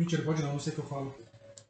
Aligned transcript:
Mentira, 0.00 0.22
pode 0.22 0.40
não, 0.40 0.54
não 0.54 0.58
sei 0.58 0.72
o 0.72 0.76
que 0.76 0.80
eu 0.80 0.86
falo. 0.86 1.14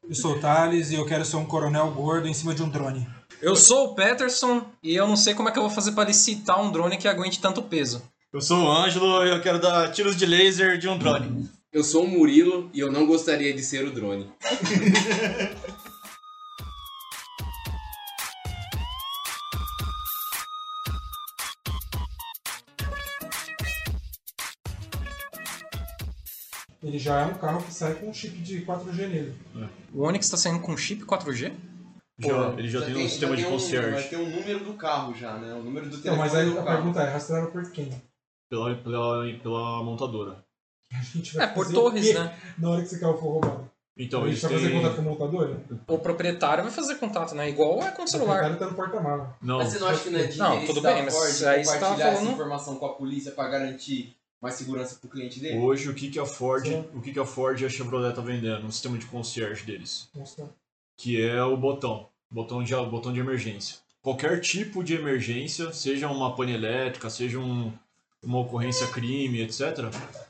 Eu 0.09 0.15
sou 0.15 0.37
o 0.37 0.39
Thales 0.39 0.93
e 0.93 0.95
eu 0.95 1.05
quero 1.05 1.25
ser 1.25 1.35
um 1.35 1.45
coronel 1.45 1.91
gordo 1.91 2.29
em 2.29 2.33
cima 2.33 2.55
de 2.55 2.63
um 2.63 2.69
drone. 2.69 3.05
Eu 3.43 3.57
sou 3.57 3.87
o 3.87 3.95
Peterson 3.97 4.67
e 4.81 4.95
eu 4.95 5.09
não 5.09 5.17
sei 5.17 5.35
como 5.35 5.49
é 5.49 5.53
que 5.53 5.59
eu 5.59 5.65
vou 5.65 5.71
fazer 5.71 5.91
para 5.91 6.07
licitar 6.07 6.63
um 6.63 6.71
drone 6.71 6.97
que 6.97 7.09
aguente 7.09 7.41
tanto 7.41 7.61
peso. 7.61 8.01
Eu 8.33 8.41
sou 8.41 8.63
o 8.63 8.71
Ângelo 8.71 9.27
e 9.27 9.31
eu 9.31 9.43
quero 9.43 9.61
dar 9.61 9.91
tiros 9.91 10.15
de 10.15 10.27
laser 10.27 10.79
de 10.79 10.89
um 10.89 10.97
drone. 10.97 11.51
Eu 11.73 11.83
sou 11.83 12.05
o 12.05 12.09
Murilo 12.09 12.71
e 12.73 12.79
eu 12.79 12.93
não 12.93 13.05
gostaria 13.05 13.53
de 13.53 13.65
ser 13.65 13.85
o 13.85 13.91
drone. 13.91 14.31
Ele 26.91 26.99
já 26.99 27.21
é 27.21 27.25
um 27.27 27.35
carro 27.35 27.63
que 27.63 27.73
sai 27.73 27.95
com 27.95 28.09
um 28.11 28.13
chip 28.13 28.37
de 28.39 28.63
4G 28.67 29.07
nele. 29.07 29.35
O 29.95 30.03
Onix 30.03 30.27
está 30.27 30.37
saindo 30.37 30.59
com 30.59 30.77
chip 30.77 31.05
4G? 31.05 31.53
Já, 32.19 32.51
ele 32.59 32.69
já, 32.69 32.83
tem 32.85 32.97
um 32.97 33.09
sistema 33.09 33.37
de 33.37 33.43
tem 33.45 33.51
um- 33.51 33.55
concierge. 33.55 33.91
Vai 33.93 34.03
ter 34.03 34.17
um 34.17 34.29
número 34.29 34.65
do 34.65 34.75
carro 34.75 35.15
já, 35.15 35.35
né? 35.39 35.55
O 35.55 35.63
número 35.63 35.87
do 35.89 35.97
Então, 35.97 36.03
telefone 36.17 36.29
mas 36.29 36.35
aí 36.35 36.47
do 36.51 36.59
a 36.59 36.63
carro. 36.65 36.77
pergunta 36.79 37.01
é, 37.03 37.11
rastreado 37.13 37.51
por 37.53 37.71
quem? 37.71 38.03
Pela, 38.51 38.75
pela, 38.75 39.25
pela 39.41 39.85
montadora. 39.85 40.45
A 40.93 41.01
gente 41.03 41.33
vai 41.37 41.45
É, 41.47 41.49
por 41.49 41.65
fazer 41.65 41.77
o 41.79 41.81
torres, 41.81 42.13
né? 42.15 42.37
Na 42.59 42.71
hora 42.71 42.81
que 42.81 42.89
esse 42.89 42.99
carro 42.99 43.17
for 43.17 43.31
roubado. 43.35 43.71
Então, 43.97 44.25
a 44.25 44.29
gente 44.29 44.41
vai 44.43 44.51
fazer 44.53 44.69
têm... 44.69 44.77
contato 44.83 44.95
com 44.97 45.01
a 45.01 45.05
montadora? 45.05 45.61
O 45.87 45.99
proprietário 45.99 46.65
vai 46.65 46.73
fazer 46.73 46.95
contato, 46.97 47.35
né? 47.37 47.49
Igual 47.51 47.81
é 47.85 47.91
com 47.93 48.03
o 48.03 48.05
O 48.05 48.09
celular. 48.09 48.41
cara 48.41 48.57
tá 48.57 48.67
no 48.67 48.75
porta-mala. 48.75 49.37
Não, 49.41 49.59
Mas 49.59 49.69
você 49.73 49.79
não 49.79 49.87
acha 49.89 50.03
que 50.03 50.11
não 50.11 50.19
é 50.19 50.25
de 50.25 50.37
Não, 50.39 50.67
tudo 50.67 50.81
bem, 50.81 51.05
mas 51.05 51.15
Ford 51.15 51.45
aí 51.49 51.65
você 51.65 51.71
tava 51.79 51.81
compartilhar 51.93 52.07
essa 52.09 52.17
falando- 52.19 52.33
informação 52.35 52.77
com 52.77 52.87
a 52.87 52.95
polícia 52.95 53.31
pra 53.33 53.49
garantir 53.49 54.17
mais 54.41 54.55
segurança 54.55 54.97
pro 54.97 55.09
cliente 55.11 55.39
dele? 55.41 55.59
hoje 55.59 55.89
o 55.89 55.95
que, 55.95 56.11
que 56.11 56.19
a 56.19 56.27
Ford, 56.27 56.67
Sim. 56.67 56.85
o 56.95 57.01
que, 57.01 57.13
que 57.13 57.19
a 57.19 57.27
Ford 57.27 57.61
e 57.61 57.65
a 57.67 57.69
Chevrolet 57.69 58.15
tá 58.15 58.23
vendendo? 58.23 58.67
Um 58.67 58.71
sistema 58.71 58.97
de 58.97 59.07
concierge 59.07 59.65
deles. 59.65 60.09
Mostra. 60.15 60.49
que 60.97 61.21
é 61.21 61.43
o 61.43 61.57
botão, 61.57 62.09
botão 62.31 62.63
de, 62.63 62.75
botão 62.75 63.13
de 63.13 63.21
emergência. 63.21 63.77
Qualquer 64.03 64.41
tipo 64.41 64.83
de 64.83 64.95
emergência, 64.95 65.73
seja 65.73 66.09
uma 66.09 66.35
pane 66.35 66.53
elétrica, 66.55 67.11
seja 67.11 67.39
um, 67.39 67.71
uma 68.23 68.39
ocorrência 68.39 68.87
crime, 68.87 69.43
etc. 69.43 69.61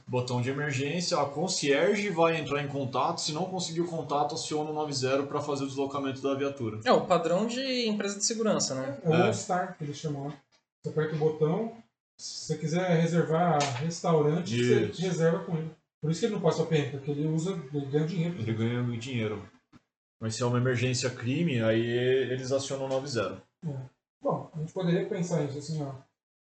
Botão 0.06 0.42
de 0.42 0.50
emergência, 0.50 1.16
a 1.16 1.24
concierge 1.24 2.10
vai 2.10 2.36
entrar 2.36 2.62
em 2.64 2.66
contato, 2.68 3.20
se 3.20 3.32
não 3.32 3.44
conseguir 3.44 3.82
o 3.82 3.86
contato, 3.86 4.34
aciona 4.34 4.70
o 4.70 4.74
90 4.74 5.22
para 5.24 5.40
fazer 5.40 5.64
o 5.64 5.68
deslocamento 5.68 6.20
da 6.20 6.34
viatura. 6.34 6.80
É 6.84 6.92
o 6.92 7.06
padrão 7.06 7.46
de 7.46 7.86
empresa 7.86 8.18
de 8.18 8.24
segurança, 8.24 8.74
né? 8.74 8.98
É 9.04 9.08
o 9.08 9.14
É. 9.14 9.26
All 9.28 9.34
Star 9.34 9.76
que 9.78 9.84
eles 9.84 9.96
chamam 9.96 10.24
lá. 10.26 10.34
Você 10.82 10.88
aperta 10.88 11.14
o 11.14 11.18
botão, 11.18 11.72
se 12.20 12.46
você 12.46 12.58
quiser 12.58 13.00
reservar 13.00 13.58
restaurante, 13.82 14.60
Isso. 14.60 14.94
você 14.94 15.02
reserva 15.02 15.44
com 15.44 15.56
ele. 15.56 15.70
Por 16.00 16.10
isso 16.10 16.20
que 16.20 16.26
ele 16.26 16.34
não 16.34 16.40
passa 16.42 16.62
a 16.62 16.66
pena, 16.66 16.90
porque 16.90 17.10
ele 17.10 17.26
usa, 17.26 17.52
ele 17.72 17.86
ganha 17.86 18.06
dinheiro. 18.06 18.38
Ele 18.38 18.52
ganha 18.54 18.82
muito 18.82 19.00
dinheiro. 19.02 19.42
Mas 20.20 20.34
se 20.34 20.42
é 20.42 20.46
uma 20.46 20.58
emergência 20.58 21.10
crime, 21.10 21.62
aí 21.62 21.80
eles 21.86 22.52
acionam 22.52 22.86
o 22.86 22.88
90. 22.88 23.42
Bom, 24.22 24.50
a 24.54 24.58
gente 24.58 24.72
poderia 24.72 25.06
pensar 25.08 25.42
isso 25.44 25.58
assim, 25.58 25.82
ó. 25.82 25.92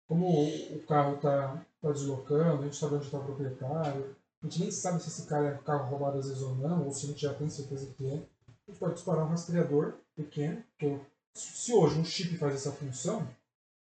Como 0.08 0.27
o 0.27 0.80
carro 0.88 1.17
tá, 1.17 1.61
tá 1.81 1.91
deslocando, 1.91 2.61
a 2.61 2.66
gente 2.66 2.75
sabe 2.75 2.95
onde 2.95 3.05
está 3.05 3.17
o 3.19 3.23
proprietário, 3.23 4.16
a 4.41 4.45
gente 4.47 4.59
nem 4.61 4.71
sabe 4.71 5.02
se 5.02 5.09
esse 5.09 5.27
cara 5.27 5.47
é 5.49 5.58
carro 5.66 5.89
roubado 5.89 6.17
às 6.19 6.27
vezes 6.27 6.41
ou 6.41 6.55
não, 6.55 6.86
ou 6.86 6.91
se 6.91 7.05
a 7.05 7.09
gente 7.09 7.21
já 7.21 7.33
tem 7.33 7.49
certeza 7.49 7.88
que 7.97 8.05
é. 8.08 8.14
A 8.16 8.71
gente 8.71 8.80
pode 8.80 8.93
disparar 8.95 9.25
um 9.25 9.30
rastreador 9.30 9.93
pequeno, 10.16 10.61
que 10.77 10.86
eu- 10.86 11.05
se 11.33 11.73
hoje 11.73 11.99
um 11.99 12.05
chip 12.05 12.36
faz 12.38 12.55
essa 12.55 12.71
função, 12.71 13.27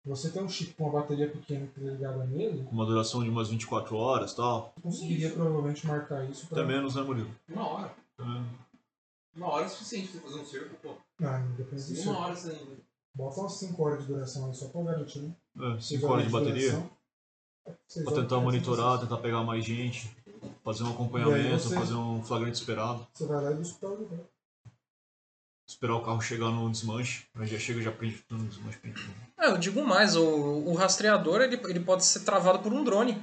você 0.07 0.29
tem 0.31 0.41
um 0.43 0.49
chip 0.49 0.73
com 0.73 0.85
uma 0.85 0.99
bateria 1.01 1.29
pequena 1.29 1.67
que 1.67 1.79
é 1.79 1.83
ligada 1.91 2.23
nele, 2.25 2.63
Com 2.63 2.71
uma 2.75 2.85
duração 2.85 3.23
de 3.23 3.29
umas 3.29 3.49
24 3.49 3.95
horas 3.95 4.31
e 4.31 4.35
tal. 4.37 4.73
você 4.75 4.81
conseguiria 4.81 5.31
provavelmente 5.31 5.85
marcar 5.85 6.23
isso 6.29 6.47
para. 6.47 6.61
Até 6.63 6.67
menos, 6.73 6.95
né, 6.95 7.01
Murilo? 7.01 7.29
Uma 7.49 7.67
hora. 7.67 7.93
Menos. 8.19 8.47
Uma 9.35 9.47
hora 9.49 9.65
é 9.65 9.69
suficiente 9.69 10.07
pra 10.09 10.21
fazer 10.21 10.39
um 10.39 10.45
cerco, 10.45 10.75
pô. 10.81 10.95
Ah, 11.23 11.37
depende 11.57 11.93
do 11.93 12.01
Uma 12.09 12.19
hora 12.19 12.35
você. 12.35 12.77
Bota 13.13 13.39
umas 13.39 13.53
5 13.53 13.83
horas 13.83 14.01
de 14.01 14.07
duração 14.13 14.45
aí 14.47 14.53
só 14.55 14.67
pra 14.67 14.81
garantir. 14.83 15.19
né? 15.19 15.35
É, 15.59 15.71
Seis 15.81 16.01
5 16.01 16.07
horas 16.07 16.25
de 16.25 16.31
bateria. 16.31 16.71
duração. 16.71 16.89
Pra 18.05 18.13
tentar 18.13 18.39
monitorar, 18.39 18.99
tentar 18.99 19.17
pegar 19.17 19.43
mais 19.43 19.65
gente, 19.65 20.09
fazer 20.63 20.83
um 20.83 20.91
acompanhamento, 20.91 21.59
você- 21.63 21.75
fazer 21.75 21.95
um 21.95 22.23
flagrante 22.23 22.57
esperado, 22.59 23.05
Você 23.13 23.25
vai 23.25 23.43
lá 23.43 23.51
e 23.51 23.55
busca 23.55 23.87
o 23.87 23.95
lugar. 23.95 24.19
Esperar 25.67 25.95
o 25.95 26.01
carro 26.01 26.21
chegar 26.21 26.49
no 26.49 26.69
desmanche, 26.69 27.25
aí 27.35 27.45
já 27.47 27.59
chega 27.59 27.81
já 27.81 27.91
prende 27.91 28.23
tudo 28.27 28.43
no 28.43 28.49
desmanche. 28.49 28.77
prende 28.79 29.01
tudo. 29.01 29.13
É, 29.37 29.47
eu 29.49 29.57
digo 29.57 29.83
mais, 29.85 30.15
o, 30.15 30.25
o 30.25 30.73
rastreador 30.73 31.41
ele, 31.41 31.55
ele 31.67 31.79
pode 31.81 32.05
ser 32.05 32.21
travado 32.21 32.59
por 32.59 32.71
um 32.73 32.83
drone. 32.83 33.21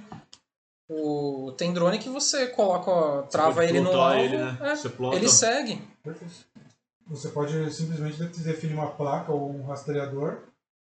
O, 0.88 1.52
tem 1.56 1.72
drone 1.72 1.98
que 1.98 2.10
você 2.10 2.46
coloca, 2.48 2.90
ó, 2.90 3.22
trava 3.22 3.64
ele 3.64 3.80
no 3.80 3.90
alvo, 3.98 4.20
ele, 4.20 4.36
né? 4.36 4.58
é, 4.60 4.76
Você 4.76 4.90
plota. 4.90 5.16
ele 5.16 5.28
segue. 5.28 5.80
Perfeito. 6.02 6.34
Você 7.06 7.28
pode 7.30 7.70
simplesmente 7.72 8.16
de- 8.16 8.42
definir 8.44 8.74
uma 8.74 8.90
placa 8.90 9.32
ou 9.32 9.50
um 9.50 9.64
rastreador 9.64 10.42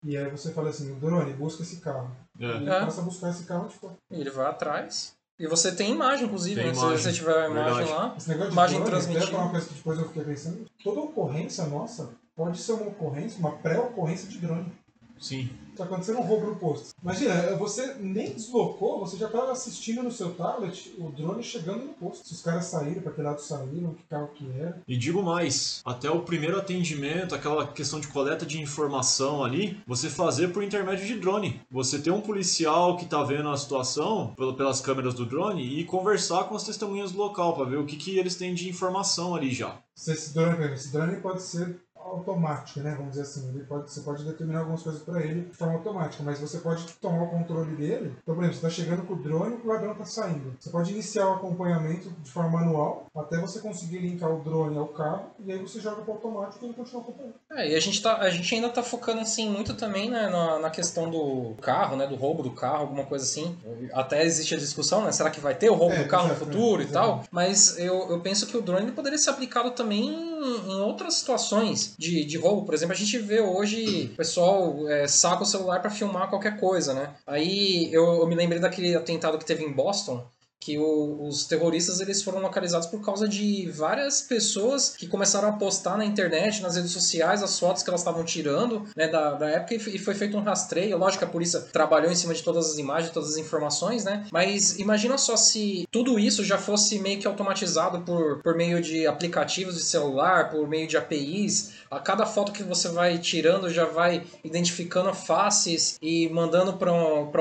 e 0.04 0.16
aí 0.16 0.28
você 0.30 0.52
fala 0.52 0.70
assim, 0.70 0.92
drone, 0.98 1.32
busca 1.34 1.62
esse 1.62 1.76
carro. 1.80 2.10
E 2.38 2.44
É. 2.44 2.56
ele 2.56 2.68
É. 2.70 2.80
passa 2.80 3.00
a 3.00 3.04
buscar 3.04 3.30
esse 3.30 3.44
carro 3.44 3.68
tipo. 3.68 3.92
Ele 4.10 4.30
vai 4.30 4.46
atrás. 4.46 5.14
E 5.38 5.46
você 5.46 5.70
tem 5.70 5.92
imagem, 5.92 6.26
inclusive, 6.26 6.54
Tem 6.60 6.72
né? 6.72 6.76
imagem, 6.78 6.96
Se 6.96 7.02
você 7.04 7.12
tiver 7.12 7.36
a 7.44 7.50
imagem 7.50 7.74
verdade. 7.74 7.90
lá. 7.90 8.14
Esse 8.16 8.28
negócio 8.28 8.50
de 8.50 8.54
Imagem 8.54 8.76
drone, 8.78 8.90
transmitida. 8.90 9.24
até 9.24 9.32
falar 9.32 9.44
uma 9.44 9.50
coisa 9.52 9.66
que 9.68 9.74
depois 9.74 9.98
eu 9.98 10.06
fiquei 10.06 10.24
pensando, 10.24 10.66
toda 10.82 11.00
ocorrência 11.00 11.66
nossa 11.66 12.10
pode 12.34 12.58
ser 12.58 12.72
uma 12.72 12.86
ocorrência, 12.88 13.38
uma 13.38 13.52
pré-ocorrência 13.52 14.28
de 14.28 14.38
drone. 14.38 14.72
Sim. 15.18 15.48
Tá 15.76 15.84
acontecendo 15.84 16.18
um 16.20 16.22
roubo 16.22 16.46
no 16.46 16.56
posto. 16.56 16.94
Imagina, 17.02 17.54
você 17.56 17.96
nem 18.00 18.32
deslocou, 18.32 18.98
você 19.00 19.18
já 19.18 19.26
estava 19.26 19.52
assistindo 19.52 20.02
no 20.02 20.10
seu 20.10 20.32
tablet 20.32 20.94
o 20.98 21.10
drone 21.10 21.42
chegando 21.42 21.84
no 21.84 21.92
posto. 21.92 22.26
Se 22.26 22.32
os 22.32 22.40
caras 22.40 22.64
saíram, 22.64 23.02
para 23.02 23.12
que 23.12 23.20
lado 23.20 23.40
saíram, 23.42 23.92
que 23.92 24.02
carro 24.04 24.28
que 24.34 24.50
era. 24.58 24.80
E 24.88 24.96
digo 24.96 25.22
mais, 25.22 25.82
até 25.84 26.10
o 26.10 26.22
primeiro 26.22 26.56
atendimento, 26.58 27.34
aquela 27.34 27.66
questão 27.66 28.00
de 28.00 28.08
coleta 28.08 28.46
de 28.46 28.58
informação 28.60 29.44
ali, 29.44 29.78
você 29.86 30.08
fazer 30.08 30.48
por 30.48 30.62
intermédio 30.64 31.06
de 31.06 31.18
drone. 31.18 31.60
Você 31.70 31.98
ter 31.98 32.10
um 32.10 32.22
policial 32.22 32.96
que 32.96 33.04
tá 33.04 33.22
vendo 33.22 33.50
a 33.50 33.56
situação 33.58 34.32
pel- 34.34 34.54
pelas 34.54 34.80
câmeras 34.80 35.12
do 35.12 35.26
drone 35.26 35.62
e 35.80 35.84
conversar 35.84 36.44
com 36.44 36.54
as 36.56 36.64
testemunhas 36.64 37.12
do 37.12 37.18
local 37.18 37.54
para 37.54 37.64
ver 37.66 37.76
o 37.78 37.84
que, 37.84 37.96
que 37.96 38.18
eles 38.18 38.36
têm 38.36 38.54
de 38.54 38.66
informação 38.68 39.34
ali 39.34 39.50
já. 39.52 39.78
Se 39.94 40.12
esse 40.12 40.32
drone, 40.32 40.72
esse 40.72 40.90
drone 40.90 41.16
pode 41.20 41.42
ser 41.42 41.80
automático, 42.10 42.80
né? 42.80 42.94
Vamos 42.96 43.10
dizer 43.10 43.22
assim. 43.22 43.48
Ele 43.50 43.64
pode, 43.64 43.90
você 43.90 44.00
pode 44.00 44.24
determinar 44.24 44.60
algumas 44.60 44.82
coisas 44.82 45.02
para 45.02 45.20
ele 45.20 45.42
de 45.42 45.56
forma 45.56 45.74
automática, 45.74 46.22
mas 46.22 46.40
você 46.40 46.58
pode 46.58 46.86
tomar 46.94 47.24
o 47.24 47.30
controle 47.30 47.74
dele. 47.76 48.16
Então, 48.22 48.34
por 48.34 48.44
exemplo, 48.44 48.60
você 48.60 48.66
está 48.66 48.70
chegando 48.70 49.06
com 49.06 49.14
o 49.14 49.16
drone 49.16 49.56
e 49.56 49.66
o 49.66 49.68
ladrão 49.68 49.92
está 49.92 50.04
saindo. 50.04 50.56
Você 50.58 50.70
pode 50.70 50.92
iniciar 50.92 51.28
o 51.28 51.34
acompanhamento 51.34 52.10
de 52.22 52.30
forma 52.30 52.60
manual 52.60 53.06
até 53.14 53.38
você 53.38 53.60
conseguir 53.60 53.98
linkar 53.98 54.30
o 54.30 54.42
drone 54.42 54.76
ao 54.76 54.88
carro 54.88 55.30
e 55.44 55.52
aí 55.52 55.58
você 55.58 55.80
joga 55.80 56.02
para 56.02 56.14
automático 56.14 56.64
e 56.64 56.68
ele 56.68 56.74
continua 56.74 57.02
acompanhando. 57.02 57.34
É, 57.50 57.70
e 57.70 57.74
a 57.74 57.80
gente, 57.80 58.02
tá, 58.02 58.18
a 58.18 58.30
gente 58.30 58.54
ainda 58.54 58.68
tá 58.68 58.82
focando 58.82 59.20
assim 59.20 59.50
muito 59.50 59.74
também 59.74 60.10
né, 60.10 60.28
na, 60.28 60.58
na 60.58 60.70
questão 60.70 61.10
do 61.10 61.54
carro, 61.60 61.96
né? 61.96 62.06
Do 62.06 62.16
roubo 62.16 62.42
do 62.42 62.50
carro, 62.50 62.82
alguma 62.82 63.04
coisa 63.04 63.24
assim. 63.24 63.56
Até 63.92 64.24
existe 64.24 64.54
a 64.54 64.58
discussão, 64.58 65.02
né? 65.04 65.12
Será 65.12 65.30
que 65.30 65.40
vai 65.40 65.54
ter 65.54 65.70
o 65.70 65.74
roubo 65.74 65.94
É, 65.94 66.02
do 66.02 66.08
carro 66.08 66.28
no 66.28 66.34
futuro 66.34 66.82
é, 66.82 66.84
e 66.84 66.88
tal? 66.88 67.24
Mas 67.30 67.78
eu, 67.78 68.10
eu 68.10 68.20
penso 68.20 68.46
que 68.46 68.56
o 68.56 68.62
drone 68.62 68.92
poderia 68.92 69.18
ser 69.18 69.30
aplicado 69.30 69.70
também 69.70 70.35
em, 70.36 70.80
outras 70.80 71.14
situações 71.14 71.94
de, 71.98 72.24
de 72.24 72.36
roubo. 72.36 72.64
Por 72.64 72.74
exemplo, 72.74 72.94
a 72.94 72.96
gente 72.96 73.18
vê 73.18 73.40
hoje 73.40 74.10
o 74.12 74.16
pessoal 74.16 74.88
é, 74.88 75.06
saca 75.06 75.42
o 75.42 75.46
celular 75.46 75.80
para 75.80 75.90
filmar 75.90 76.28
qualquer 76.28 76.58
coisa, 76.58 76.94
né? 76.94 77.14
Aí 77.26 77.92
eu, 77.92 78.04
eu 78.04 78.26
me 78.26 78.34
lembrei 78.34 78.60
daquele 78.60 78.94
atentado 78.94 79.38
que 79.38 79.44
teve 79.44 79.64
em 79.64 79.72
Boston, 79.72 80.26
que 80.58 80.78
o- 80.78 81.26
os 81.28 81.44
terroristas 81.44 82.00
eles 82.00 82.22
foram 82.22 82.40
localizados 82.40 82.86
por 82.88 83.04
causa 83.04 83.28
de 83.28 83.70
várias 83.70 84.22
pessoas 84.22 84.94
que 84.96 85.06
começaram 85.06 85.48
a 85.48 85.52
postar 85.52 85.96
na 85.96 86.04
internet, 86.04 86.60
nas 86.62 86.76
redes 86.76 86.90
sociais, 86.90 87.42
as 87.42 87.58
fotos 87.58 87.82
que 87.82 87.90
elas 87.90 88.00
estavam 88.00 88.24
tirando 88.24 88.82
né, 88.96 89.06
da, 89.06 89.32
da 89.34 89.48
época 89.48 89.74
e 89.74 89.98
foi 89.98 90.14
feito 90.14 90.36
um 90.36 90.42
rastreio. 90.42 90.96
Lógico 90.98 91.20
que 91.24 91.28
a 91.28 91.32
polícia 91.32 91.60
trabalhou 91.60 92.10
em 92.10 92.14
cima 92.16 92.34
de 92.34 92.42
todas 92.42 92.70
as 92.70 92.78
imagens, 92.78 93.12
todas 93.12 93.30
as 93.30 93.36
informações, 93.36 94.04
né? 94.04 94.26
Mas 94.32 94.78
imagina 94.78 95.16
só 95.18 95.36
se 95.36 95.86
tudo 95.90 96.18
isso 96.18 96.42
já 96.44 96.58
fosse 96.58 96.98
meio 96.98 97.20
que 97.20 97.26
automatizado 97.26 98.00
por, 98.00 98.42
por 98.42 98.56
meio 98.56 98.80
de 98.80 99.06
aplicativos 99.06 99.74
de 99.76 99.82
celular, 99.82 100.50
por 100.50 100.66
meio 100.66 100.88
de 100.88 100.96
APIs. 100.96 101.72
A 101.90 102.00
cada 102.00 102.26
foto 102.26 102.50
que 102.52 102.62
você 102.62 102.88
vai 102.88 103.18
tirando 103.18 103.70
já 103.70 103.84
vai 103.84 104.24
identificando 104.42 105.12
faces 105.14 105.96
e 106.02 106.28
mandando 106.30 106.72
para 106.74 106.90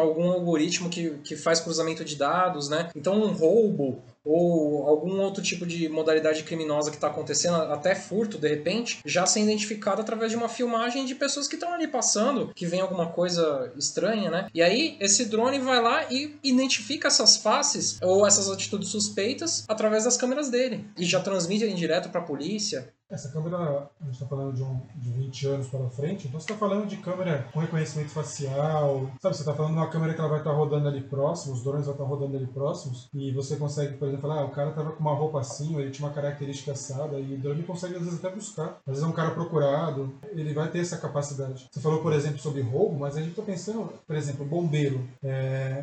algum 0.01 0.29
algoritmo 0.31 0.89
que, 0.89 1.11
que 1.23 1.35
faz 1.35 1.59
cruzamento 1.59 2.03
de 2.05 2.15
dados, 2.15 2.69
né? 2.69 2.89
Então 3.05 3.21
um 3.21 3.31
roubo 3.31 4.03
ou 4.25 4.87
algum 4.87 5.21
outro 5.21 5.43
tipo 5.43 5.67
de 5.67 5.87
modalidade 5.87 6.41
criminosa 6.41 6.89
que 6.89 6.97
está 6.97 7.07
acontecendo, 7.07 7.55
até 7.55 7.93
furto 7.93 8.39
de 8.39 8.47
repente, 8.47 8.99
já 9.05 9.27
sendo 9.27 9.51
identificado 9.51 10.01
através 10.01 10.31
de 10.31 10.37
uma 10.37 10.49
filmagem 10.49 11.05
de 11.05 11.13
pessoas 11.13 11.47
que 11.47 11.53
estão 11.53 11.71
ali 11.71 11.87
passando, 11.87 12.51
que 12.55 12.65
vem 12.65 12.81
alguma 12.81 13.05
coisa 13.11 13.71
estranha, 13.77 14.31
né? 14.31 14.47
E 14.51 14.63
aí 14.63 14.97
esse 14.99 15.25
drone 15.25 15.59
vai 15.59 15.79
lá 15.79 16.11
e 16.11 16.35
identifica 16.43 17.07
essas 17.07 17.37
faces 17.37 17.99
ou 18.01 18.25
essas 18.25 18.49
atitudes 18.49 18.89
suspeitas 18.89 19.63
através 19.67 20.05
das 20.05 20.17
câmeras 20.17 20.49
dele 20.49 20.83
e 20.97 21.05
já 21.05 21.19
transmite 21.19 21.63
ele 21.63 21.75
direto 21.75 22.09
para 22.09 22.21
a 22.21 22.25
polícia. 22.25 22.91
Essa 23.07 23.29
câmera, 23.29 23.87
a 24.01 24.05
gente 24.05 24.13
está 24.13 24.25
falando 24.25 24.55
de, 24.55 24.63
um, 24.63 24.81
de 24.95 25.11
20 25.11 25.47
anos 25.47 25.67
para 25.67 25.87
frente, 25.89 26.27
então 26.27 26.39
você 26.39 26.51
está 26.51 26.55
falando 26.55 26.87
de 26.87 26.97
câmera 26.97 27.47
com 27.53 27.59
reconhecimento 27.59 28.09
facial, 28.09 29.11
sabe? 29.21 29.35
Você 29.35 29.43
está 29.43 29.53
falando 29.53 29.73
de 29.73 29.77
uma 29.77 29.89
câmera 29.91 30.15
que 30.15 30.19
ela 30.19 30.29
vai 30.29 30.39
estar 30.39 30.51
rodando 30.51 30.87
ali 30.87 31.01
próximo, 31.01 31.53
os 31.53 31.63
drones 31.63 31.85
vão 31.85 31.93
estar 31.93 32.03
rodando 32.03 32.35
ali 32.35 32.47
próximos, 32.47 33.07
e 33.13 33.31
você 33.31 33.57
consegue, 33.57 33.95
por 33.97 34.07
exemplo, 34.07 34.27
falar, 34.27 34.41
ah, 34.41 34.45
o 34.45 34.49
cara 34.49 34.71
estava 34.71 34.91
com 34.91 35.01
uma 35.01 35.13
roupa 35.13 35.39
assim, 35.39 35.75
ou 35.75 35.81
ele 35.81 35.91
tinha 35.91 36.07
uma 36.07 36.15
característica 36.15 36.71
assada, 36.71 37.19
e 37.19 37.35
o 37.35 37.37
drone 37.37 37.61
consegue 37.61 37.95
às 37.95 38.01
vezes 38.01 38.17
até 38.17 38.33
buscar. 38.33 38.79
Às 38.87 38.95
vezes 38.95 39.03
é 39.03 39.07
um 39.07 39.11
cara 39.11 39.31
procurado, 39.31 40.11
ele 40.31 40.51
vai 40.55 40.71
ter 40.71 40.79
essa 40.79 40.97
capacidade. 40.97 41.67
Você 41.71 41.79
falou, 41.79 42.01
por 42.01 42.11
exemplo, 42.11 42.39
sobre 42.39 42.61
roubo, 42.61 42.97
mas 42.97 43.15
a 43.15 43.19
gente 43.19 43.31
está 43.31 43.43
pensando, 43.43 43.93
por 44.07 44.15
exemplo, 44.15 44.43
bombeiro, 44.43 45.07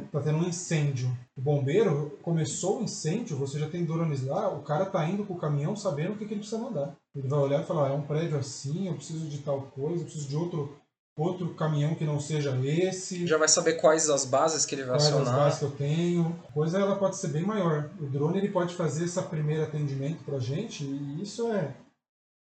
está 0.07 0.21
tendo 0.21 0.39
um 0.39 0.49
incêndio. 0.49 1.17
O 1.37 1.41
bombeiro 1.41 2.19
começou 2.21 2.81
o 2.81 2.83
incêndio, 2.83 3.39
você 3.39 3.61
já 3.61 3.69
tem 3.69 3.85
drones 3.85 4.27
lá, 4.27 4.49
o 4.49 4.63
cara 4.63 4.87
tá 4.87 5.09
indo 5.09 5.25
com 5.25 5.35
o 5.35 5.39
caminhão 5.39 5.77
sabendo 5.77 6.15
o 6.15 6.17
que, 6.17 6.27
que 6.27 6.35
ele 6.35 6.41
precisa 6.41 6.61
mandar. 6.61 6.97
Ele 7.14 7.29
vai 7.29 7.38
olhar 7.41 7.62
e 7.62 7.67
falar, 7.67 7.88
ah, 7.88 7.93
é 7.93 7.94
um 7.94 8.03
prédio 8.03 8.38
assim, 8.38 8.88
eu 8.88 8.94
preciso 8.94 9.26
de 9.26 9.38
tal 9.38 9.61
coisa, 9.75 10.00
eu 10.00 10.05
preciso 10.05 10.29
de 10.29 10.37
outro, 10.37 10.75
outro 11.17 11.53
caminhão 11.55 11.94
que 11.94 12.05
não 12.05 12.19
seja 12.19 12.59
esse. 12.64 13.26
Já 13.26 13.37
vai 13.37 13.49
saber 13.49 13.75
quais 13.75 14.09
as 14.09 14.25
bases 14.25 14.64
que 14.64 14.75
ele 14.75 14.85
vai 14.85 14.93
Quais 14.93 15.06
as 15.06 15.12
acionar. 15.12 15.37
bases 15.37 15.59
que 15.59 15.64
eu 15.67 15.70
tenho. 15.73 16.37
A 16.49 16.53
coisa 16.53 16.79
ela 16.79 16.97
pode 16.97 17.17
ser 17.17 17.29
bem 17.29 17.44
maior. 17.44 17.91
O 18.00 18.06
drone 18.06 18.38
ele 18.38 18.49
pode 18.49 18.75
fazer 18.75 19.05
esse 19.05 19.20
primeiro 19.25 19.62
atendimento 19.62 20.25
pra 20.25 20.38
gente 20.38 20.85
e 20.85 21.20
isso 21.23 21.53
é 21.53 21.75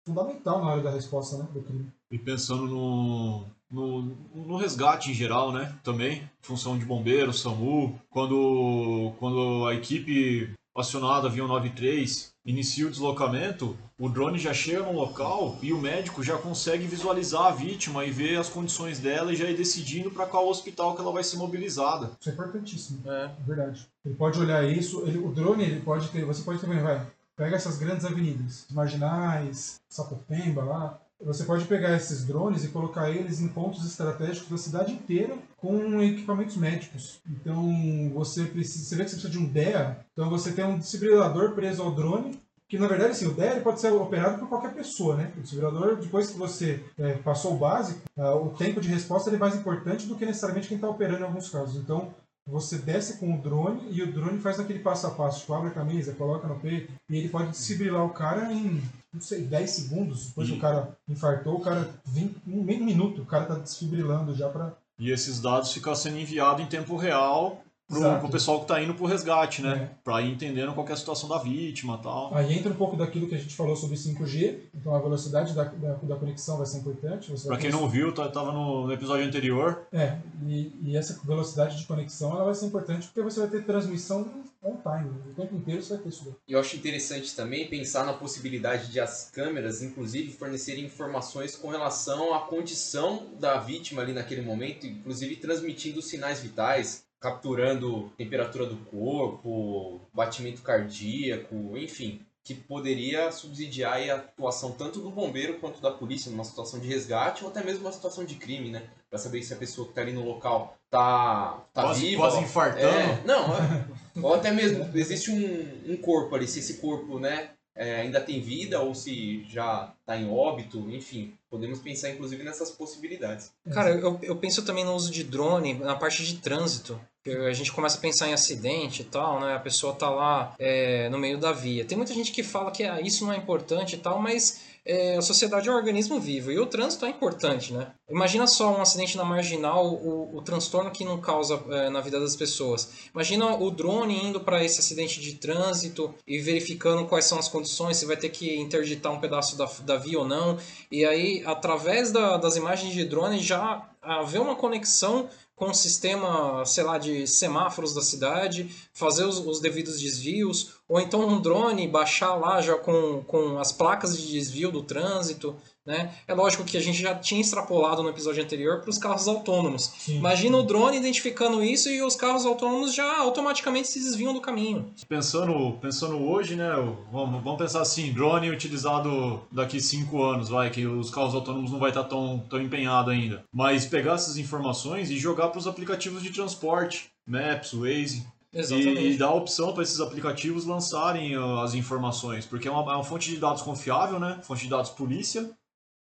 fundamental 0.08 0.64
na 0.64 0.72
hora 0.72 0.82
da 0.82 0.92
resposta 0.92 1.38
né, 1.38 1.48
do 1.54 1.62
crime. 1.62 1.92
E 2.10 2.18
pensando 2.18 2.66
no, 2.66 3.46
no, 3.70 4.02
no 4.34 4.58
resgate 4.58 5.12
em 5.12 5.14
geral, 5.14 5.52
né? 5.52 5.78
Também, 5.84 6.30
função 6.42 6.78
de 6.78 6.86
bombeiro, 6.86 7.32
SAMU, 7.34 8.00
quando, 8.10 9.14
quando 9.20 9.68
a 9.68 9.76
equipe 9.76 10.54
acionada 10.76 11.30
via 11.30 11.44
93 11.46 12.32
inicia 12.44 12.88
o 12.88 12.90
deslocamento, 12.90 13.78
o 14.00 14.10
drone 14.10 14.40
já 14.40 14.52
chega 14.54 14.82
no 14.82 14.94
local 14.94 15.58
e 15.62 15.72
o 15.72 15.80
médico 15.80 16.24
já 16.24 16.38
consegue 16.38 16.88
visualizar 16.88 17.46
a 17.48 17.52
vítima 17.52 18.04
e 18.04 18.10
ver 18.12 18.40
as 18.40 18.50
condições 18.50 18.98
dela 19.00 19.32
e 19.32 19.36
já 19.36 19.46
ir 19.50 19.56
decidindo 19.56 20.10
para 20.10 20.26
qual 20.26 20.50
hospital 20.50 20.96
que 20.96 21.02
ela 21.02 21.12
vai 21.12 21.24
ser 21.24 21.38
mobilizada. 21.38 22.12
Isso 22.20 22.30
é 22.30 22.34
importantíssimo. 22.34 23.00
É. 23.06 23.26
É 23.26 23.44
verdade. 23.46 23.88
Ele 24.04 24.16
pode 24.16 24.40
olhar 24.40 24.64
isso, 24.68 25.04
ele- 25.06 25.20
o 25.20 25.32
drone 25.32 25.64
ele 25.64 25.82
pode 25.82 26.08
ter, 26.10 26.26
você 26.26 26.42
pode 26.42 26.60
ter, 26.60 26.68
vai, 26.82 27.06
pega 27.36 27.56
essas 27.56 27.78
grandes 27.78 28.06
avenidas, 28.06 28.66
marginais, 28.72 29.80
Sapopemba 29.88 30.64
lá, 30.64 31.00
você 31.24 31.44
pode 31.44 31.66
pegar 31.66 31.96
esses 31.96 32.26
drones 32.26 32.64
e 32.64 32.70
colocar 32.70 33.10
eles 33.10 33.42
em 33.42 33.48
pontos 33.48 33.86
estratégicos 33.86 34.50
da 34.50 34.58
cidade 34.58 34.94
inteira 34.94 35.38
com 35.58 36.02
equipamentos 36.02 36.58
médicos. 36.58 37.20
Então 37.30 38.12
você 38.14 38.46
precisa, 38.46 38.86
você 38.86 38.96
vê 38.96 39.04
que 39.04 39.10
você 39.10 39.16
precisa 39.16 39.32
de 39.32 39.38
um 39.38 39.46
DEA, 39.46 39.98
então 40.12 40.30
você 40.30 40.52
tem 40.52 40.66
um 40.66 40.78
desfibrilador 40.78 41.54
preso 41.54 41.84
ao 41.84 41.92
drone 41.92 42.40
que 42.72 42.80
na 42.80 42.88
verdade 42.88 43.12
assim, 43.12 43.28
o 43.28 43.34
DEA 43.34 43.60
pode 43.60 43.82
ser 43.82 43.92
operado 43.92 44.40
por 44.40 44.48
qualquer 44.48 44.74
pessoa, 44.74 45.18
né? 45.18 45.30
O 45.36 45.42
desfibrilador, 45.42 45.98
depois 45.98 46.32
que 46.32 46.38
você 46.38 46.82
é, 46.98 47.16
passou 47.16 47.54
o 47.54 47.58
básico, 47.58 48.00
ah, 48.18 48.34
o 48.34 48.52
tempo 48.52 48.80
de 48.80 48.88
resposta 48.88 49.30
é 49.30 49.38
mais 49.38 49.58
importante 49.58 50.08
do 50.08 50.16
que 50.16 50.26
necessariamente 50.26 50.70
quem 50.70 50.78
está 50.78 50.88
operando 50.88 51.20
em 51.20 51.26
alguns 51.26 51.50
casos. 51.50 51.76
Então, 51.76 52.14
você 52.48 52.78
desce 52.78 53.18
com 53.20 53.34
o 53.36 53.42
drone 53.42 53.82
e 53.92 54.02
o 54.02 54.12
drone 54.12 54.40
faz 54.40 54.60
aquele 54.60 54.80
passo 54.80 55.08
a 55.08 55.12
passo, 55.12 55.42
tipo, 55.42 55.54
abre 55.54 55.70
a 55.70 55.74
camisa, 55.74 56.14
coloca 56.14 56.48
no 56.48 56.60
peito, 56.60 56.92
e 57.10 57.18
ele 57.18 57.30
pode 57.30 57.52
desfibrilar 57.52 58.04
o 58.06 58.10
cara 58.10 58.52
em, 58.52 58.82
não 59.14 59.22
sei, 59.22 59.42
10 59.44 59.70
segundos. 59.70 60.28
Depois 60.28 60.48
que 60.48 60.56
E- 60.56 60.58
o 60.58 60.62
cara 60.62 60.98
infartou, 61.08 61.56
o 61.58 61.62
cara, 61.62 61.90
20, 62.06 62.36
um 62.48 62.64
meio 62.64 62.84
minuto, 62.84 63.22
o 63.22 63.26
cara 63.26 63.46
tá 63.46 63.56
desfibrilando 63.56 64.34
já 64.36 64.50
pra. 64.50 64.74
E 65.00 65.12
esses 65.12 65.40
dados 65.40 65.72
ficam 65.74 65.96
sendo 65.96 66.18
enviados 66.20 66.64
em 66.64 66.68
tempo 66.68 66.96
real 66.96 67.64
pro, 68.00 68.20
pro 68.20 68.30
pessoal 68.30 68.60
que 68.62 68.68
tá 68.68 68.82
indo 68.82 68.94
pro 68.94 69.06
resgate, 69.06 69.62
né? 69.62 69.90
É. 69.92 69.96
Pra 70.04 70.22
ir 70.22 70.32
entendendo 70.32 70.74
qual 70.74 70.86
que 70.86 70.92
é 70.92 70.96
a 70.96 70.98
situação 70.98 71.28
da 71.30 71.38
vítima 71.38 71.98
e 72.00 72.04
tal. 72.04 72.34
Aí 72.34 72.58
entra 72.58 72.72
um 72.72 72.76
pouco 72.76 72.96
daquilo 72.96 73.28
que 73.28 73.36
a 73.36 73.38
gente 73.38 73.56
falou 73.56 73.76
sobre 73.76 73.96
5G, 73.98 74.58
então 74.74 74.96
a 74.96 75.00
velocidade 75.00 75.54
da, 75.54 75.64
da, 75.66 75.94
da 75.94 76.16
conexão 76.16 76.58
vai 76.58 76.66
ser 76.66 76.80
importante. 76.80 77.30
Você 77.32 77.48
Pra 77.48 77.56
vai 77.56 77.62
quem 77.62 77.72
não 77.72 77.88
viu, 77.88 78.12
tá- 78.14 78.28
tava 78.30 78.52
no, 78.52 78.92
episódio 78.92 79.26
anterior, 79.26 79.88
É, 79.92 80.18
e, 80.48 80.72
e 80.84 80.98
essa 80.98 81.20
velocidade 81.24 81.78
de 81.78 81.86
conexão 81.86 82.32
ela 82.32 82.46
vai 82.46 82.56
ser 82.56 82.66
importante 82.66 83.08
porque 83.08 83.22
você 83.22 83.40
vai 83.42 83.50
ter 83.50 83.64
transmissão 83.66 84.22
on 84.64 84.78
time, 84.78 85.10
né? 85.10 85.18
o 85.32 85.34
tempo 85.34 85.56
inteiro 85.56 85.82
você 85.82 85.94
vai 85.96 86.04
ter 86.04 86.10
isso 86.10 86.24
daí. 86.26 86.34
E 86.48 86.54
eu 86.54 86.60
acho 86.60 86.76
interessante 86.76 87.36
também 87.36 87.68
pensar 87.68 88.06
na 88.06 88.14
possibilidade 88.14 88.92
de 88.92 89.00
as 89.00 89.30
câmeras, 89.34 89.82
inclusive, 89.82 90.32
fornecerem 90.32 90.86
informações 90.86 91.56
com 91.56 91.70
relação 91.70 92.34
à 92.34 92.40
condição 92.42 93.24
da 93.40 93.58
vítima 93.58 94.02
ali 94.02 94.14
naquele 94.14 94.42
momento, 94.42 94.86
inclusive 94.86 95.36
transmitindo 95.38 96.02
sinais 96.02 96.40
vitais, 96.42 97.04
capturando 97.22 98.12
temperatura 98.18 98.66
do 98.66 98.76
corpo, 98.78 100.02
batimento 100.12 100.64
cardíaco, 100.64 101.78
enfim, 101.78 102.20
que 102.44 102.56
poderia 102.56 103.32
subsidiar 103.32 104.10
a 104.10 104.16
atuação 104.16 104.72
tanto 104.72 105.00
do 105.00 105.12
bombeiro 105.12 105.60
quanto 105.60 105.80
da 105.80 105.92
polícia 105.92 106.32
numa 106.32 106.44
situação 106.44 106.80
de 106.80 106.88
resgate 106.88 107.44
ou 107.44 107.52
até 107.52 107.64
mesmo 107.64 107.82
uma 107.82 107.92
situação 107.92 108.26
de 108.26 108.36
crime, 108.36 108.72
né? 108.72 108.82
Pra 109.08 109.20
saber 109.20 109.44
se 109.44 109.54
a 109.54 109.58
pessoa 109.58 109.88
que 109.88 109.94
tá 109.94 110.02
ali 110.02 110.14
no 110.14 110.26
local 110.26 110.76
tá, 110.90 111.64
tá 111.72 111.84
quase, 111.84 112.02
viva. 112.02 112.24
quase 112.24 112.40
infartando. 112.40 112.88
É, 112.88 113.22
não, 113.24 113.56
é. 113.56 113.86
ou 114.20 114.34
até 114.34 114.52
mesmo 114.52 114.90
existe 114.96 115.30
um, 115.30 115.94
um 115.94 115.98
corpo 115.98 116.36
ali, 116.36 116.48
se 116.48 116.58
esse 116.58 116.78
corpo, 116.78 117.20
né, 117.20 117.52
é, 117.76 118.02
ainda 118.02 118.20
tem 118.20 118.42
vida 118.42 118.82
ou 118.82 118.96
se 118.96 119.46
já 119.48 119.94
está 120.00 120.18
em 120.18 120.30
óbito, 120.30 120.90
enfim, 120.90 121.38
podemos 121.50 121.80
pensar 121.80 122.10
inclusive 122.10 122.44
nessas 122.44 122.72
possibilidades. 122.72 123.52
Cara, 123.72 123.92
eu, 123.92 124.20
eu 124.24 124.36
penso 124.36 124.66
também 124.66 124.84
no 124.84 124.94
uso 124.94 125.12
de 125.12 125.24
drone 125.24 125.76
na 125.76 125.96
parte 125.96 126.26
de 126.26 126.38
trânsito. 126.38 127.00
A 127.28 127.54
gente 127.54 127.72
começa 127.72 128.00
a 128.00 128.02
pensar 128.02 128.28
em 128.28 128.34
acidente 128.34 129.04
e 129.04 129.06
tal, 129.06 129.40
né? 129.40 129.54
A 129.56 129.60
pessoa 129.60 129.94
tá 129.94 130.10
lá 130.10 130.56
é, 130.58 131.08
no 131.10 131.20
meio 131.20 131.38
da 131.38 131.52
via. 131.52 131.86
Tem 131.86 131.96
muita 131.96 132.16
gente 132.16 132.32
que 132.32 132.42
fala 132.42 132.72
que 132.72 132.84
ah, 132.84 133.00
isso 133.00 133.24
não 133.24 133.32
é 133.32 133.38
importante 133.38 133.94
e 133.96 134.00
tal, 134.00 134.20
mas 134.20 134.62
é, 134.84 135.18
a 135.18 135.22
sociedade 135.22 135.70
é 135.70 135.72
um 135.72 135.76
organismo 135.76 136.20
vivo 136.20 136.52
e 136.52 136.58
o 136.58 136.66
trânsito 136.66 137.06
é 137.06 137.10
importante, 137.10 137.74
né? 137.74 137.92
Imagina 138.10 138.48
só 138.48 138.76
um 138.76 138.82
acidente 138.82 139.16
na 139.18 139.24
marginal, 139.24 139.86
o, 139.86 140.36
o 140.36 140.42
transtorno 140.42 140.90
que 140.90 141.06
não 141.06 141.22
causa 141.22 141.62
é, 141.70 141.92
na 141.92 142.02
vida 142.02 142.20
das 142.20 142.36
pessoas. 142.36 142.90
Imagina 143.14 143.56
o 143.56 143.70
drone 143.70 144.26
indo 144.26 144.40
para 144.40 144.64
esse 144.64 144.80
acidente 144.80 145.22
de 145.22 145.36
trânsito 145.36 146.16
e 146.28 146.40
verificando 146.40 147.06
quais 147.06 147.26
são 147.26 147.38
as 147.38 147.48
condições, 147.48 147.98
se 147.98 148.06
vai 148.08 148.18
ter 148.18 148.30
que 148.30 148.58
interditar 148.60 149.12
um 149.12 149.20
pedaço 149.20 149.56
da, 149.56 149.70
da 149.86 149.96
via 149.96 150.18
ou 150.18 150.28
não. 150.28 150.58
E 150.92 151.06
aí, 151.06 151.44
através 151.46 152.12
da- 152.12 152.38
das 152.38 152.56
imagens 152.56 152.92
de 152.96 153.06
drone, 153.06 153.38
já 153.40 153.88
haver 154.02 154.42
uma 154.42 154.56
conexão 154.56 155.30
com 155.62 155.70
o 155.70 155.76
sistema, 155.76 156.66
sei 156.66 156.84
lá, 156.84 156.98
de 156.98 157.28
semáforos 157.28 157.94
da 157.94 158.02
cidade, 158.02 158.68
fazer 158.92 159.26
os, 159.26 159.38
os 159.38 159.60
devidos 159.60 160.02
desvios, 160.02 160.72
ou 160.90 161.00
então 161.00 161.28
um 161.28 161.40
drone 161.40 161.88
baixar 161.88 162.34
lá 162.34 162.60
já 162.64 162.76
com, 162.80 163.24
com 163.28 163.60
as 163.60 163.72
placas 163.72 164.18
de 164.18 164.28
desvio 164.28 164.72
do 164.72 164.82
trânsito. 164.82 165.56
Né? 165.86 166.14
É 166.28 166.34
lógico 166.34 166.64
que 166.64 166.78
a 166.78 166.82
gente 166.82 167.02
já 167.02 167.16
tinha 167.16 167.42
extrapolado 167.42 168.04
no 168.04 168.10
episódio 168.10 168.44
anterior 168.44 168.82
para 168.82 168.90
os 168.92 169.00
carros 169.00 169.28
autônomos. 169.28 169.92
Sim. 169.98 170.18
Imagina 170.18 170.58
o 170.58 170.64
drone 170.64 170.98
identificando 170.98 171.64
isso 171.64 171.90
e 171.90 172.04
os 172.04 172.16
carros 172.16 172.46
autônomos 172.46 172.94
já 172.94 173.18
automaticamente 173.18 173.88
se 173.88 174.00
desviam 174.00 174.32
do 174.32 174.40
caminho. 174.40 174.94
Pensando, 175.10 175.78
pensando 175.82 176.18
hoje, 176.18 176.56
né? 176.56 176.70
Vamos, 177.12 177.44
vamos 177.44 177.58
pensar 177.58 177.82
assim, 177.82 178.14
drone 178.14 178.52
utilizado 178.52 179.42
daqui 179.52 179.82
cinco 179.82 180.22
anos, 180.22 180.50
vai, 180.50 180.70
que 180.70 180.86
os 180.86 181.10
carros 181.10 181.34
autônomos 181.34 181.72
não 181.72 181.80
vai 181.80 181.90
estar 181.90 182.04
tão, 182.04 182.46
tão 182.48 182.62
empenhado 182.62 183.10
ainda. 183.10 183.44
Mas 183.52 183.86
pegar 183.88 184.14
essas 184.14 184.38
informações 184.38 185.10
e 185.10 185.18
jogar 185.18 185.48
para 185.48 185.58
os 185.58 185.66
aplicativos 185.66 186.22
de 186.22 186.30
transporte, 186.30 187.10
Maps, 187.26 187.74
Waze, 187.74 188.24
e, 188.54 189.14
e 189.14 189.18
dar 189.18 189.28
a 189.28 189.34
opção 189.34 189.74
para 189.74 189.82
esses 189.82 190.00
aplicativos 190.00 190.66
lançarem 190.66 191.36
ah, 191.36 191.64
as 191.64 191.74
informações, 191.74 192.46
porque 192.46 192.68
é 192.68 192.72
uma, 192.72 192.92
é 192.92 192.96
uma 192.96 193.04
fonte 193.04 193.30
de 193.30 193.38
dados 193.38 193.62
confiável, 193.62 194.20
né? 194.20 194.40
Fonte 194.44 194.64
de 194.64 194.70
dados 194.70 194.92
polícia, 194.92 195.50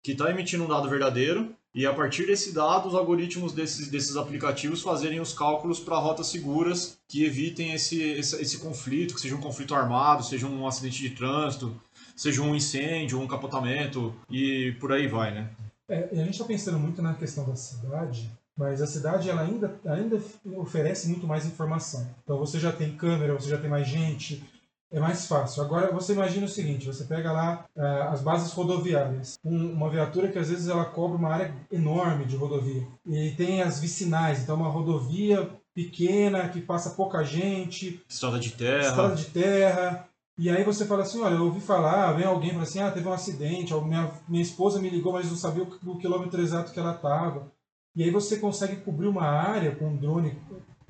que 0.09 0.13
está 0.13 0.31
emitindo 0.31 0.65
um 0.65 0.69
dado 0.69 0.89
verdadeiro, 0.89 1.55
e 1.75 1.85
a 1.85 1.93
partir 1.93 2.25
desse 2.27 2.55
dado, 2.55 2.89
os 2.89 2.95
algoritmos 2.95 3.53
desses, 3.53 3.89
desses 3.89 4.17
aplicativos 4.17 4.81
fazerem 4.81 5.21
os 5.21 5.35
cálculos 5.35 5.79
para 5.79 5.99
rotas 5.99 6.29
seguras 6.29 6.99
que 7.07 7.27
evitem 7.27 7.75
esse, 7.75 8.01
esse, 8.03 8.41
esse 8.41 8.57
conflito, 8.57 9.15
que 9.15 9.21
seja 9.21 9.37
um 9.37 9.41
conflito 9.41 9.75
armado, 9.75 10.25
seja 10.25 10.47
um 10.47 10.67
acidente 10.67 11.03
de 11.03 11.11
trânsito, 11.11 11.79
seja 12.17 12.41
um 12.41 12.57
incêndio, 12.57 13.21
um 13.21 13.27
capotamento, 13.27 14.15
e 14.31 14.75
por 14.81 14.93
aí 14.93 15.07
vai, 15.07 15.31
né? 15.31 15.51
É, 15.91 16.09
a 16.11 16.25
gente 16.25 16.31
está 16.31 16.45
pensando 16.47 16.79
muito 16.79 17.03
na 17.03 17.13
questão 17.13 17.45
da 17.45 17.55
cidade, 17.55 18.31
mas 18.57 18.81
a 18.81 18.87
cidade 18.87 19.29
ela 19.29 19.43
ainda, 19.43 19.79
ainda 19.85 20.19
oferece 20.57 21.07
muito 21.07 21.27
mais 21.27 21.45
informação. 21.45 22.09
Então 22.25 22.39
você 22.39 22.59
já 22.59 22.73
tem 22.73 22.97
câmera, 22.97 23.35
você 23.35 23.51
já 23.51 23.59
tem 23.59 23.69
mais 23.69 23.87
gente, 23.87 24.43
é 24.91 24.99
mais 25.01 25.27
fácil. 25.27 25.63
Agora 25.63 25.93
você 25.93 26.13
imagina 26.13 26.47
o 26.47 26.49
seguinte: 26.49 26.87
você 26.87 27.05
pega 27.05 27.31
lá 27.33 27.65
ah, 27.77 28.09
as 28.13 28.21
bases 28.23 28.53
rodoviárias, 28.53 29.39
um- 29.45 29.73
uma 29.73 29.91
viatura 29.91 30.29
que 30.29 30.39
às 30.39 30.49
vezes 30.49 30.69
ela 30.69 30.85
cobre 30.85 31.17
uma 31.19 31.31
área 31.33 31.55
enorme 31.71 32.25
de 32.25 32.37
rodovia 32.37 32.87
e 33.07 33.33
tem 33.33 33.63
as 33.63 33.79
vicinais, 33.81 34.43
então 34.43 34.57
uma 34.57 34.69
rodovia 34.69 35.49
pequena 35.75 36.49
que 36.49 36.61
passa 36.61 36.91
pouca 36.91 37.23
gente, 37.25 38.03
Estrada 38.09 38.39
de 38.39 38.51
terra. 38.53 38.81
estrada 38.89 39.15
de 39.15 39.25
terra. 39.27 40.09
E 40.37 40.49
aí 40.49 40.63
você 40.63 40.87
fala 40.87 41.03
assim, 41.03 41.21
olha, 41.21 41.35
eu 41.35 41.45
ouvi 41.47 41.61
falar, 41.61 42.13
vem 42.13 42.25
alguém 42.25 42.51
fala 42.51 42.63
assim, 42.63 42.81
ah, 42.81 42.91
teve 42.93 43.09
um 43.09 43.13
acidente, 43.13 43.75
minha, 43.75 44.09
minha 44.29 44.43
esposa 44.43 44.81
me 44.81 44.89
ligou, 44.89 45.13
mas 45.13 45.29
não 45.29 45.37
sabia 45.37 45.65
o, 45.65 45.91
o 45.91 45.99
quilômetro 45.99 46.41
exato 46.41 46.73
que 46.73 46.79
ela 46.79 46.95
estava. 46.95 47.51
E 47.97 48.05
aí 48.05 48.11
você 48.11 48.37
consegue 48.39 48.77
cobrir 48.77 49.09
uma 49.09 49.25
área 49.25 49.75
com 49.75 49.89
um 49.89 49.97
drone 49.97 50.39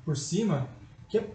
por 0.05 0.15
cima, 0.15 0.67
que 1.07 1.17
é 1.17 1.27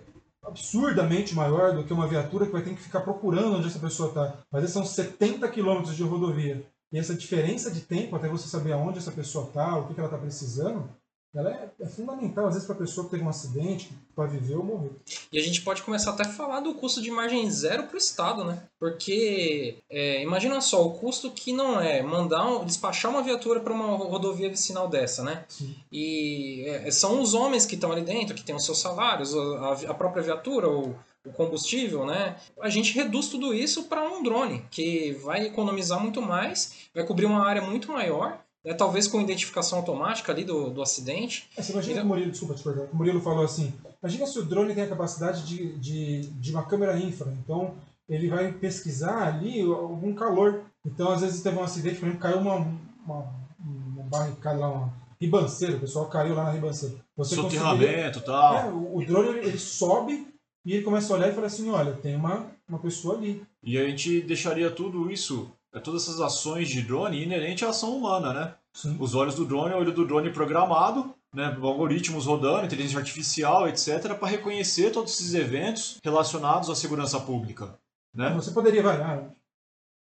absurdamente 0.46 1.34
maior 1.34 1.72
do 1.74 1.84
que 1.84 1.92
uma 1.92 2.06
viatura 2.06 2.46
que 2.46 2.52
vai 2.52 2.62
ter 2.62 2.74
que 2.74 2.82
ficar 2.82 3.00
procurando 3.00 3.56
onde 3.56 3.66
essa 3.66 3.78
pessoa 3.78 4.08
está. 4.08 4.38
Às 4.52 4.60
vezes 4.60 4.72
são 4.72 4.84
70 4.84 5.48
quilômetros 5.48 5.96
de 5.96 6.02
rodovia. 6.02 6.64
E 6.92 6.98
essa 6.98 7.14
diferença 7.14 7.70
de 7.70 7.80
tempo, 7.80 8.14
até 8.14 8.28
você 8.28 8.46
saber 8.46 8.72
aonde 8.72 8.98
essa 8.98 9.10
pessoa 9.10 9.46
está, 9.46 9.76
o 9.76 9.86
que, 9.86 9.94
que 9.94 10.00
ela 10.00 10.08
está 10.08 10.18
precisando, 10.18 10.88
ela 11.34 11.50
é, 11.50 11.68
é 11.80 11.86
fundamental, 11.86 12.46
às 12.46 12.54
vezes, 12.54 12.66
para 12.66 12.76
a 12.76 12.78
pessoa 12.78 13.04
que 13.06 13.10
teve 13.10 13.24
um 13.24 13.28
acidente, 13.28 13.90
para 14.14 14.26
viver 14.26 14.54
ou 14.54 14.62
morrer. 14.62 14.92
E 15.32 15.38
a 15.38 15.42
gente 15.42 15.62
pode 15.62 15.82
começar 15.82 16.12
até 16.12 16.22
a 16.22 16.28
falar 16.28 16.60
do 16.60 16.74
custo 16.74 17.02
de 17.02 17.10
margem 17.10 17.50
zero 17.50 17.84
para 17.84 17.96
o 17.96 17.98
Estado, 17.98 18.44
né? 18.44 18.62
Porque 18.78 19.78
é, 19.90 20.22
imagina 20.22 20.60
só, 20.60 20.86
o 20.86 20.92
custo 20.92 21.32
que 21.32 21.52
não 21.52 21.80
é 21.80 22.02
mandar 22.02 22.46
um, 22.46 22.64
despachar 22.64 23.10
uma 23.10 23.22
viatura 23.22 23.58
para 23.58 23.72
uma 23.72 23.96
rodovia 23.96 24.48
vicinal 24.48 24.86
dessa, 24.86 25.24
né? 25.24 25.44
Sim. 25.48 25.74
E 25.90 26.64
é, 26.68 26.90
são 26.92 27.20
os 27.20 27.34
homens 27.34 27.66
que 27.66 27.74
estão 27.74 27.90
ali 27.90 28.02
dentro, 28.02 28.34
que 28.34 28.44
têm 28.44 28.54
os 28.54 28.64
seus 28.64 28.78
salários, 28.78 29.34
a, 29.34 29.90
a 29.90 29.94
própria 29.94 30.22
viatura, 30.22 30.68
o, 30.68 30.94
o 31.26 31.32
combustível, 31.32 32.06
né? 32.06 32.36
A 32.60 32.68
gente 32.68 32.94
reduz 32.94 33.28
tudo 33.28 33.52
isso 33.52 33.84
para 33.84 34.04
um 34.04 34.22
drone, 34.22 34.64
que 34.70 35.12
vai 35.24 35.46
economizar 35.46 36.00
muito 36.00 36.22
mais, 36.22 36.88
vai 36.94 37.04
cobrir 37.04 37.26
uma 37.26 37.44
área 37.44 37.62
muito 37.62 37.90
maior 37.90 38.43
né, 38.64 38.75
talvez 38.75 39.06
com 39.06 39.21
identificação 39.21 39.78
automática 39.78 40.33
ali 40.33 40.44
do, 40.44 40.71
do 40.71 40.83
acidente. 40.83 41.49
É, 41.56 41.62
você 41.62 41.73
imagina 41.73 42.00
que 42.00 42.06
o 42.06 42.09
Murilo, 42.09 42.30
desculpa 42.30 42.54
te 42.54 42.68
o 42.68 42.88
Murilo 42.97 43.21
falou 43.21 43.44
assim, 43.44 43.73
imagina 44.02 44.26
se 44.26 44.38
o 44.38 44.44
drone 44.44 44.75
tem 44.75 44.85
a 44.85 44.88
capacidade 44.88 45.47
de, 45.47 45.76
de, 45.78 46.21
de 46.26 46.50
uma 46.50 46.64
câmera 46.64 46.99
infra, 46.99 47.33
então 47.42 47.75
ele 48.09 48.28
vai 48.28 48.52
pesquisar 48.52 49.26
ali 49.26 49.61
algum 49.61 50.14
calor. 50.14 50.62
Então, 50.85 51.11
às 51.11 51.21
vezes 51.21 51.42
teve 51.42 51.56
um 51.56 51.62
acidente, 51.62 51.97
por 51.97 52.06
exemplo, 52.06 52.23
caiu 52.23 52.38
uma, 52.38 52.56
uma, 53.04 53.35
uma 53.59 54.02
barricada 54.04 54.59
lá, 54.59 54.68
uma 54.68 54.92
ribanceira, 55.21 55.76
o 55.76 55.80
pessoal 55.80 56.06
caiu 56.06 56.35
lá 56.35 56.44
na 56.44 56.50
ribanceira. 56.52 56.97
Você 57.16 57.35
Soterramento 57.35 58.18
e 58.18 58.23
tal. 58.23 58.54
É, 58.56 58.64
o, 58.71 58.99
o 58.99 59.06
drone 59.06 59.28
ele, 59.28 59.49
ele 59.49 59.59
sobe 59.59 60.26
e 60.64 60.75
ele 60.75 60.83
começa 60.83 61.12
a 61.12 61.16
olhar 61.16 61.28
e 61.30 61.35
fala 61.35 61.47
assim, 61.47 61.71
olha, 61.71 61.92
tem 61.92 62.14
uma, 62.14 62.47
uma 62.68 62.78
pessoa 62.78 63.16
ali. 63.16 63.42
E 63.62 63.78
a 63.78 63.87
gente 63.87 64.21
deixaria 64.23 64.71
tudo 64.71 65.11
isso 65.11 65.50
é 65.63 65.63
todas 65.80 66.02
essas 66.02 66.20
ações 66.20 66.68
de 66.68 66.82
drone 66.82 67.22
inerente 67.22 67.64
à 67.64 67.70
ação 67.70 67.96
humana, 67.96 68.32
né? 68.32 68.54
Sim. 68.72 68.96
Os 68.98 69.14
olhos 69.14 69.34
do 69.34 69.44
drone, 69.44 69.74
o 69.74 69.78
olho 69.78 69.92
do 69.92 70.06
drone 70.06 70.30
programado, 70.30 71.14
né, 71.32 71.56
algoritmos 71.60 72.26
rodando, 72.26 72.66
inteligência 72.66 72.98
artificial, 72.98 73.68
etc., 73.68 74.14
para 74.14 74.28
reconhecer 74.28 74.90
todos 74.90 75.12
esses 75.12 75.34
eventos 75.34 75.98
relacionados 76.02 76.70
à 76.70 76.74
segurança 76.74 77.18
pública. 77.20 77.76
Né? 78.14 78.30
Você 78.34 78.52
poderia, 78.52 78.82
vai, 78.82 79.00
ah, 79.00 79.28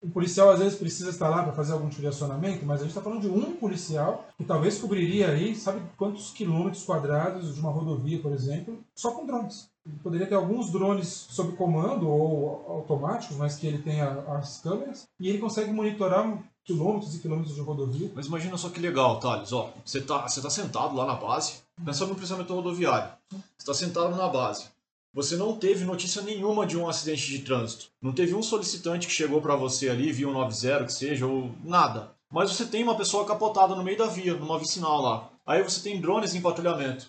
o 0.03 0.09
policial 0.09 0.49
às 0.49 0.59
vezes 0.59 0.77
precisa 0.77 1.09
estar 1.09 1.29
lá 1.29 1.43
para 1.43 1.53
fazer 1.53 1.71
algum 1.71 1.87
tipo 1.87 2.01
de 2.01 2.07
acionamento, 2.07 2.65
mas 2.65 2.81
a 2.81 2.83
gente 2.83 2.89
está 2.89 3.01
falando 3.01 3.21
de 3.21 3.29
um 3.29 3.55
policial 3.55 4.25
que 4.37 4.43
talvez 4.43 4.77
cobriria 4.77 5.29
aí, 5.29 5.55
sabe 5.55 5.81
quantos 5.95 6.31
quilômetros 6.31 6.83
quadrados 6.83 7.55
de 7.55 7.59
uma 7.61 7.71
rodovia, 7.71 8.19
por 8.19 8.33
exemplo, 8.33 8.77
só 8.93 9.11
com 9.11 9.25
drones. 9.25 9.69
Ele 9.85 9.97
poderia 10.03 10.27
ter 10.27 10.35
alguns 10.35 10.71
drones 10.71 11.07
sob 11.07 11.55
comando 11.55 12.09
ou 12.09 12.65
automáticos, 12.69 13.37
mas 13.37 13.55
que 13.55 13.65
ele 13.65 13.79
tenha 13.79 14.09
as 14.27 14.59
câmeras, 14.59 15.07
e 15.19 15.29
ele 15.29 15.39
consegue 15.39 15.71
monitorar 15.71 16.37
quilômetros 16.65 17.15
e 17.15 17.19
quilômetros 17.19 17.55
de 17.55 17.61
rodovia. 17.61 18.11
Mas 18.13 18.27
imagina 18.27 18.57
só 18.57 18.69
que 18.69 18.79
legal, 18.79 19.19
Thales. 19.19 19.51
Ó, 19.51 19.71
você 19.85 19.99
está 19.99 20.27
você 20.27 20.41
tá 20.41 20.49
sentado 20.49 20.95
lá 20.95 21.05
na 21.05 21.15
base, 21.15 21.61
pensando 21.83 22.09
no 22.09 22.19
pensamento 22.19 22.53
rodoviário. 22.53 23.09
Você 23.29 23.39
está 23.59 23.73
sentado 23.73 24.15
na 24.15 24.27
base. 24.27 24.72
Você 25.13 25.35
não 25.35 25.55
teve 25.55 25.85
notícia 25.85 26.23
nenhuma 26.23 26.65
de 26.65 26.75
um 26.75 26.89
acidente 26.89 27.27
de 27.27 27.39
trânsito. 27.39 27.85
Não 28.01 28.11
teve 28.11 28.33
um 28.33 28.41
solicitante 28.41 29.05
que 29.05 29.13
chegou 29.13 29.39
para 29.39 29.55
você 29.55 29.89
ali, 29.89 30.11
via 30.11 30.27
um 30.27 30.33
90 30.33 30.85
que 30.85 30.93
seja, 30.93 31.27
ou 31.27 31.51
nada. 31.63 32.11
Mas 32.31 32.51
você 32.51 32.65
tem 32.65 32.83
uma 32.83 32.97
pessoa 32.97 33.23
capotada 33.23 33.75
no 33.75 33.83
meio 33.83 33.97
da 33.97 34.07
via, 34.07 34.33
numa 34.33 34.57
vicinal 34.57 35.01
lá. 35.01 35.29
Aí 35.45 35.61
você 35.61 35.81
tem 35.81 36.01
drones 36.01 36.33
em 36.33 36.41
patrulhamento. 36.41 37.07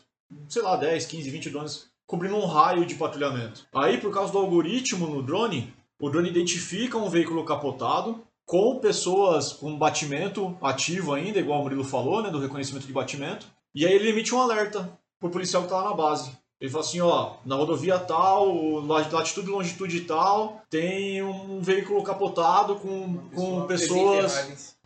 Sei 0.48 0.60
lá, 0.60 0.76
10, 0.76 1.06
15, 1.06 1.30
20 1.30 1.50
drones 1.50 1.86
cobrindo 2.06 2.36
um 2.36 2.44
raio 2.44 2.84
de 2.84 2.94
patrulhamento. 2.94 3.66
Aí, 3.74 3.98
por 3.98 4.12
causa 4.12 4.30
do 4.30 4.38
algoritmo 4.38 5.06
no 5.06 5.22
drone, 5.22 5.72
o 5.98 6.10
drone 6.10 6.28
identifica 6.28 6.98
um 6.98 7.08
veículo 7.08 7.42
capotado 7.44 8.22
com 8.44 8.78
pessoas 8.78 9.54
com 9.54 9.78
batimento 9.78 10.56
ativo 10.60 11.14
ainda, 11.14 11.38
igual 11.38 11.60
o 11.60 11.62
Murilo 11.62 11.84
falou, 11.84 12.22
né, 12.22 12.30
do 12.30 12.38
reconhecimento 12.38 12.86
de 12.86 12.92
batimento. 12.92 13.46
E 13.74 13.86
aí 13.86 13.94
ele 13.94 14.10
emite 14.10 14.34
um 14.34 14.42
alerta 14.42 14.92
pro 15.18 15.30
policial 15.30 15.62
que 15.62 15.70
tá 15.70 15.76
lá 15.76 15.88
na 15.88 15.96
base. 15.96 16.30
Ele 16.60 16.70
fala 16.70 16.84
assim, 16.84 17.00
ó, 17.00 17.34
na 17.44 17.56
rodovia 17.56 17.98
tal, 17.98 18.80
latitude 18.80 19.48
e 19.48 19.50
longitude 19.50 20.00
tal, 20.02 20.62
tem 20.70 21.22
um 21.22 21.60
veículo 21.60 22.02
capotado 22.02 22.76
com, 22.76 23.18
com 23.34 23.66
pessoas, 23.66 24.76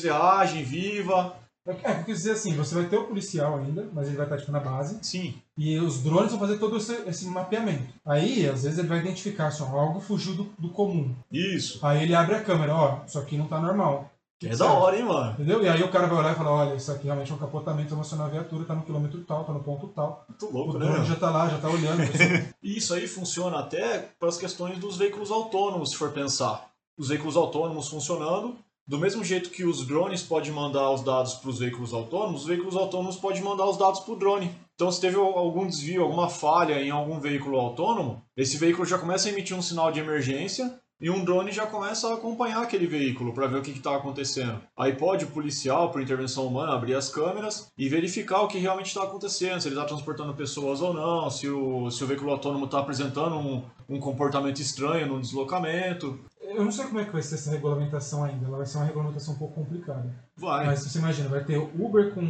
viagem 0.00 0.64
viva, 0.64 1.36
é, 1.66 1.70
é, 1.70 1.94
quer 2.02 2.12
dizer 2.12 2.32
assim, 2.32 2.54
você 2.54 2.74
vai 2.74 2.84
ter 2.84 2.96
o 2.96 3.04
policial 3.04 3.56
ainda, 3.56 3.88
mas 3.92 4.06
ele 4.06 4.16
vai 4.16 4.26
estar 4.26 4.36
tipo, 4.36 4.52
na 4.52 4.60
base. 4.60 4.98
Sim. 5.00 5.34
E 5.56 5.78
os 5.78 6.02
drones 6.02 6.30
vão 6.30 6.40
fazer 6.40 6.58
todo 6.58 6.76
esse, 6.76 6.92
esse 7.08 7.26
mapeamento. 7.26 7.94
Aí, 8.04 8.46
às 8.46 8.64
vezes, 8.64 8.78
ele 8.78 8.88
vai 8.88 8.98
identificar 8.98 9.50
se 9.50 9.62
algo 9.62 9.98
fugiu 9.98 10.34
do, 10.34 10.44
do, 10.58 10.68
comum. 10.68 11.14
Isso. 11.32 11.78
Aí 11.84 12.02
ele 12.02 12.14
abre 12.14 12.34
a 12.34 12.42
câmera, 12.42 12.74
ó, 12.74 12.98
isso 13.06 13.18
aqui 13.18 13.38
não 13.38 13.46
tá 13.46 13.58
normal. 13.58 14.10
Que 14.38 14.48
é 14.48 14.56
da 14.56 14.72
hora, 14.72 14.96
hein, 14.96 15.04
mano? 15.04 15.32
Entendeu? 15.32 15.62
E 15.62 15.68
aí 15.68 15.82
o 15.82 15.90
cara 15.90 16.06
vai 16.06 16.18
olhar 16.18 16.32
e 16.32 16.36
falar, 16.36 16.50
olha, 16.50 16.74
isso 16.74 16.90
aqui 16.90 17.04
realmente 17.04 17.30
é 17.30 17.34
um 17.34 17.38
capotamento 17.38 17.94
emocional 17.94 18.26
da 18.26 18.32
viatura, 18.32 18.64
tá 18.64 18.74
no 18.74 18.82
quilômetro 18.82 19.22
tal, 19.24 19.44
tá 19.44 19.52
no 19.52 19.62
ponto 19.62 19.88
tal. 19.88 20.24
Muito 20.28 20.52
louco, 20.52 20.76
o 20.76 20.78
né? 20.78 21.04
já 21.04 21.16
tá 21.16 21.30
lá, 21.30 21.48
já 21.48 21.58
tá 21.58 21.68
olhando. 21.68 22.02
Isso 22.62 22.92
aí 22.94 23.06
funciona 23.06 23.60
até 23.60 23.98
para 24.18 24.28
as 24.28 24.36
questões 24.36 24.78
dos 24.78 24.96
veículos 24.96 25.30
autônomos, 25.30 25.90
se 25.90 25.96
for 25.96 26.10
pensar. 26.10 26.68
Os 26.98 27.08
veículos 27.08 27.36
autônomos 27.36 27.88
funcionando, 27.88 28.56
do 28.86 28.98
mesmo 28.98 29.24
jeito 29.24 29.50
que 29.50 29.64
os 29.64 29.86
drones 29.86 30.22
podem 30.22 30.52
mandar 30.52 30.90
os 30.90 31.02
dados 31.02 31.34
para 31.34 31.50
os 31.50 31.58
veículos 31.58 31.94
autônomos, 31.94 32.42
os 32.42 32.46
veículos 32.46 32.76
autônomos 32.76 33.16
podem 33.16 33.42
mandar 33.42 33.66
os 33.66 33.78
dados 33.78 34.00
para 34.00 34.12
o 34.12 34.18
drone. 34.18 34.54
Então, 34.74 34.90
se 34.90 35.00
teve 35.00 35.16
algum 35.16 35.66
desvio, 35.66 36.02
alguma 36.02 36.28
falha 36.28 36.82
em 36.82 36.90
algum 36.90 37.18
veículo 37.20 37.58
autônomo, 37.58 38.22
esse 38.36 38.56
veículo 38.58 38.84
já 38.84 38.98
começa 38.98 39.28
a 39.28 39.32
emitir 39.32 39.56
um 39.56 39.62
sinal 39.62 39.90
de 39.90 40.00
emergência 40.00 40.78
e 41.04 41.10
um 41.10 41.22
drone 41.22 41.52
já 41.52 41.66
começa 41.66 42.08
a 42.08 42.14
acompanhar 42.14 42.62
aquele 42.62 42.86
veículo 42.86 43.34
para 43.34 43.46
ver 43.46 43.58
o 43.58 43.62
que 43.62 43.72
está 43.72 43.94
acontecendo. 43.94 44.58
Aí 44.74 44.94
pode 44.94 45.26
o 45.26 45.30
policial, 45.30 45.90
por 45.90 46.00
intervenção 46.00 46.46
humana, 46.46 46.72
abrir 46.72 46.94
as 46.94 47.10
câmeras 47.10 47.70
e 47.76 47.90
verificar 47.90 48.40
o 48.40 48.48
que 48.48 48.56
realmente 48.56 48.86
está 48.86 49.02
acontecendo, 49.02 49.60
se 49.60 49.68
ele 49.68 49.74
está 49.74 49.86
transportando 49.86 50.32
pessoas 50.32 50.80
ou 50.80 50.94
não, 50.94 51.28
se 51.28 51.46
o, 51.46 51.90
se 51.90 52.02
o 52.02 52.06
veículo 52.06 52.30
autônomo 52.30 52.64
está 52.64 52.78
apresentando 52.78 53.36
um, 53.36 53.62
um 53.86 54.00
comportamento 54.00 54.60
estranho 54.60 55.06
no 55.06 55.20
deslocamento. 55.20 56.18
Eu 56.40 56.64
não 56.64 56.72
sei 56.72 56.86
como 56.86 57.00
é 57.00 57.04
que 57.04 57.12
vai 57.12 57.22
ser 57.22 57.34
essa 57.34 57.50
regulamentação 57.50 58.24
ainda. 58.24 58.46
Ela 58.46 58.56
vai 58.56 58.66
ser 58.66 58.78
uma 58.78 58.86
regulamentação 58.86 59.34
um 59.34 59.38
pouco 59.38 59.56
complicada. 59.56 60.10
Vai. 60.34 60.64
Mas 60.64 60.84
você 60.84 60.98
imagina, 60.98 61.28
vai 61.28 61.44
ter 61.44 61.58
Uber 61.58 62.14
com 62.14 62.22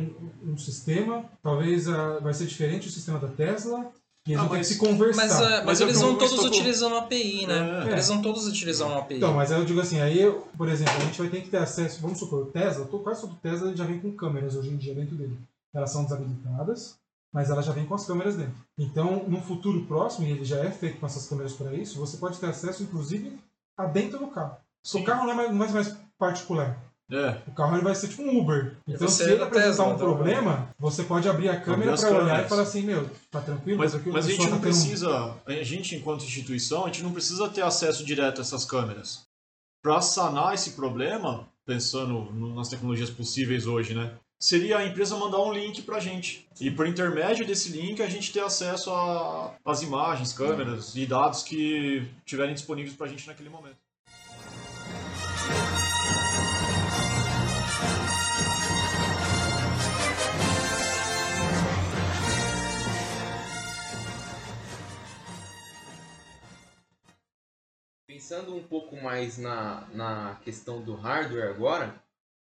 um 0.42 0.56
sistema, 0.58 1.24
talvez 1.40 1.86
uh, 1.86 2.20
vai 2.20 2.34
ser 2.34 2.46
diferente 2.46 2.88
o 2.88 2.90
sistema 2.90 3.20
da 3.20 3.28
Tesla. 3.28 3.92
E 4.26 4.32
eles 4.32 4.40
ah, 4.40 4.46
vão 4.46 4.56
ter 4.56 4.58
que 4.60 4.64
se 4.64 4.78
conversar. 4.78 5.22
Mas, 5.22 5.32
uh, 5.32 5.42
mas, 5.42 5.64
mas 5.64 5.80
eles 5.82 6.00
vão 6.00 6.16
todos 6.16 6.44
utilizando 6.44 6.92
uma 6.92 7.02
API, 7.02 7.46
né? 7.46 7.88
É. 7.88 7.92
Eles 7.92 8.08
vão 8.08 8.22
todos 8.22 8.46
utilizar 8.46 8.88
uma 8.88 9.00
API. 9.00 9.18
Então, 9.18 9.34
mas 9.34 9.50
eu 9.50 9.64
digo 9.66 9.80
assim, 9.80 10.00
aí, 10.00 10.20
por 10.56 10.68
exemplo, 10.68 10.94
a 10.96 11.00
gente 11.00 11.18
vai 11.20 11.28
ter 11.28 11.42
que 11.42 11.50
ter 11.50 11.58
acesso, 11.58 12.00
vamos 12.00 12.18
supor, 12.18 12.44
o 12.44 12.46
Tesla, 12.46 12.86
quase 12.86 13.20
todo 13.20 13.36
Tesla 13.36 13.76
já 13.76 13.84
vem 13.84 14.00
com 14.00 14.12
câmeras 14.12 14.56
hoje 14.56 14.70
em 14.70 14.78
dia 14.78 14.94
dentro 14.94 15.14
dele. 15.14 15.38
Elas 15.74 15.90
são 15.90 16.04
desabilitadas, 16.04 16.96
mas 17.30 17.50
ela 17.50 17.62
já 17.62 17.72
vem 17.72 17.84
com 17.84 17.94
as 17.94 18.06
câmeras 18.06 18.36
dentro. 18.36 18.54
Então, 18.78 19.24
no 19.28 19.42
futuro 19.42 19.84
próximo, 19.84 20.26
e 20.26 20.30
ele 20.30 20.44
já 20.44 20.58
é 20.64 20.70
feito 20.70 21.00
com 21.00 21.06
essas 21.06 21.28
câmeras 21.28 21.52
para 21.52 21.74
isso, 21.74 22.00
você 22.00 22.16
pode 22.16 22.38
ter 22.38 22.46
acesso, 22.46 22.82
inclusive, 22.82 23.38
a 23.76 23.84
dentro 23.84 24.18
do 24.18 24.28
carro. 24.28 24.56
O 24.94 25.04
carro 25.04 25.26
não 25.26 25.32
é 25.32 25.34
mais, 25.34 25.54
não 25.54 25.64
é 25.66 25.68
mais 25.70 25.96
particular. 26.18 26.78
É. 27.10 27.36
O 27.46 27.52
carro 27.52 27.76
ele 27.76 27.84
vai 27.84 27.94
ser 27.94 28.08
tipo 28.08 28.22
um 28.22 28.38
Uber. 28.38 28.76
Então, 28.88 29.06
se 29.08 29.22
ele 29.24 29.42
apresentar 29.42 29.68
Tesla, 29.68 29.88
um 29.88 29.98
problema, 29.98 30.70
você 30.78 31.02
pode 31.02 31.28
abrir 31.28 31.50
a 31.50 31.60
câmera 31.60 31.96
para 31.96 32.24
olhar 32.24 32.44
e 32.44 32.48
falar 32.48 32.62
assim: 32.62 32.82
Meu, 32.82 33.08
tá 33.30 33.40
tranquilo? 33.40 33.78
Mas, 33.78 33.94
mas 34.06 34.26
a 34.26 34.30
gente 34.30 34.48
não 34.48 34.56
tá 34.56 34.62
precisa, 34.62 35.34
a 35.44 35.52
gente, 35.62 35.94
enquanto 35.94 36.24
instituição, 36.24 36.84
a 36.84 36.86
gente 36.86 37.02
não 37.02 37.12
precisa 37.12 37.48
ter 37.48 37.62
acesso 37.62 38.04
direto 38.04 38.38
a 38.38 38.42
essas 38.42 38.64
câmeras. 38.64 39.26
Para 39.82 40.00
sanar 40.00 40.54
esse 40.54 40.70
problema, 40.70 41.46
pensando 41.66 42.32
nas 42.54 42.68
tecnologias 42.68 43.10
possíveis 43.10 43.66
hoje, 43.66 43.94
né? 43.94 44.14
Seria 44.40 44.78
a 44.78 44.86
empresa 44.86 45.16
mandar 45.16 45.40
um 45.40 45.52
link 45.52 45.82
para 45.82 45.96
a 45.96 46.00
gente. 46.00 46.46
E 46.60 46.70
por 46.70 46.86
intermédio 46.86 47.46
desse 47.46 47.70
link 47.70 48.02
a 48.02 48.08
gente 48.08 48.32
ter 48.32 48.40
acesso 48.40 48.90
às 49.64 49.82
imagens, 49.82 50.32
câmeras 50.32 50.94
e 50.96 51.06
dados 51.06 51.42
que 51.42 52.06
tiverem 52.24 52.54
disponíveis 52.54 52.96
para 52.96 53.06
a 53.06 53.08
gente 53.08 53.26
naquele 53.26 53.48
momento. 53.48 53.76
Pensando 68.26 68.56
um 68.56 68.62
pouco 68.62 68.96
mais 68.96 69.36
na, 69.36 69.86
na 69.92 70.40
questão 70.42 70.80
do 70.80 70.94
hardware 70.94 71.50
agora, 71.50 71.94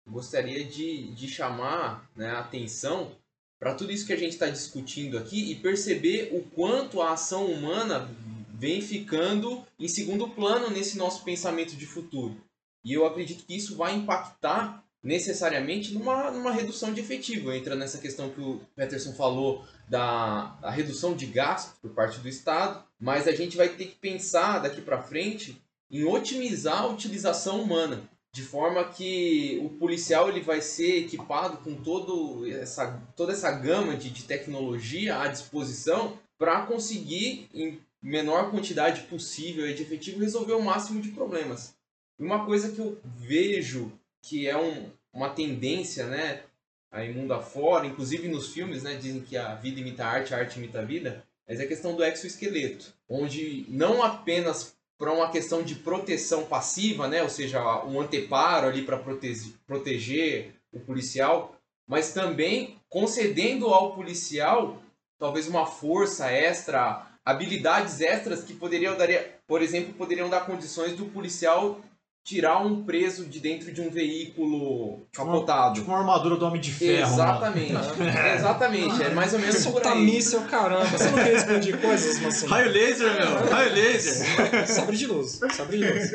gostaria 0.06 0.64
de, 0.64 1.12
de 1.12 1.26
chamar 1.26 2.08
né, 2.14 2.30
a 2.30 2.38
atenção 2.38 3.10
para 3.58 3.74
tudo 3.74 3.90
isso 3.90 4.06
que 4.06 4.12
a 4.12 4.16
gente 4.16 4.34
está 4.34 4.46
discutindo 4.46 5.18
aqui 5.18 5.50
e 5.50 5.56
perceber 5.56 6.30
o 6.34 6.42
quanto 6.54 7.02
a 7.02 7.14
ação 7.14 7.46
humana 7.46 8.08
vem 8.54 8.80
ficando 8.80 9.66
em 9.76 9.88
segundo 9.88 10.28
plano 10.28 10.70
nesse 10.70 10.96
nosso 10.96 11.24
pensamento 11.24 11.74
de 11.74 11.84
futuro. 11.84 12.40
E 12.84 12.92
eu 12.92 13.04
acredito 13.04 13.44
que 13.44 13.56
isso 13.56 13.74
vai 13.74 13.92
impactar 13.92 14.84
necessariamente 15.02 15.92
numa, 15.92 16.30
numa 16.30 16.52
redução 16.52 16.94
de 16.94 17.00
efetivo. 17.00 17.52
Entra 17.52 17.74
nessa 17.74 17.98
questão 17.98 18.30
que 18.30 18.40
o 18.40 18.60
Peterson 18.76 19.14
falou 19.14 19.66
da, 19.88 20.56
da 20.60 20.70
redução 20.70 21.16
de 21.16 21.26
gasto 21.26 21.76
por 21.80 21.90
parte 21.90 22.20
do 22.20 22.28
Estado, 22.28 22.84
mas 23.00 23.26
a 23.26 23.32
gente 23.32 23.56
vai 23.56 23.68
ter 23.68 23.86
que 23.86 23.96
pensar 23.96 24.60
daqui 24.60 24.80
para 24.80 25.02
frente 25.02 25.60
em 25.92 26.04
otimizar 26.04 26.82
a 26.82 26.86
utilização 26.86 27.60
humana, 27.60 28.02
de 28.34 28.42
forma 28.42 28.82
que 28.84 29.60
o 29.62 29.68
policial 29.68 30.30
ele 30.30 30.40
vai 30.40 30.62
ser 30.62 31.04
equipado 31.04 31.58
com 31.58 31.74
todo 31.74 32.50
essa, 32.50 32.98
toda 33.14 33.32
essa 33.32 33.52
gama 33.52 33.94
de, 33.94 34.08
de 34.08 34.24
tecnologia 34.24 35.20
à 35.20 35.28
disposição 35.28 36.18
para 36.38 36.62
conseguir, 36.62 37.46
em 37.52 37.78
menor 38.02 38.50
quantidade 38.50 39.02
possível 39.02 39.72
de 39.72 39.82
efetivo, 39.82 40.20
resolver 40.20 40.54
o 40.54 40.62
máximo 40.62 41.00
de 41.00 41.10
problemas. 41.10 41.74
Uma 42.18 42.46
coisa 42.46 42.72
que 42.72 42.78
eu 42.78 42.98
vejo 43.04 43.92
que 44.22 44.48
é 44.48 44.56
um, 44.56 44.88
uma 45.12 45.28
tendência, 45.28 46.06
né, 46.06 46.42
aí 46.90 47.12
mundo 47.12 47.34
afora, 47.34 47.86
inclusive 47.86 48.28
nos 48.28 48.52
filmes, 48.52 48.82
né, 48.82 48.96
dizem 48.96 49.20
que 49.20 49.36
a 49.36 49.54
vida 49.54 49.80
imita 49.80 50.04
a 50.04 50.10
arte, 50.10 50.34
a 50.34 50.38
arte 50.38 50.58
imita 50.58 50.80
a 50.80 50.84
vida, 50.84 51.22
mas 51.46 51.60
é 51.60 51.64
a 51.64 51.68
questão 51.68 51.94
do 51.94 52.04
exoesqueleto, 52.04 52.94
onde 53.08 53.66
não 53.68 54.02
apenas 54.02 54.74
para 55.02 55.12
uma 55.12 55.28
questão 55.28 55.64
de 55.64 55.74
proteção 55.74 56.44
passiva, 56.44 57.08
né, 57.08 57.24
ou 57.24 57.28
seja, 57.28 57.60
um 57.84 58.00
anteparo 58.00 58.68
ali 58.68 58.82
para 58.82 58.96
proteger, 58.96 59.52
proteger 59.66 60.54
o 60.72 60.78
policial, 60.78 61.56
mas 61.88 62.12
também 62.12 62.80
concedendo 62.88 63.66
ao 63.66 63.96
policial 63.96 64.80
talvez 65.18 65.48
uma 65.48 65.66
força 65.66 66.30
extra, 66.30 67.04
habilidades 67.24 68.00
extras 68.00 68.44
que 68.44 68.54
poderiam 68.54 68.96
dar, 68.96 69.08
por 69.44 69.60
exemplo, 69.60 69.92
poderiam 69.92 70.30
dar 70.30 70.46
condições 70.46 70.92
do 70.92 71.06
policial 71.06 71.80
tirar 72.24 72.64
um 72.64 72.84
preso 72.84 73.26
de 73.26 73.40
dentro 73.40 73.72
de 73.72 73.80
um 73.80 73.90
veículo 73.90 75.00
capotado. 75.12 75.74
Tipo 75.74 75.90
uma 75.90 75.98
armadura 75.98 76.36
do 76.36 76.46
Homem 76.46 76.60
de 76.60 76.72
Ferro. 76.72 77.12
Exatamente. 77.12 77.72
Exatamente. 78.36 79.02
É 79.02 79.10
mais 79.10 79.32
ou 79.32 79.40
menos 79.40 79.56
por 79.56 79.72
Solta 79.72 79.92
aí. 79.92 80.04
míssel, 80.04 80.42
caramba. 80.42 80.86
Você 80.86 81.10
não 81.10 81.18
quer 81.18 81.34
explodir 81.34 81.80
coisas, 81.80 82.20
mas 82.20 82.42
Raio 82.44 82.70
laser, 82.70 83.14
meu! 83.14 83.50
Raio 83.50 83.72
laser! 83.74 84.66
Sabre 84.66 84.96
de 84.96 85.06
luz. 85.06 85.40
Sabre 85.52 85.78
de 85.78 85.84
luz. 85.84 86.12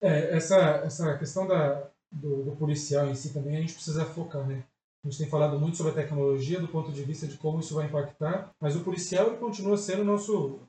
É, 0.00 0.36
essa, 0.36 0.82
essa 0.84 1.18
questão 1.18 1.46
da, 1.46 1.88
do, 2.12 2.44
do 2.44 2.52
policial 2.52 3.08
em 3.08 3.14
si 3.14 3.32
também 3.32 3.56
a 3.56 3.60
gente 3.60 3.74
precisa 3.74 4.04
focar, 4.04 4.46
né? 4.46 4.62
A 5.04 5.08
gente 5.08 5.18
tem 5.18 5.28
falado 5.28 5.58
muito 5.58 5.76
sobre 5.76 5.92
a 5.92 5.94
tecnologia 5.94 6.60
do 6.60 6.68
ponto 6.68 6.92
de 6.92 7.02
vista 7.02 7.26
de 7.26 7.36
como 7.36 7.60
isso 7.60 7.74
vai 7.74 7.86
impactar, 7.86 8.50
mas 8.60 8.76
o 8.76 8.80
policial 8.80 9.28
ele 9.28 9.36
continua 9.36 9.76
sendo 9.76 10.02
o 10.02 10.04
nosso, 10.04 10.60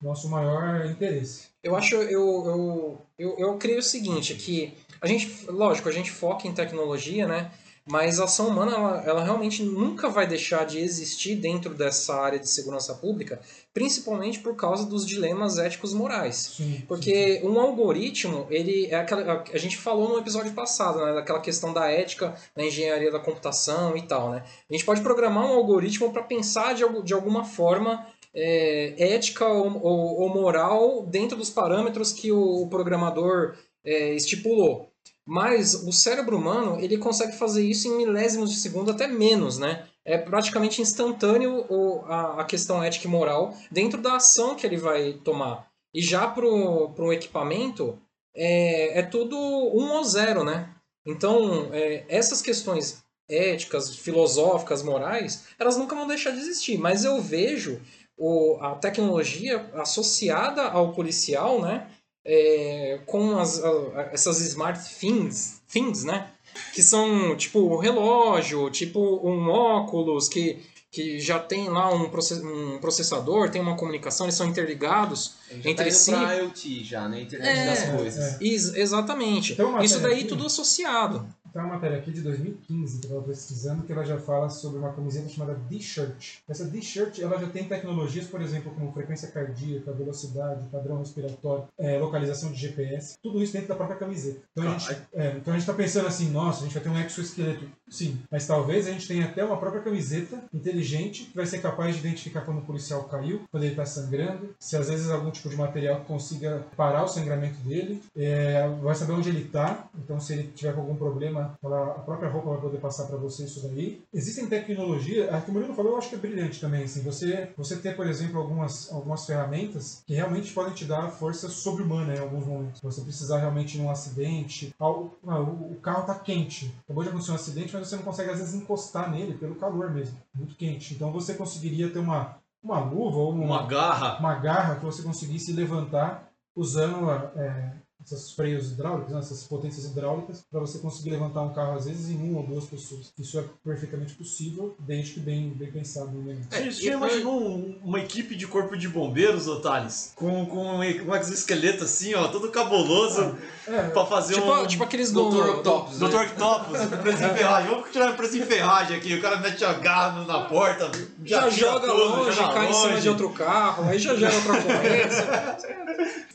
nosso 0.00 0.28
maior 0.28 0.86
interesse. 0.86 1.46
Eu 1.62 1.74
acho, 1.74 1.94
eu, 1.94 2.46
eu, 2.46 3.02
eu, 3.18 3.36
eu 3.38 3.58
creio 3.58 3.78
o 3.78 3.82
seguinte, 3.82 4.34
que 4.34 4.74
a 5.00 5.06
gente, 5.06 5.46
lógico, 5.50 5.88
a 5.88 5.92
gente 5.92 6.10
foca 6.10 6.46
em 6.46 6.52
tecnologia, 6.52 7.26
né? 7.26 7.50
Mas 7.88 8.18
a 8.18 8.24
ação 8.24 8.48
humana, 8.48 8.72
ela, 8.72 9.02
ela 9.06 9.24
realmente 9.24 9.62
nunca 9.62 10.08
vai 10.08 10.26
deixar 10.26 10.66
de 10.66 10.80
existir 10.80 11.36
dentro 11.36 11.72
dessa 11.72 12.16
área 12.16 12.36
de 12.36 12.48
segurança 12.48 12.92
pública, 12.94 13.40
principalmente 13.72 14.40
por 14.40 14.56
causa 14.56 14.84
dos 14.84 15.06
dilemas 15.06 15.56
éticos 15.56 15.94
morais. 15.94 16.54
Sim. 16.56 16.82
Porque 16.88 17.40
um 17.44 17.60
algoritmo, 17.60 18.44
ele 18.50 18.86
é 18.86 18.96
aquela, 18.96 19.44
a 19.52 19.58
gente 19.58 19.76
falou 19.76 20.08
no 20.08 20.18
episódio 20.18 20.52
passado, 20.52 20.98
né, 20.98 21.14
daquela 21.14 21.38
questão 21.38 21.72
da 21.72 21.88
ética 21.88 22.34
na 22.56 22.64
engenharia 22.64 23.12
da 23.12 23.20
computação 23.20 23.96
e 23.96 24.02
tal, 24.02 24.30
né? 24.30 24.42
A 24.68 24.72
gente 24.72 24.84
pode 24.84 25.00
programar 25.00 25.44
um 25.44 25.54
algoritmo 25.54 26.12
para 26.12 26.24
pensar 26.24 26.74
de, 26.74 26.82
de 27.04 27.14
alguma 27.14 27.44
forma 27.44 28.04
é, 28.36 28.94
ética 29.14 29.46
ou, 29.48 29.82
ou- 29.82 30.20
ou 30.20 30.28
moral 30.28 31.06
dentro 31.06 31.36
dos 31.36 31.50
parâmetros 31.50 32.12
que 32.12 32.30
o, 32.30 32.62
o 32.62 32.68
programador 32.68 33.56
é, 33.84 34.14
estipulou. 34.14 34.92
Mas 35.26 35.74
o 35.74 35.90
cérebro 35.92 36.36
humano, 36.36 36.78
ele 36.80 36.98
consegue 36.98 37.32
fazer 37.36 37.64
isso 37.64 37.88
em 37.88 37.96
milésimos 37.96 38.50
de 38.50 38.56
segundo, 38.58 38.90
até 38.92 39.08
menos, 39.08 39.58
né? 39.58 39.86
É 40.04 40.16
praticamente 40.18 40.80
instantâneo 40.80 41.64
o- 41.68 42.02
a, 42.06 42.42
a 42.42 42.44
questão 42.44 42.80
ética 42.82 43.08
e 43.08 43.10
moral 43.10 43.52
dentro 43.72 44.00
da 44.00 44.16
ação 44.16 44.54
que 44.54 44.64
ele 44.66 44.76
vai 44.76 45.14
tomar. 45.24 45.66
E 45.92 46.00
já 46.00 46.28
para 46.28 46.46
um 46.46 47.12
equipamento, 47.12 47.98
é, 48.36 49.00
é 49.00 49.02
tudo 49.02 49.36
um 49.36 49.92
ou 49.96 50.04
zero, 50.04 50.44
né? 50.44 50.70
Então, 51.06 51.70
é, 51.72 52.04
essas 52.08 52.42
questões 52.42 53.02
éticas, 53.28 53.96
filosóficas, 53.96 54.82
morais, 54.82 55.44
elas 55.58 55.76
nunca 55.76 55.96
vão 55.96 56.06
deixar 56.06 56.30
de 56.30 56.38
existir. 56.38 56.78
Mas 56.78 57.04
eu 57.04 57.20
vejo 57.20 57.80
o, 58.18 58.56
a 58.60 58.74
tecnologia 58.76 59.64
associada 59.74 60.62
ao 60.62 60.92
policial, 60.92 61.60
né? 61.60 61.86
é, 62.28 62.98
com 63.06 63.38
as, 63.38 63.62
a- 63.62 64.10
essas 64.12 64.40
smart 64.40 64.80
things, 64.98 65.60
things, 65.70 66.02
né? 66.02 66.28
Que 66.74 66.82
são 66.82 67.36
tipo 67.36 67.60
o 67.60 67.76
relógio, 67.78 68.68
tipo 68.70 68.98
um 69.22 69.48
óculos 69.48 70.28
que, 70.28 70.58
que 70.90 71.20
já 71.20 71.38
tem 71.38 71.68
lá 71.68 71.92
um, 71.94 72.08
process, 72.08 72.42
um 72.42 72.78
processador, 72.78 73.50
tem 73.50 73.60
uma 73.60 73.76
comunicação, 73.76 74.26
eles 74.26 74.34
são 74.34 74.46
interligados. 74.48 75.34
Já 75.60 75.70
entre 75.70 75.74
tá 75.74 75.82
indo 75.84 75.92
si. 75.94 76.12
IoT 76.12 76.84
já, 76.84 77.08
né? 77.08 77.20
Internet 77.20 77.58
É, 77.60 77.66
das 77.66 77.90
coisas. 77.96 78.24
é. 78.40 78.44
Ex- 78.44 78.74
exatamente. 78.74 79.60
Uma 79.62 79.84
Isso 79.84 80.00
daí 80.00 80.14
aqui- 80.14 80.24
tudo 80.24 80.46
associado. 80.46 81.28
Tem 81.56 81.64
uma 81.64 81.72
matéria 81.72 81.96
aqui 81.96 82.10
de 82.10 82.20
2015 82.20 82.98
que 82.98 83.06
eu 83.06 83.08
estava 83.08 83.22
pesquisando 83.22 83.82
que 83.84 83.90
ela 83.90 84.04
já 84.04 84.18
fala 84.18 84.50
sobre 84.50 84.78
uma 84.78 84.92
camiseta 84.92 85.26
chamada 85.26 85.54
D-Shirt. 85.54 86.40
Essa 86.46 86.66
D-Shirt 86.66 87.18
ela 87.20 87.38
já 87.38 87.48
tem 87.48 87.64
tecnologias, 87.64 88.26
por 88.26 88.42
exemplo, 88.42 88.70
como 88.74 88.92
frequência 88.92 89.28
cardíaca, 89.28 89.90
velocidade, 89.90 90.68
padrão 90.70 90.98
respiratório, 90.98 91.64
é, 91.78 91.96
localização 91.96 92.52
de 92.52 92.58
GPS, 92.58 93.16
tudo 93.22 93.42
isso 93.42 93.54
dentro 93.54 93.68
da 93.68 93.74
própria 93.74 93.96
camiseta. 93.96 94.38
Então 94.52 94.70
a 94.70 94.76
gente 94.76 95.02
é, 95.14 95.36
então 95.38 95.56
está 95.56 95.72
pensando 95.72 96.06
assim, 96.06 96.28
nossa, 96.28 96.60
a 96.60 96.64
gente 96.64 96.74
vai 96.74 96.82
ter 96.82 96.90
um 96.90 96.98
exoesqueleto. 96.98 97.66
Sim, 97.88 98.18
mas 98.30 98.46
talvez 98.46 98.86
a 98.86 98.90
gente 98.90 99.08
tenha 99.08 99.24
até 99.24 99.42
uma 99.42 99.56
própria 99.56 99.80
camiseta 99.80 100.44
inteligente 100.52 101.24
que 101.24 101.36
vai 101.36 101.46
ser 101.46 101.62
capaz 101.62 101.94
de 101.94 102.00
identificar 102.06 102.42
quando 102.42 102.58
o 102.58 102.66
policial 102.66 103.04
caiu, 103.04 103.40
quando 103.50 103.62
ele 103.62 103.72
está 103.72 103.86
sangrando, 103.86 104.54
se 104.58 104.76
às 104.76 104.90
vezes 104.90 105.10
algum 105.10 105.30
tipo 105.30 105.48
de 105.48 105.56
material 105.56 106.00
consiga 106.00 106.66
parar 106.76 107.04
o 107.04 107.08
sangramento 107.08 107.56
dele, 107.60 108.02
é, 108.14 108.68
vai 108.82 108.94
saber 108.94 109.12
onde 109.12 109.30
ele 109.30 109.44
está, 109.44 109.88
então 109.94 110.20
se 110.20 110.34
ele 110.34 110.52
tiver 110.54 110.74
com 110.74 110.82
algum 110.82 110.96
problema, 110.96 111.45
ela- 111.62 111.92
a 111.92 112.00
própria 112.00 112.28
roupa 112.30 112.50
vai 112.50 112.60
poder 112.60 112.78
passar 112.78 113.06
para 113.06 113.16
você 113.16 113.44
isso 113.44 113.62
daí. 113.68 114.02
Existem 114.12 114.46
tecnologias, 114.46 115.32
a 115.32 115.40
que 115.40 115.50
o 115.50 115.54
Murilo 115.54 115.74
falou 115.74 115.92
eu 115.92 115.98
acho 115.98 116.08
que 116.08 116.14
é 116.14 116.18
brilhante 116.18 116.60
também, 116.60 116.84
assim, 116.84 117.02
você, 117.02 117.50
você 117.56 117.76
ter, 117.76 117.96
por 117.96 118.06
exemplo, 118.06 118.38
algumas, 118.38 118.92
algumas 118.92 119.24
ferramentas 119.26 120.02
que 120.06 120.14
realmente 120.14 120.52
podem 120.52 120.74
te 120.74 120.84
dar 120.84 121.10
força 121.10 121.48
sobre-humana 121.48 122.14
em 122.14 122.18
alguns 122.18 122.46
momentos. 122.46 122.80
Você 122.80 123.00
precisar 123.00 123.38
realmente 123.38 123.78
num 123.78 123.90
acidente, 123.90 124.74
ao- 124.78 125.10
ah, 125.26 125.40
o, 125.40 125.72
o 125.72 125.78
carro 125.82 126.00
está 126.02 126.14
quente, 126.14 126.72
acabou 126.84 127.02
de 127.02 127.08
acontecer 127.10 127.32
um 127.32 127.36
acidente, 127.36 127.74
mas 127.74 127.88
você 127.88 127.96
não 127.96 128.02
consegue 128.02 128.30
às 128.30 128.38
vezes 128.38 128.54
encostar 128.54 129.10
nele 129.10 129.34
pelo 129.34 129.54
calor 129.56 129.90
mesmo, 129.90 130.16
muito 130.34 130.54
quente. 130.56 130.94
Então 130.94 131.10
você 131.12 131.34
conseguiria 131.34 131.90
ter 131.90 131.98
uma, 131.98 132.36
uma 132.62 132.80
luva 132.80 133.16
ou 133.18 133.32
Uma 133.32 133.66
garra. 133.66 134.18
uma 134.18 134.34
garra 134.34 134.76
que 134.76 134.84
você 134.84 135.02
conseguisse 135.02 135.52
levantar 135.52 136.28
usando 136.54 137.10
é, 137.36 137.72
esses 138.14 138.32
freios 138.32 138.70
hidráulicos, 138.72 139.12
né, 139.12 139.18
essas 139.18 139.42
potências 139.44 139.84
hidráulicas, 139.84 140.44
para 140.50 140.60
você 140.60 140.78
conseguir 140.78 141.10
levantar 141.10 141.42
um 141.42 141.52
carro 141.52 141.72
às 141.76 141.84
vezes 141.86 142.08
em 142.10 142.16
uma 142.30 142.40
ou 142.40 142.46
duas 142.46 142.64
pessoas. 142.66 143.12
Isso 143.18 143.38
é 143.38 143.44
perfeitamente 143.64 144.14
possível, 144.14 144.74
desde 144.78 145.14
que 145.14 145.20
bem, 145.20 145.50
bem 145.50 145.70
pensado 145.70 146.06
no 146.10 146.20
momento. 146.22 146.46
Você 146.50 146.70
já 146.70 146.92
imaginou 146.94 147.40
um- 147.40 147.78
uma 147.84 147.98
equipe 148.00 148.34
de 148.34 148.46
corpo 148.46 148.76
de 148.76 148.88
bombeiros, 148.88 149.46
ô 149.48 149.60
Thales? 149.60 150.12
Com, 150.16 150.46
com 150.46 150.76
um 150.78 150.84
exoesqueleto 150.84 151.84
assim, 151.84 152.14
ó, 152.14 152.28
todo 152.28 152.50
cabuloso, 152.50 153.36
É, 153.68 153.88
pra 153.88 154.06
fazer 154.06 154.34
Tipo, 154.34 154.52
um... 154.52 154.66
tipo 154.66 154.84
aqueles 154.84 155.10
Dr. 155.10 155.18
Octopus, 155.56 155.98
né? 155.98 156.08
Dr. 156.08 156.16
Octopus, 156.16 156.78
preso 157.02 157.24
em 157.24 157.34
ferragem. 157.34 157.70
Vamos 157.70 157.90
tirar 157.90 158.16
preso 158.16 158.38
em 158.38 158.42
ferragem 158.42 158.96
aqui. 158.96 159.14
O 159.14 159.20
cara 159.20 159.38
mete 159.40 159.64
a 159.64 159.72
garra 159.72 160.24
na 160.24 160.40
porta, 160.44 160.88
já 161.24 161.48
tira 161.50 161.50
joga 161.72 161.88
tudo, 161.88 162.04
longe, 162.16 162.36
joga 162.36 162.54
cai 162.54 162.70
em 162.70 162.72
cima 162.72 162.88
longe. 162.90 163.02
de 163.02 163.08
outro 163.08 163.30
carro, 163.30 163.88
aí 163.88 163.98
já 163.98 164.14
gera 164.14 164.34
outra 164.36 164.52
ocorrência. 164.58 165.56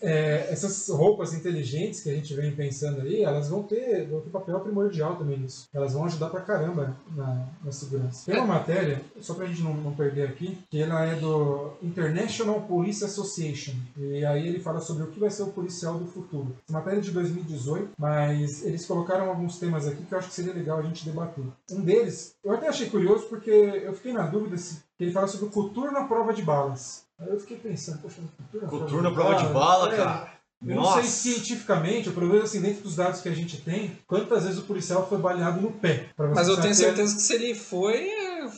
é, 0.01 0.47
essas 0.51 0.89
roupas 0.89 1.33
inteligentes 1.33 1.60
que 2.03 2.09
a 2.09 2.13
gente 2.13 2.33
vem 2.33 2.51
pensando 2.55 3.01
aí, 3.01 3.23
elas 3.23 3.49
vão 3.49 3.63
ter, 3.63 4.07
vão 4.07 4.21
ter 4.21 4.29
papel 4.29 4.59
primordial 4.59 5.15
também 5.15 5.37
nisso. 5.37 5.67
Elas 5.73 5.93
vão 5.93 6.05
ajudar 6.05 6.29
pra 6.29 6.41
caramba 6.41 6.95
na, 7.15 7.47
na 7.63 7.71
segurança. 7.71 8.31
Tem 8.31 8.39
uma 8.39 8.55
matéria, 8.55 9.01
só 9.19 9.33
pra 9.33 9.45
gente 9.45 9.61
não, 9.61 9.73
não 9.73 9.93
perder 9.93 10.27
aqui, 10.27 10.57
que 10.69 10.81
ela 10.81 11.03
é 11.05 11.15
do 11.15 11.73
International 11.81 12.61
Police 12.61 13.03
Association. 13.03 13.73
E 13.97 14.25
aí 14.25 14.47
ele 14.47 14.59
fala 14.59 14.79
sobre 14.79 15.03
o 15.03 15.07
que 15.07 15.19
vai 15.19 15.29
ser 15.29 15.43
o 15.43 15.47
policial 15.47 15.97
do 15.97 16.05
futuro. 16.05 16.55
Essa 16.67 16.77
matéria 16.77 16.97
é 16.97 17.01
de 17.01 17.11
2018, 17.11 17.91
mas 17.97 18.65
eles 18.65 18.85
colocaram 18.85 19.29
alguns 19.29 19.57
temas 19.59 19.87
aqui 19.87 20.03
que 20.03 20.13
eu 20.13 20.17
acho 20.17 20.29
que 20.29 20.35
seria 20.35 20.53
legal 20.53 20.79
a 20.79 20.83
gente 20.83 21.05
debater. 21.05 21.43
Um 21.71 21.81
deles, 21.81 22.35
eu 22.43 22.53
até 22.53 22.67
achei 22.67 22.89
curioso 22.89 23.27
porque 23.27 23.49
eu 23.49 23.93
fiquei 23.93 24.13
na 24.13 24.27
dúvida 24.27 24.57
se 24.57 24.81
que 25.01 25.05
ele 25.05 25.13
fala 25.13 25.27
sobre 25.27 25.47
o 25.47 25.51
futuro 25.51 25.91
na 25.91 26.03
prova 26.03 26.31
de 26.31 26.43
balas. 26.43 27.05
Aí 27.19 27.27
eu 27.29 27.39
fiquei 27.39 27.57
pensando, 27.57 27.99
poxa, 28.03 28.21
futuro 28.37 28.63
na 28.63 28.69
Coturno 28.69 29.01
na 29.01 29.11
prova 29.11 29.35
de 29.35 29.51
bala, 29.51 29.93
É, 29.93 29.97
cara. 29.97 30.31
Eu 30.65 30.75
não 30.75 30.93
sei 30.93 31.03
cientificamente, 31.03 32.09
o 32.09 32.13
problema 32.13 32.41
é 32.41 32.43
assim, 32.43 32.61
dentro 32.61 32.83
dos 32.83 32.95
dados 32.95 33.21
que 33.21 33.29
a 33.29 33.33
gente 33.33 33.61
tem, 33.61 33.97
quantas 34.07 34.43
vezes 34.43 34.59
o 34.59 34.63
policial 34.63 35.07
foi 35.07 35.17
baleado 35.17 35.59
no 35.61 35.71
pé. 35.71 36.07
Mas 36.17 36.47
eu 36.47 36.55
tenho 36.55 36.75
que 36.75 36.81
é- 36.81 36.85
certeza 36.85 37.15
que 37.15 37.21
se 37.21 37.33
ele 37.33 37.55
foi, 37.55 38.09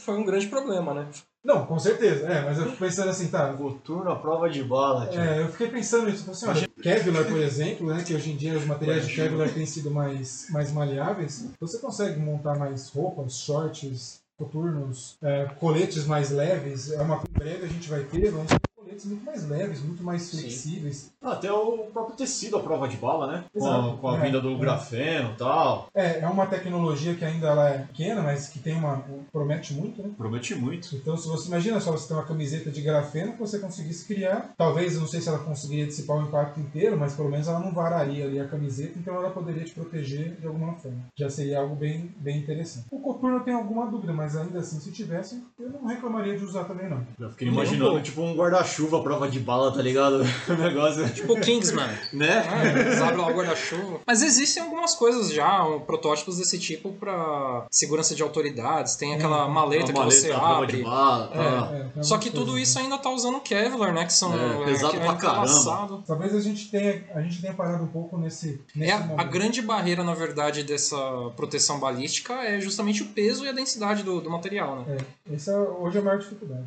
foi 0.04 0.16
um 0.16 0.26
grande 0.26 0.48
problema, 0.48 0.94
né? 0.94 1.08
Não, 1.44 1.66
com 1.66 1.78
certeza. 1.78 2.26
É, 2.26 2.42
mas 2.46 2.58
eu 2.58 2.66
fico 2.68 2.78
pensando 2.78 3.10
assim, 3.10 3.28
tá. 3.28 3.52
Coturno 3.54 4.10
à 4.10 4.16
prova 4.16 4.50
de 4.50 4.64
bala, 4.64 5.08
tio. 5.08 5.20
É, 5.20 5.42
eu 5.42 5.50
fiquei 5.50 5.68
pensando 5.68 6.10
nisso. 6.10 6.30
Assim, 6.32 6.48
olha, 6.48 6.70
Kevlar, 6.82 7.26
por 7.26 7.38
exemplo, 7.38 7.88
né, 7.88 8.02
que 8.02 8.14
hoje 8.16 8.32
em 8.32 8.38
dia 8.38 8.58
os 8.58 8.66
materiais 8.66 9.06
de 9.06 9.14
Kevlar 9.14 9.50
têm 9.50 9.66
sido 9.66 9.92
mais, 9.92 10.48
mais 10.52 10.72
maleáveis, 10.72 11.50
você 11.60 11.80
consegue 11.80 12.18
montar 12.18 12.58
mais 12.58 12.88
roupas, 12.90 13.40
shorts, 13.40 14.22
coturnos, 14.38 15.18
é, 15.22 15.46
coletes 15.60 16.06
mais 16.06 16.30
leves. 16.32 16.92
É 16.92 17.02
uma 17.02 17.18
em 17.18 17.38
breve 17.38 17.66
a 17.66 17.70
gente 17.70 17.90
vai 17.90 18.04
ter, 18.04 18.32
vamos 18.32 18.52
ter 18.94 19.04
coletes 19.04 19.06
muito 19.06 19.26
mais 19.26 19.48
leves, 19.50 19.82
muito 19.82 20.04
mais 20.04 20.22
Sim. 20.24 20.38
flexíveis. 20.40 21.12
Até 21.22 21.52
o 21.52 21.86
próprio 21.92 22.16
tecido 22.16 22.58
à 22.58 22.60
prova 22.62 22.88
de 22.88 22.98
bala, 22.98 23.28
né? 23.28 23.44
Com 23.54 23.60
Exato. 23.60 23.90
a, 23.90 23.98
com 23.98 24.08
a 24.10 24.18
É, 24.18 24.22
vinda 24.22 24.42
do 24.42 24.52
é. 24.52 24.58
grafeno 24.58 25.32
e 25.32 25.38
tal. 25.38 25.88
É, 25.94 26.20
é 26.20 26.28
uma 26.28 26.46
tecnologia 26.46 27.16
que 27.16 27.26
ainda 27.26 27.48
ela 27.48 27.70
é 27.70 27.78
pequena, 27.80 28.22
mas 28.22 28.50
que 28.50 28.60
tem 28.60 28.76
uma 28.76 29.04
promete 29.32 29.74
muito, 29.74 30.02
né? 30.02 30.12
Promete 30.18 30.56
muito. 30.56 30.96
Então, 30.96 31.18
se 31.18 31.28
você 31.28 31.48
imagina 31.48 31.80
só 31.80 31.92
você 31.92 32.08
ter 32.08 32.14
uma 32.14 32.24
camiseta 32.26 32.70
de 32.70 32.82
grafeno 32.82 33.34
que 33.34 33.40
você 33.40 33.60
conseguisse 33.60 34.06
criar, 34.06 34.54
talvez, 34.58 35.00
não 35.00 35.08
sei 35.08 35.22
se 35.22 35.30
ela 35.30 35.40
conseguiria 35.40 35.88
dissipar 35.88 36.18
o 36.18 36.24
impacto 36.24 36.60
inteiro, 36.60 36.98
mas 36.98 37.14
pelo 37.14 37.30
menos 37.30 37.48
ela 37.48 37.60
não 37.60 37.72
vararia 37.74 38.26
ali 38.26 38.40
a 38.40 38.48
camiseta, 38.48 39.00
então 39.00 39.16
ela 39.16 39.30
poderia 39.30 39.64
te 39.64 39.72
proteger 39.72 40.36
de 40.40 40.46
alguma 40.46 40.74
forma. 40.74 41.00
Já 41.18 41.30
seria 41.30 41.60
algo 41.60 41.76
bem, 41.76 42.12
bem 42.18 42.38
interessante. 42.38 42.86
O 42.92 43.00
coturno 43.00 43.38
eu 43.38 43.44
tenho 43.44 43.58
alguma 43.58 43.86
dúvida, 43.90 44.14
mas 44.14 44.36
ainda 44.36 44.60
assim, 44.60 44.80
se 44.80 44.92
tivesse, 44.92 45.42
eu 45.60 45.70
não 45.70 45.86
reclamaria 45.86 46.38
de 46.38 46.44
usar 46.44 46.66
também 46.66 46.90
não. 46.90 47.02
Já 47.20 47.30
fiquei 47.30 47.48
imaginando, 47.48 48.02
tipo, 48.02 48.22
um 48.22 48.36
guarda-chuva 48.36 48.83
à 48.96 49.02
prova 49.04 49.28
de 49.30 49.40
bala, 49.40 49.72
tá 49.72 49.82
ligado? 49.82 50.24
O 50.50 50.54
negócio, 50.54 51.08
Tipo 51.14 51.40
Kingsman. 51.40 51.90
né? 52.14 52.44
É, 52.64 52.80
eles 52.80 53.02
abrem 53.02 53.18
lá 53.22 53.28
o 53.28 53.34
guarda-chuva. 53.34 54.00
Mas 54.06 54.22
existem 54.22 54.62
algumas 54.64 54.96
coisas 54.96 55.32
já, 55.32 55.64
um, 55.66 55.80
protótipos 55.80 56.38
desse 56.38 56.60
tipo 56.60 56.92
pra 56.94 57.66
segurança 57.72 58.14
de 58.16 58.22
autoridades. 58.24 58.96
Tem 58.96 59.14
aquela 59.14 59.48
maleta 59.48 59.92
Uma 59.92 60.06
que 60.06 60.12
você 60.14 60.30
maleta 60.30 60.38
à 60.38 60.50
prova 60.50 60.68
de 60.68 60.74
abre. 60.76 60.84
bala, 60.84 61.28
tá? 61.28 61.70
É, 61.76 61.84
tem 61.94 62.04
Só 62.04 62.18
que 62.18 62.30
tudo 62.30 62.58
isso 62.58 62.78
ainda 62.80 62.98
tá 62.98 63.10
usando 63.10 63.40
Kevlar, 63.40 63.94
né? 63.94 64.06
Que 64.06 64.14
são. 64.14 64.34
É, 64.34 64.66
pesado 64.66 64.98
pra 65.00 65.16
caramba. 65.16 66.04
Talvez 66.06 66.36
a 66.36 66.42
gente 66.42 66.70
tenha, 66.70 67.04
a 67.16 67.22
gente 67.22 67.42
tenha 67.42 67.54
parado 67.54 67.84
um 67.84 67.88
pouco 67.88 68.18
nesse, 68.18 68.62
nesse 68.76 68.92
É, 68.92 68.98
momento. 69.00 69.20
a 69.20 69.24
grande 69.24 69.62
barreira, 69.62 70.04
na 70.04 70.14
verdade, 70.14 70.64
dessa 70.64 70.98
proteção 71.36 71.80
balística 71.80 72.34
é 72.34 72.60
justamente 72.60 73.04
o 73.04 73.08
peso 73.08 73.46
e 73.46 73.50
a 73.50 73.52
densidade 73.52 74.04
do, 74.04 74.20
do 74.22 74.30
material, 74.30 74.78
né? 74.78 74.98
É, 75.30 75.36
essa 75.36 75.58
hoje 75.58 75.98
é 75.98 76.02
a 76.02 76.04
maior 76.04 76.20
dificuldade. 76.20 76.66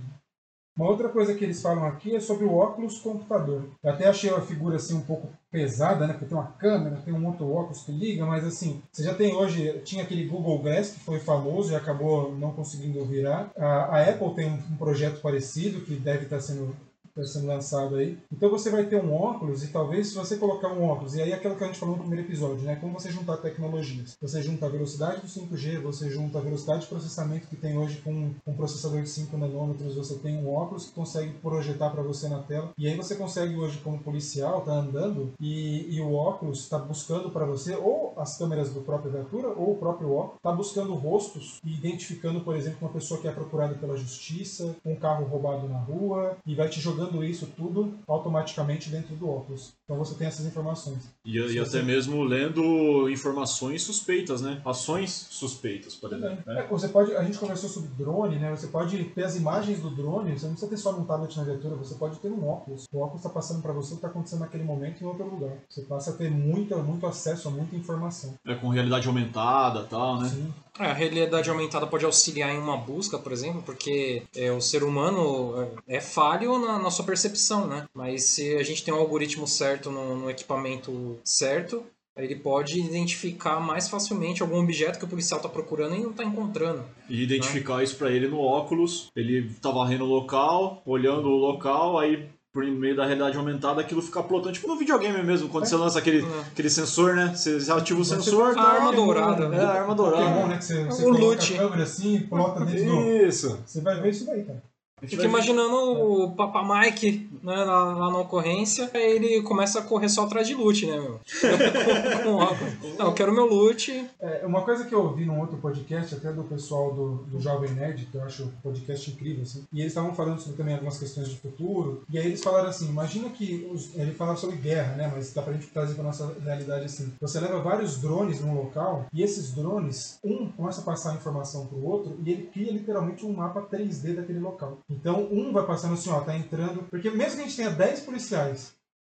Uma 0.77 0.91
outra 0.91 1.09
coisa 1.09 1.35
que 1.35 1.43
eles 1.43 1.63
falam 1.63 1.87
aqui 1.87 2.15
é 2.15 2.21
sobre 2.21 2.45
o 2.45 2.55
óculos 2.55 2.99
computador. 2.99 3.65
Eu 3.83 3.91
até 3.91 4.07
achei 4.07 4.29
a 4.29 4.43
figura 4.43 4.77
assim 4.77 4.95
um 4.95 5.01
pouco 5.01 5.29
pesada, 5.51 6.07
né? 6.07 6.13
Porque 6.13 6.27
tem 6.27 6.37
uma 6.37 6.53
câmera, 6.53 7.01
tem 7.03 7.15
um 7.15 7.27
outro 7.27 7.51
óculos 7.51 7.83
que 7.83 7.93
liga, 7.93 8.27
mas 8.27 8.45
assim, 8.45 8.83
você 8.93 9.03
já 9.03 9.15
tem 9.15 9.35
hoje, 9.35 9.81
tinha 9.85 10.03
aquele 10.03 10.27
Google 10.27 10.59
Glass 10.59 10.91
que 10.91 11.01
foi 11.01 11.19
famoso 11.19 11.73
e 11.73 11.77
acabou 11.77 12.37
não 12.37 12.53
conseguindo 12.53 13.03
virar. 13.07 13.51
A, 13.57 13.97
a 13.97 14.03
Apple 14.03 14.35
tem 14.35 14.51
um, 14.51 14.59
um 14.73 14.77
projeto 14.77 15.23
parecido 15.23 15.81
que 15.81 15.95
deve 15.95 16.25
estar 16.25 16.41
sendo 16.41 16.77
está 17.17 17.41
sendo 17.41 17.47
lançado 17.47 17.97
aí. 17.97 18.19
Então 18.33 18.51
você 18.51 18.71
vai 18.71 18.85
ter 18.85 19.03
um 19.03 19.15
óculos 19.15 19.63
e 19.65 19.69
talvez 19.69 20.09
se 20.09 20.15
você 20.15 20.37
colocar 20.37 20.69
um 20.69 20.85
óculos, 20.85 21.15
e 21.15 21.23
aí 21.23 21.33
aquilo 21.33 21.57
que 21.57 21.65
a 21.65 21.67
gente 21.67 21.79
falou 21.79 21.97
no 21.97 22.03
primeiro 22.03 22.27
episódio, 22.27 22.65
né? 22.65 22.77
Como 22.77 22.93
você 22.93 23.11
juntar 23.11 23.39
tecnologias. 23.39 24.17
Você 24.21 24.43
junta 24.43 24.67
a 24.67 24.69
velocidade 24.69 25.21
do 25.21 25.27
5G, 25.27 25.81
você 25.81 26.11
junta 26.11 26.39
a 26.39 26.43
velocidade 26.43 26.83
de 26.83 26.87
processamento 26.87 27.47
que 27.47 27.57
tem 27.57 27.77
hoje 27.77 28.01
com 28.03 28.31
um 28.47 28.55
processador 28.55 29.03
de 29.03 29.09
5 29.09 29.37
nanômetros, 29.37 29.95
você 29.95 30.17
tem 30.17 30.37
um 30.37 30.53
óculos 30.53 30.87
que 30.87 30.93
consegue 30.93 31.33
projetar 31.35 31.91
para 31.91 32.03
você 32.03 32.29
na 32.29 32.41
tela. 32.41 32.71
E 32.77 32.87
aí 32.87 32.97
você 32.97 33.15
consegue 33.15 33.57
hoje, 33.57 33.79
como 33.79 33.99
policial, 33.99 34.63
tá 34.63 34.73
andando 34.73 35.33
e, 35.41 35.95
e 35.95 36.01
o 36.01 36.15
óculos 36.15 36.61
está 36.61 36.79
buscando 36.79 37.31
para 37.31 37.45
você 37.45 37.75
ou 37.75 38.15
as 38.17 38.37
câmeras 38.37 38.71
do 38.71 38.81
próprio 38.81 39.11
viatura 39.11 39.49
ou 39.49 39.73
o 39.73 39.77
próprio 39.77 40.13
óculos, 40.13 40.37
está 40.37 40.53
buscando 40.53 40.95
rostos 40.95 41.61
e 41.65 41.75
identificando, 41.75 42.41
por 42.41 42.57
exemplo, 42.57 42.79
uma 42.81 42.91
pessoa 42.91 43.21
que 43.21 43.29
é 43.29 43.33
procurada 43.33 43.75
pela 43.75 43.97
justiça, 43.97 44.77
um 44.85 44.97
carro 44.97 45.25
roubado 45.27 45.69
na 45.69 45.79
rua, 45.79 46.37
e 46.47 46.55
vai 46.55 46.69
te 46.69 46.81
jogando 46.81 47.06
isso 47.23 47.47
tudo 47.57 47.99
automaticamente 48.09 48.91
dentro 48.91 49.15
do 49.15 49.29
óculos. 49.29 49.76
Então 49.87 49.97
você 49.97 50.17
tem 50.17 50.27
essas 50.27 50.45
informações. 50.45 50.99
E, 51.25 51.39
e 51.39 51.61
até 51.61 51.81
mesmo 51.81 52.25
lendo 52.25 53.09
informações 53.09 53.85
suspeitas, 53.85 54.43
né? 54.43 54.61
Ações 54.65 55.29
suspeitas, 55.31 55.95
por 55.95 56.13
exemplo. 56.13 56.43
É, 56.45 56.55
né? 56.55 56.67
você 56.69 56.89
pode, 56.89 57.15
a 57.15 57.23
gente 57.23 57.39
conversou 57.39 57.71
sobre 57.71 57.91
drone, 57.91 58.37
né? 58.37 58.51
Você 58.51 58.67
pode 58.67 59.05
ter 59.05 59.23
as 59.23 59.37
imagens 59.37 59.79
do 59.79 59.89
drone, 59.89 60.37
você 60.37 60.47
não 60.47 60.55
precisa 60.55 60.69
ter 60.69 60.77
só 60.77 60.91
num 60.91 61.05
tablet 61.05 61.37
na 61.37 61.45
viatura, 61.45 61.77
você 61.77 61.95
pode 61.95 62.19
ter 62.19 62.29
um 62.29 62.49
óculos. 62.49 62.87
O 62.93 62.99
óculos 62.99 63.21
está 63.21 63.31
passando 63.31 63.63
para 63.63 63.73
você 63.73 63.91
o 63.91 63.91
que 63.91 63.95
está 63.99 64.09
acontecendo 64.09 64.41
naquele 64.41 64.65
momento 64.65 65.05
em 65.05 65.07
outro 65.07 65.25
lugar. 65.25 65.57
Você 65.69 65.83
passa 65.83 66.11
a 66.11 66.15
ter 66.15 66.33
muita, 66.33 66.77
muito 66.79 67.07
acesso 67.07 67.47
a 67.47 67.53
muita 67.53 67.77
informação. 67.77 68.35
É 68.45 68.57
com 68.57 68.69
realidade 68.71 69.07
aumentada 69.07 69.83
e 69.83 69.87
tal, 69.87 70.21
né? 70.21 70.29
Sim. 70.29 70.53
É, 70.79 70.87
a 70.87 70.93
realidade 70.93 71.49
aumentada 71.49 71.87
pode 71.87 72.05
auxiliar 72.05 72.55
em 72.55 72.59
uma 72.59 72.77
busca, 72.77 73.19
por 73.19 73.33
exemplo, 73.33 73.63
porque 73.63 74.25
é, 74.35 74.53
o 74.53 74.61
ser 74.61 74.83
humano 74.83 75.71
é, 75.89 75.97
é 75.97 76.01
falho 76.01 76.59
na, 76.59 76.79
na 76.79 76.91
sua 76.91 77.05
percepção, 77.05 77.67
né? 77.67 77.87
Mas 77.95 78.25
se 78.25 78.57
a 78.57 78.63
gente 78.63 78.85
tem 78.85 78.93
um 78.93 78.99
algoritmo 78.99 79.47
certo 79.47 79.76
no, 79.85 80.17
no 80.17 80.31
equipamento 80.31 81.19
certo, 81.25 81.83
ele 82.17 82.35
pode 82.37 82.81
identificar 82.81 83.61
mais 83.61 83.89
facilmente 83.89 84.43
algum 84.43 84.59
objeto 84.63 84.99
que 84.99 85.05
o 85.05 85.09
policial 85.09 85.39
está 85.39 85.49
procurando 85.49 85.95
e 85.95 86.01
não 86.01 86.11
está 86.11 86.25
encontrando. 86.25 86.83
E 87.11 87.23
identificar 87.23 87.83
isso 87.83 87.97
pra 87.97 88.11
ele 88.11 88.27
no 88.27 88.41
óculos. 88.41 89.09
Ele 89.15 89.51
tá 89.61 89.71
varrendo 89.71 90.05
o 90.05 90.09
local, 90.09 90.83
olhando 90.87 91.29
o 91.29 91.37
local, 91.37 91.99
aí 91.99 92.27
por 92.55 92.65
meio 92.65 92.97
da 92.97 93.05
realidade 93.05 93.37
aumentada 93.37 93.83
aquilo 93.83 94.01
fica 94.01 94.23
plotando. 94.23 94.55
Tipo 94.55 94.67
no 94.67 94.79
videogame 94.79 95.23
mesmo, 95.23 95.51
quando 95.51 95.67
você 95.67 95.77
lança 95.77 95.99
aquele, 95.99 96.25
É. 96.25 96.41
aquele 96.53 96.71
sensor, 96.71 97.15
né? 97.15 97.35
Você 97.37 97.71
ativa 97.71 98.01
o 98.01 98.05
Você 98.05 98.15
sensor. 98.15 98.55
faz 98.55 98.57
A 98.57 98.63
tá? 98.63 98.69
arma 98.77 98.93
dourada. 98.95 99.55
É, 99.55 99.61
a 99.61 99.71
arma 99.73 99.95
Pokémon, 99.95 100.17
dourada. 100.19 100.47
né? 100.47 100.57
Que 100.57 100.65
você, 100.65 100.85
você 100.85 101.03
O 101.03 101.05
coloca 101.13 101.25
loot. 101.27 101.55
a 101.55 101.59
câmera 101.59 101.83
assim 101.83 102.21
plota 102.21 102.65
dentro 102.65 102.85
do... 102.87 103.27
Isso. 103.27 103.61
Você 103.67 103.81
vai 103.83 104.01
ver 104.01 104.09
isso 104.09 104.25
daí, 104.25 104.43
cara. 104.43 104.63
Fica 105.07 105.25
imaginando 105.25 105.77
o 105.77 106.31
Papa 106.33 106.63
Mike 106.63 107.29
né, 107.43 107.55
lá, 107.55 107.95
lá 107.95 108.11
na 108.11 108.19
ocorrência, 108.19 108.91
aí 108.93 109.13
ele 109.17 109.43
começa 109.43 109.79
a 109.79 109.83
correr 109.83 110.09
só 110.09 110.25
atrás 110.25 110.47
de 110.47 110.55
loot, 110.55 110.87
né, 110.87 110.99
meu? 110.99 111.21
Não, 112.99 113.07
eu 113.07 113.13
quero 113.13 113.33
meu 113.33 113.47
loot. 113.47 114.07
É, 114.21 114.45
uma 114.45 114.63
coisa 114.63 114.85
que 114.85 114.95
eu 114.95 115.03
ouvi 115.03 115.25
num 115.25 115.41
outro 115.41 115.57
podcast, 115.59 116.15
até 116.15 116.33
do 116.33 116.45
pessoal 116.45 116.93
do, 116.93 117.17
do 117.27 117.41
Jovem 117.41 117.71
Nerd, 117.71 118.07
que 118.07 118.17
eu 118.17 118.23
acho 118.23 118.45
um 118.45 118.51
podcast 118.63 119.11
incrível, 119.11 119.43
assim, 119.43 119.65
e 119.73 119.81
eles 119.81 119.93
estavam 119.93 120.15
falando 120.15 120.41
sobre 120.41 120.57
também 120.57 120.75
algumas 120.75 120.99
questões 120.99 121.29
de 121.29 121.37
futuro, 121.37 122.03
e 122.11 122.19
aí 122.19 122.27
eles 122.27 122.43
falaram 122.43 122.69
assim, 122.69 122.89
imagina 122.89 123.29
que, 123.29 123.69
os, 123.73 123.95
ele 123.95 124.13
falava 124.13 124.37
sobre 124.37 124.57
guerra, 124.57 124.97
né, 124.97 125.13
mas 125.15 125.33
dá 125.33 125.43
pra 125.43 125.53
gente 125.53 125.67
trazer 125.69 125.95
pra 125.95 126.05
nossa 126.05 126.35
realidade 126.43 126.87
assim, 126.87 127.13
você 127.21 127.39
leva 127.39 127.61
vários 127.61 127.99
drones 127.99 128.41
num 128.41 128.55
local, 128.55 129.07
e 129.13 129.23
esses 129.23 129.53
drones, 129.53 130.19
um 130.25 130.49
começa 130.51 130.81
a 130.81 130.85
passar 130.85 131.15
informação 131.15 131.67
pro 131.67 131.85
outro, 131.85 132.19
e 132.25 132.33
ele 132.33 132.43
cria 132.53 132.73
literalmente 132.73 133.25
um 133.25 133.33
mapa 133.33 133.63
3D 133.63 134.15
daquele 134.15 134.41
local. 134.41 134.79
Então, 134.97 135.29
um 135.31 135.53
vai 135.53 135.65
passando 135.67 135.95
assim, 135.95 136.11
ó, 136.11 136.21
tá 136.21 136.37
entrando, 136.37 136.83
porque 136.91 137.11
mesmo 137.11 137.37
que 137.37 137.43
a 137.43 137.45
gente 137.45 137.57
tenha 137.57 137.71
10 137.71 138.01
policiais, 138.01 138.75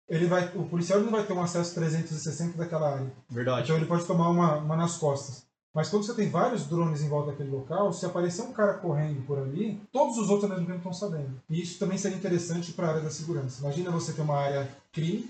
ele 0.07 0.25
vai, 0.25 0.51
o 0.55 0.63
policial 0.63 0.99
não 0.99 1.11
vai 1.11 1.23
ter 1.25 1.33
um 1.33 1.41
acesso 1.41 1.73
360 1.75 2.57
daquela 2.57 2.95
área. 2.95 3.11
Verdade. 3.29 3.63
Então 3.63 3.77
ele 3.77 3.85
pode 3.85 4.05
tomar 4.05 4.29
uma, 4.29 4.55
uma 4.57 4.75
nas 4.75 4.97
costas. 4.97 5.47
Mas 5.73 5.87
quando 5.87 6.03
você 6.03 6.15
tem 6.15 6.29
vários 6.29 6.65
drones 6.65 7.01
em 7.01 7.07
volta 7.07 7.31
daquele 7.31 7.51
local, 7.51 7.93
se 7.93 8.05
aparecer 8.05 8.41
um 8.41 8.51
cara 8.51 8.73
correndo 8.73 9.23
por 9.27 9.37
ali, 9.37 9.79
todos 9.91 10.17
os 10.17 10.29
outros 10.29 10.49
ao 10.49 10.57
mesmo 10.57 10.65
tempo 10.65 10.79
estão 10.79 10.93
sabendo. 10.93 11.39
E 11.47 11.61
isso 11.61 11.77
também 11.77 11.97
seria 11.97 12.17
interessante 12.17 12.73
para 12.73 12.87
a 12.87 12.89
área 12.89 13.01
da 13.01 13.11
segurança. 13.11 13.61
Imagina 13.61 13.91
você 13.91 14.11
ter 14.11 14.21
uma 14.21 14.35
área 14.35 14.67
crime, 14.91 15.29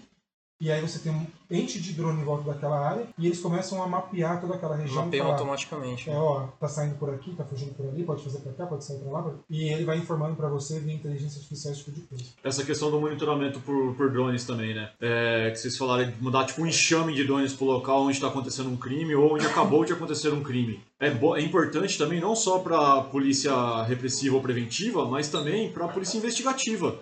e 0.61 0.71
aí 0.71 0.81
você 0.81 0.99
tem 0.99 1.11
um 1.11 1.25
ente 1.49 1.79
de 1.81 1.93
drone 1.93 2.21
em 2.21 2.25
volta 2.25 2.51
daquela 2.51 2.79
área, 2.79 3.07
e 3.17 3.25
eles 3.25 3.39
começam 3.39 3.81
a 3.81 3.87
mapear 3.87 4.39
toda 4.39 4.55
aquela 4.55 4.75
região. 4.75 5.05
Mapeiam 5.05 5.25
falar, 5.25 5.37
automaticamente. 5.37 6.09
é, 6.09 6.15
ó, 6.15 6.47
tá 6.59 6.67
saindo 6.67 6.95
por 6.95 7.09
aqui, 7.09 7.33
tá 7.35 7.43
fugindo 7.43 7.73
por 7.73 7.87
ali, 7.87 8.03
pode 8.03 8.23
fazer 8.23 8.39
pra 8.39 8.53
cá, 8.53 8.65
pode 8.65 8.83
sair 8.83 8.99
pra 8.99 9.11
lá. 9.11 9.31
E 9.49 9.69
ele 9.69 9.85
vai 9.85 9.97
informando 9.97 10.35
pra 10.35 10.47
você 10.47 10.79
via 10.79 10.93
inteligência 10.93 11.37
artificial 11.37 11.73
esse 11.73 11.83
tipo 11.83 11.99
de 11.99 12.01
coisa. 12.01 12.25
Essa 12.43 12.63
questão 12.63 12.91
do 12.91 12.99
monitoramento 12.99 13.59
por, 13.61 13.95
por 13.95 14.11
drones 14.11 14.45
também, 14.45 14.73
né? 14.75 14.91
É, 14.99 15.49
que 15.51 15.57
vocês 15.57 15.77
falaram 15.77 16.09
de 16.09 16.21
mudar 16.21 16.45
tipo 16.45 16.61
um 16.61 16.67
enxame 16.67 17.15
de 17.15 17.23
drones 17.23 17.53
pro 17.53 17.65
local 17.65 18.03
onde 18.03 18.13
está 18.13 18.27
acontecendo 18.27 18.69
um 18.69 18.77
crime 18.77 19.15
ou 19.15 19.33
onde 19.33 19.45
acabou 19.45 19.83
de 19.85 19.93
acontecer 19.93 20.29
um 20.33 20.43
crime. 20.43 20.81
É, 20.99 21.07
é 21.07 21.41
importante 21.41 21.97
também 21.97 22.19
não 22.19 22.35
só 22.35 22.59
para 22.59 23.01
polícia 23.03 23.83
repressiva 23.83 24.35
ou 24.35 24.41
preventiva, 24.41 25.05
mas 25.05 25.29
também 25.29 25.71
para 25.71 25.87
polícia 25.87 26.17
investigativa. 26.17 26.99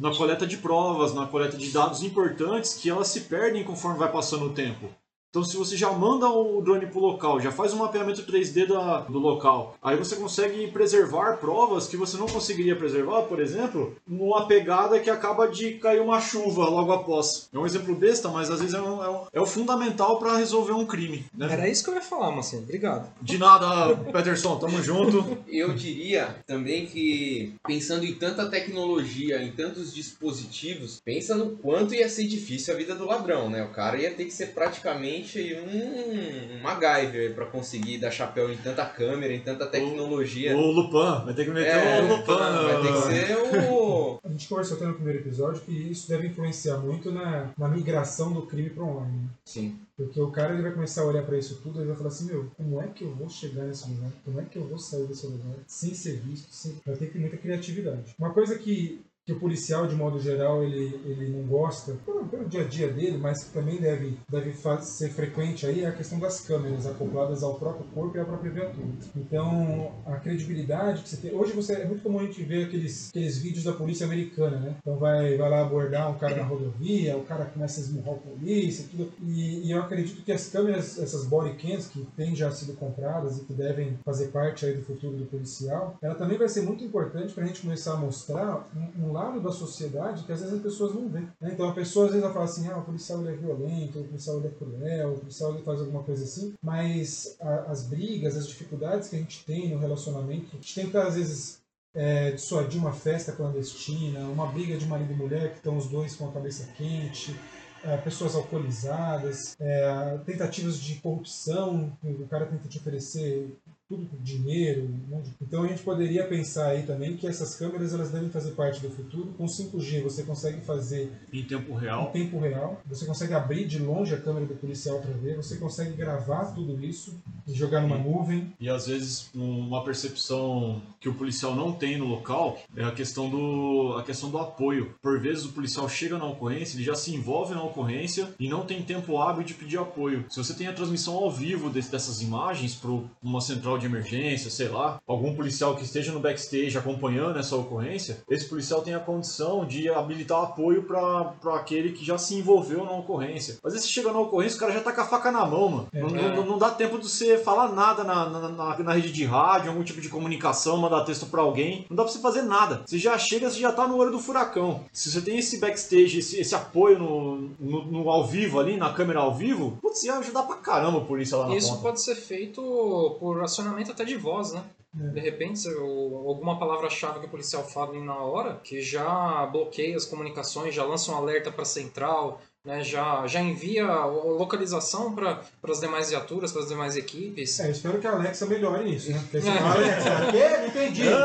Na 0.00 0.14
coleta 0.14 0.46
de 0.46 0.56
provas, 0.56 1.12
na 1.12 1.26
coleta 1.26 1.56
de 1.56 1.70
dados 1.70 2.02
importantes 2.02 2.74
que 2.74 2.88
elas 2.88 3.08
se 3.08 3.22
perdem 3.22 3.64
conforme 3.64 3.98
vai 3.98 4.10
passando 4.10 4.46
o 4.46 4.54
tempo. 4.54 4.88
Então, 5.32 5.42
se 5.42 5.56
você 5.56 5.78
já 5.78 5.90
manda 5.90 6.28
o 6.28 6.60
drone 6.60 6.84
pro 6.88 7.00
local, 7.00 7.40
já 7.40 7.50
faz 7.50 7.72
um 7.72 7.78
mapeamento 7.78 8.22
3D 8.22 8.66
da- 8.66 9.00
do 9.00 9.18
local, 9.18 9.78
aí 9.82 9.96
você 9.96 10.14
consegue 10.14 10.66
preservar 10.68 11.38
provas 11.38 11.88
que 11.88 11.96
você 11.96 12.18
não 12.18 12.26
conseguiria 12.26 12.76
preservar, 12.76 13.22
por 13.22 13.40
exemplo, 13.40 13.96
numa 14.06 14.46
pegada 14.46 15.00
que 15.00 15.08
acaba 15.08 15.48
de 15.48 15.72
cair 15.78 16.02
uma 16.02 16.20
chuva 16.20 16.68
logo 16.68 16.92
após. 16.92 17.48
É 17.50 17.58
um 17.58 17.64
exemplo 17.64 17.94
besta, 17.94 18.28
mas 18.28 18.50
às 18.50 18.60
vezes 18.60 18.74
é, 18.74 18.80
um- 18.82 19.02
é 19.02 19.08
um- 19.08 19.24
é 19.32 19.40
o 19.40 19.46
fundamental 19.46 20.18
para 20.18 20.36
resolver 20.36 20.72
um 20.72 20.84
crime. 20.84 21.24
Né? 21.34 21.48
Era 21.50 21.66
isso 21.66 21.82
que 21.82 21.88
eu 21.88 21.94
ia 21.94 22.02
falar, 22.02 22.30
Marcelo. 22.30 22.64
Obrigado. 22.64 23.10
De 23.22 23.38
nada, 23.38 23.96
Peterson, 24.12 24.58
tamo 24.58 24.82
junto. 24.82 25.38
Eu 25.48 25.72
diria 25.72 26.36
também 26.46 26.84
que, 26.84 27.54
pensando 27.66 28.04
em 28.04 28.12
tanta 28.16 28.50
tecnologia, 28.50 29.42
em 29.42 29.50
tantos 29.52 29.94
dispositivos, 29.94 31.00
pensa 31.02 31.34
no 31.34 31.52
quanto 31.56 31.94
ia 31.94 32.06
ser 32.10 32.24
difícil 32.26 32.74
a 32.74 32.76
vida 32.76 32.94
do 32.94 33.06
ladrão, 33.06 33.48
né? 33.48 33.62
O 33.64 33.68
cara 33.70 33.96
ia 33.96 34.10
ter 34.12 34.26
que 34.26 34.30
ser 34.30 34.48
praticamente 34.48 35.21
realmente 35.22 36.52
um 36.58 36.62
MacGyver 36.62 37.34
pra 37.34 37.46
conseguir 37.46 37.98
dar 37.98 38.10
chapéu 38.10 38.52
em 38.52 38.56
tanta 38.56 38.84
câmera, 38.86 39.32
em 39.32 39.40
tanta 39.40 39.66
tecnologia. 39.66 40.56
O 40.56 40.70
Lupin, 40.70 41.24
vai 41.24 41.34
ter 41.34 41.44
que 41.44 41.50
meter 41.50 41.68
É, 41.68 42.02
o 42.02 42.08
Lupin. 42.08 42.26
vai 42.26 42.82
ter 42.82 42.92
que 42.92 43.00
ser 43.02 43.36
o. 43.70 44.18
A 44.24 44.28
gente 44.28 44.48
conversou 44.48 44.76
até 44.76 44.86
no 44.86 44.94
primeiro 44.94 45.18
episódio 45.20 45.62
que 45.62 45.72
isso 45.72 46.08
deve 46.08 46.28
influenciar 46.28 46.78
muito 46.78 47.10
na, 47.10 47.50
na 47.58 47.68
migração 47.68 48.32
do 48.32 48.42
crime 48.42 48.70
para 48.70 48.84
online. 48.84 49.18
né? 49.18 49.28
Sim. 49.44 49.78
Porque 49.96 50.20
o 50.20 50.30
cara 50.30 50.54
ele 50.54 50.62
vai 50.62 50.72
começar 50.72 51.02
a 51.02 51.06
olhar 51.06 51.22
para 51.22 51.36
isso 51.38 51.60
tudo 51.62 51.82
e 51.82 51.86
vai 51.86 51.94
falar 51.96 52.08
assim: 52.08 52.26
Meu, 52.26 52.50
como 52.56 52.80
é 52.80 52.88
que 52.88 53.04
eu 53.04 53.14
vou 53.14 53.28
chegar 53.28 53.64
nesse 53.64 53.88
lugar? 53.90 54.10
Como 54.24 54.40
é 54.40 54.44
que 54.44 54.56
eu 54.56 54.66
vou 54.66 54.78
sair 54.78 55.04
desse 55.06 55.26
lugar 55.26 55.54
sem 55.66 55.94
ser 55.94 56.16
visto? 56.20 56.48
Sem... 56.50 56.76
Vai 56.84 56.96
ter 56.96 57.06
que 57.06 57.12
ter 57.12 57.18
muita 57.18 57.36
criatividade. 57.36 58.14
Uma 58.18 58.32
coisa 58.32 58.58
que, 58.58 59.00
que 59.24 59.32
o 59.32 59.38
policial, 59.38 59.86
de 59.86 59.94
modo 59.94 60.18
geral, 60.18 60.64
ele, 60.64 61.00
ele 61.04 61.28
não 61.28 61.46
gosta, 61.46 61.94
pelo, 62.04 62.24
pelo 62.26 62.44
dia 62.44 62.62
a 62.62 62.68
dia 62.68 62.88
dele, 62.88 63.18
mas 63.18 63.44
que 63.44 63.52
também 63.52 63.76
deve, 63.80 64.18
deve 64.28 64.52
ser 64.80 65.10
frequente 65.10 65.64
aí, 65.64 65.82
é 65.82 65.88
a 65.88 65.92
questão 65.92 66.18
das 66.18 66.40
câmeras 66.40 66.86
acopladas 66.86 67.42
ao 67.42 67.54
próprio 67.54 67.86
corpo 67.94 68.16
e 68.16 68.20
à 68.20 68.24
própria 68.24 68.50
viatura. 68.50 68.88
Então, 69.16 69.92
a 70.04 70.16
credibilidade 70.16 71.02
que 71.02 71.08
você 71.08 71.16
tem. 71.16 71.34
Hoje 71.34 71.52
você, 71.52 71.74
é 71.74 71.86
muito 71.86 72.02
comum 72.02 72.18
a 72.18 72.24
gente 72.24 72.42
ver 72.42 72.66
aqueles, 72.66 73.10
aqueles 73.10 73.38
vídeos 73.38 73.64
da 73.64 73.72
polícia 73.72 74.06
americana, 74.06 74.58
né? 74.58 74.76
Então 74.80 74.96
vai, 74.96 75.36
vai 75.36 75.48
lá 75.48 75.60
abordar 75.60 76.10
um 76.10 76.18
cara 76.18 76.36
na 76.36 76.44
rodovia, 76.44 77.16
o 77.16 77.24
cara 77.24 77.44
começa 77.44 77.80
a 77.80 77.84
esmurrar 77.84 78.14
o 78.14 78.18
polícia, 78.18 78.86
tudo. 78.90 79.12
E, 79.22 79.68
e 79.68 79.70
eu 79.70 79.80
acredito 79.80 80.22
que 80.22 80.32
as 80.32 80.48
câmeras, 80.48 80.98
essas 80.98 81.26
body 81.26 81.54
cams, 81.54 81.86
que 81.86 82.04
têm 82.16 82.34
já 82.34 82.50
sido 82.50 82.74
compradas 82.74 83.38
e 83.38 83.44
que 83.44 83.52
devem 83.52 83.98
fazer 84.04 84.28
parte 84.28 84.66
aí 84.66 84.74
do 84.74 84.82
futuro 84.82 85.16
do 85.16 85.26
policial, 85.26 85.96
ela 86.02 86.14
também 86.16 86.36
vai 86.36 86.48
ser 86.48 86.62
muito 86.62 86.82
importante 86.82 87.32
para 87.32 87.44
a 87.44 87.46
gente 87.46 87.62
começar 87.62 87.92
a 87.92 87.96
mostrar 87.96 88.68
um, 88.74 89.06
um 89.06 89.11
lado 89.12 89.40
da 89.40 89.52
sociedade 89.52 90.24
que 90.24 90.32
às 90.32 90.40
vezes 90.40 90.54
as 90.54 90.62
pessoas 90.62 90.94
não 90.94 91.08
veem. 91.08 91.28
né? 91.40 91.50
Então 91.52 91.68
a 91.68 91.72
pessoa 91.74 92.06
às 92.06 92.12
vezes 92.12 92.24
vai 92.24 92.32
falar 92.32 92.44
assim, 92.46 92.68
ah, 92.68 92.78
o 92.78 92.82
policial 92.84 93.20
ele 93.20 93.30
é 93.34 93.36
violento, 93.36 94.00
o 94.00 94.04
policial 94.04 94.38
ele 94.38 94.48
é 94.48 94.50
cruel, 94.50 95.12
o 95.14 95.18
policial 95.18 95.54
ele 95.54 95.62
faz 95.62 95.80
alguma 95.80 96.02
coisa 96.02 96.24
assim, 96.24 96.54
mas 96.62 97.36
a- 97.40 97.66
as 97.70 97.82
brigas, 97.86 98.36
as 98.36 98.48
dificuldades 98.48 99.08
que 99.08 99.16
a 99.16 99.18
gente 99.18 99.44
tem 99.44 99.68
no 99.70 99.78
relacionamento, 99.78 100.46
a 100.52 100.56
gente 100.56 100.74
tenta 100.74 101.02
às 101.06 101.14
vezes 101.16 101.60
é, 101.94 102.30
dissuadir 102.30 102.80
uma 102.80 102.92
festa 102.92 103.32
clandestina, 103.32 104.20
uma 104.20 104.46
briga 104.46 104.78
de 104.78 104.86
marido 104.86 105.12
e 105.12 105.16
mulher 105.16 105.50
que 105.50 105.58
estão 105.58 105.76
os 105.76 105.86
dois 105.88 106.16
com 106.16 106.26
a 106.26 106.32
cabeça 106.32 106.66
quente, 106.76 107.38
é, 107.84 107.96
pessoas 107.98 108.34
alcoolizadas, 108.34 109.56
é, 109.60 110.18
tentativas 110.24 110.78
de 110.78 110.94
corrupção, 110.96 111.92
o 112.02 112.26
cara 112.28 112.46
tenta 112.46 112.68
te 112.68 112.78
oferecer 112.78 113.54
tudo 113.96 114.08
dinheiro. 114.22 114.88
um 115.10 115.20
de- 115.20 115.30
Então 115.42 115.62
a 115.64 115.68
gente 115.68 115.82
poderia 115.82 116.26
pensar 116.26 116.68
aí 116.68 116.82
também 116.84 117.16
que 117.16 117.26
essas 117.26 117.54
câmeras 117.54 117.92
elas 117.92 118.10
devem 118.10 118.30
fazer 118.30 118.52
parte 118.52 118.80
do 118.80 118.88
futuro. 118.90 119.34
Com 119.36 119.46
5G 119.46 120.00
você 120.02 120.22
consegue 120.22 120.60
fazer 120.62 121.10
Em 121.32 121.42
tempo 121.44 121.72
em 121.72 121.78
real. 121.78 122.10
tempo 122.10 122.38
real, 122.38 122.80
você 122.86 123.04
consegue 123.04 123.34
abrir 123.34 123.66
de 123.66 123.78
longe 123.78 124.14
a 124.14 124.18
câmera 124.20 124.46
do 124.46 124.54
policial 124.54 125.00
para 125.00 125.10
ver, 125.12 125.36
você 125.36 125.56
consegue 125.56 125.92
gravar 125.92 126.46
tudo 126.54 126.82
isso 126.84 127.14
e 127.46 127.52
jogar 127.52 127.80
numa 127.82 127.98
nuvem. 127.98 128.52
E 128.58 128.68
às 128.68 128.86
vezes 128.86 129.28
uma 129.34 129.84
percepção 129.84 130.80
que 131.00 131.08
o 131.08 131.14
policial 131.14 131.54
não 131.54 131.72
tem 131.72 131.98
no 131.98 132.06
local 132.06 132.58
é 132.76 132.84
a 132.84 132.92
questão 132.92 133.28
do, 133.28 133.96
a 133.98 134.02
questão 134.02 134.30
do 134.30 134.38
apoio. 134.38 134.94
Por 135.02 135.20
vezes 135.20 135.44
o 135.44 135.50
policial 135.52 135.88
chega 135.88 136.16
na 136.18 136.24
ocorrência, 136.26 136.76
ele 136.76 136.84
já 136.84 136.94
se 136.94 137.14
envolve 137.14 137.54
na 137.54 137.62
ocorrência 137.62 138.28
e 138.38 138.48
não 138.48 138.64
tem 138.64 138.82
tempo 138.82 139.18
hábil 139.18 139.44
de 139.44 139.54
pedir 139.54 139.78
apoio. 139.78 140.24
Se 140.30 140.38
você 140.38 140.54
tem 140.54 140.66
a 140.66 140.72
transmissão 140.72 141.14
ao 141.14 141.30
vivo 141.30 141.68
dessas 141.70 142.22
imagens 142.22 142.74
para 142.74 142.90
uma 143.22 143.40
central 143.40 143.78
de 143.78 143.81
emergência, 143.86 144.50
sei 144.50 144.68
lá, 144.68 145.00
algum 145.06 145.34
policial 145.34 145.74
que 145.76 145.84
esteja 145.84 146.12
no 146.12 146.20
backstage 146.20 146.76
acompanhando 146.76 147.38
essa 147.38 147.56
ocorrência, 147.56 148.18
esse 148.28 148.46
policial 148.46 148.82
tem 148.82 148.94
a 148.94 149.00
condição 149.00 149.64
de 149.64 149.88
habilitar 149.88 150.42
apoio 150.42 150.82
para 150.82 151.34
aquele 151.54 151.92
que 151.92 152.04
já 152.04 152.18
se 152.18 152.34
envolveu 152.34 152.84
na 152.84 152.92
ocorrência. 152.92 153.58
Às 153.64 153.72
vezes 153.72 153.86
você 153.88 153.92
chega 153.92 154.12
na 154.12 154.20
ocorrência, 154.20 154.56
o 154.56 154.60
cara 154.60 154.72
já 154.72 154.80
tá 154.80 154.92
com 154.92 155.00
a 155.00 155.06
faca 155.06 155.30
na 155.32 155.44
mão, 155.46 155.68
mano. 155.68 155.88
Não, 155.92 156.08
É. 156.16 156.36
não- 156.36 156.44
não 156.46 156.58
dá 156.58 156.70
tempo 156.70 156.98
de 156.98 157.08
você 157.08 157.38
falar 157.38 157.72
nada 157.72 158.04
na, 158.04 158.28
na, 158.28 158.48
na- 158.48 158.78
na 158.78 158.92
rede 158.94 159.12
de 159.12 159.24
rádio, 159.24 159.70
algum 159.70 159.82
tipo 159.82 160.00
de 160.00 160.08
comunicação, 160.08 160.76
mandar 160.76 161.04
texto 161.04 161.26
pra 161.26 161.42
alguém. 161.42 161.86
Não 161.88 161.96
dá 161.96 162.02
pra 162.04 162.12
você 162.12 162.18
fazer 162.18 162.42
nada. 162.42 162.82
Você 162.86 162.98
já 162.98 163.16
chega, 163.18 163.50
você 163.50 163.60
já 163.60 163.72
tá 163.72 163.86
no 163.86 163.96
olho 163.96 164.10
do 164.10 164.18
furacão. 164.18 164.80
Se 164.92 165.10
você 165.10 165.20
tem 165.20 165.38
esse 165.38 165.58
backstage, 165.58 166.18
esse, 166.18 166.40
esse 166.40 166.54
apoio 166.54 166.98
no, 166.98 167.50
no, 167.58 167.84
no 167.86 168.10
ao 168.10 168.26
vivo 168.26 168.58
ali, 168.60 168.76
na 168.76 168.92
câmera 168.92 169.20
ao 169.20 169.34
vivo, 169.34 169.78
putz, 169.80 170.02
ia 170.04 170.14
ajudar 170.18 170.42
pra 170.44 170.56
caramba 170.56 170.98
a 170.98 171.04
polícia 171.04 171.36
lá 171.36 171.48
na 171.48 171.56
Isso 171.56 171.70
ponta. 171.70 171.82
pode 171.82 172.02
ser 172.02 172.14
feito 172.14 173.16
por 173.20 173.42
até 173.90 174.04
de 174.04 174.16
voz, 174.16 174.52
né? 174.52 174.62
De 174.94 175.20
repente, 175.20 175.66
alguma 175.68 176.58
palavra-chave 176.58 177.20
que 177.20 177.26
o 177.26 177.28
policial 177.30 177.64
fala 177.64 177.98
na 177.98 178.16
hora, 178.16 178.60
que 178.62 178.82
já 178.82 179.46
bloqueia 179.46 179.96
as 179.96 180.04
comunicações, 180.04 180.74
já 180.74 180.84
lança 180.84 181.10
um 181.12 181.16
alerta 181.16 181.50
para 181.50 181.62
a 181.62 181.64
central, 181.64 182.42
né? 182.62 182.84
já, 182.84 183.26
já 183.26 183.40
envia 183.40 183.86
a 183.86 184.04
localização 184.04 185.14
para 185.14 185.40
as 185.66 185.80
demais 185.80 186.10
viaturas, 186.10 186.52
para 186.52 186.60
as 186.62 186.68
demais 186.68 186.94
equipes. 186.94 187.58
É, 187.58 187.68
eu 187.68 187.70
espero 187.72 187.98
que 188.00 188.06
a 188.06 188.12
Alexa 188.12 188.44
melhore 188.44 188.94
isso, 188.94 189.10
né? 189.12 189.18
Porque 189.22 189.40
você 189.40 189.48
É. 189.48 189.54
fala, 189.54 189.74
Alexa, 189.74 190.10
quê? 190.30 190.56
Não 190.58 190.66
entendi. 190.66 191.08
O 191.08 191.16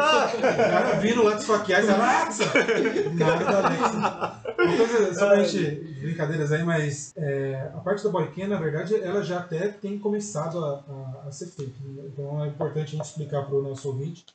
cara 0.72 0.92
vindo 1.02 1.24
lá 1.24 1.34
desfaquear 1.34 1.84
e 1.84 1.90
Alexa! 1.90 2.46
Nada 3.16 3.44
da 3.46 3.68
Alexa. 3.68 4.47
Uma 4.60 4.78
coisa, 4.78 5.14
somente 5.14 5.70
brincadeiras 6.02 6.52
aí, 6.52 6.64
mas 6.64 7.14
é, 7.16 7.72
a 7.74 7.80
parte 7.80 8.04
da 8.04 8.10
bodycam, 8.10 8.48
na 8.48 8.60
verdade, 8.60 8.96
ela 8.96 9.24
já 9.24 9.40
até 9.40 9.68
tem 9.68 9.98
começado 10.00 10.64
a, 10.64 10.84
a, 11.24 11.28
a 11.28 11.32
ser 11.32 11.48
feita. 11.48 11.74
né? 11.84 12.04
Então 12.08 12.44
é 12.44 12.48
importante 12.48 12.96
a 12.96 12.98
gente 12.98 13.06
explicar 13.06 13.44
para 13.46 13.56
o 13.56 13.62
nosso 13.62 13.88
ouvinte 13.88 14.26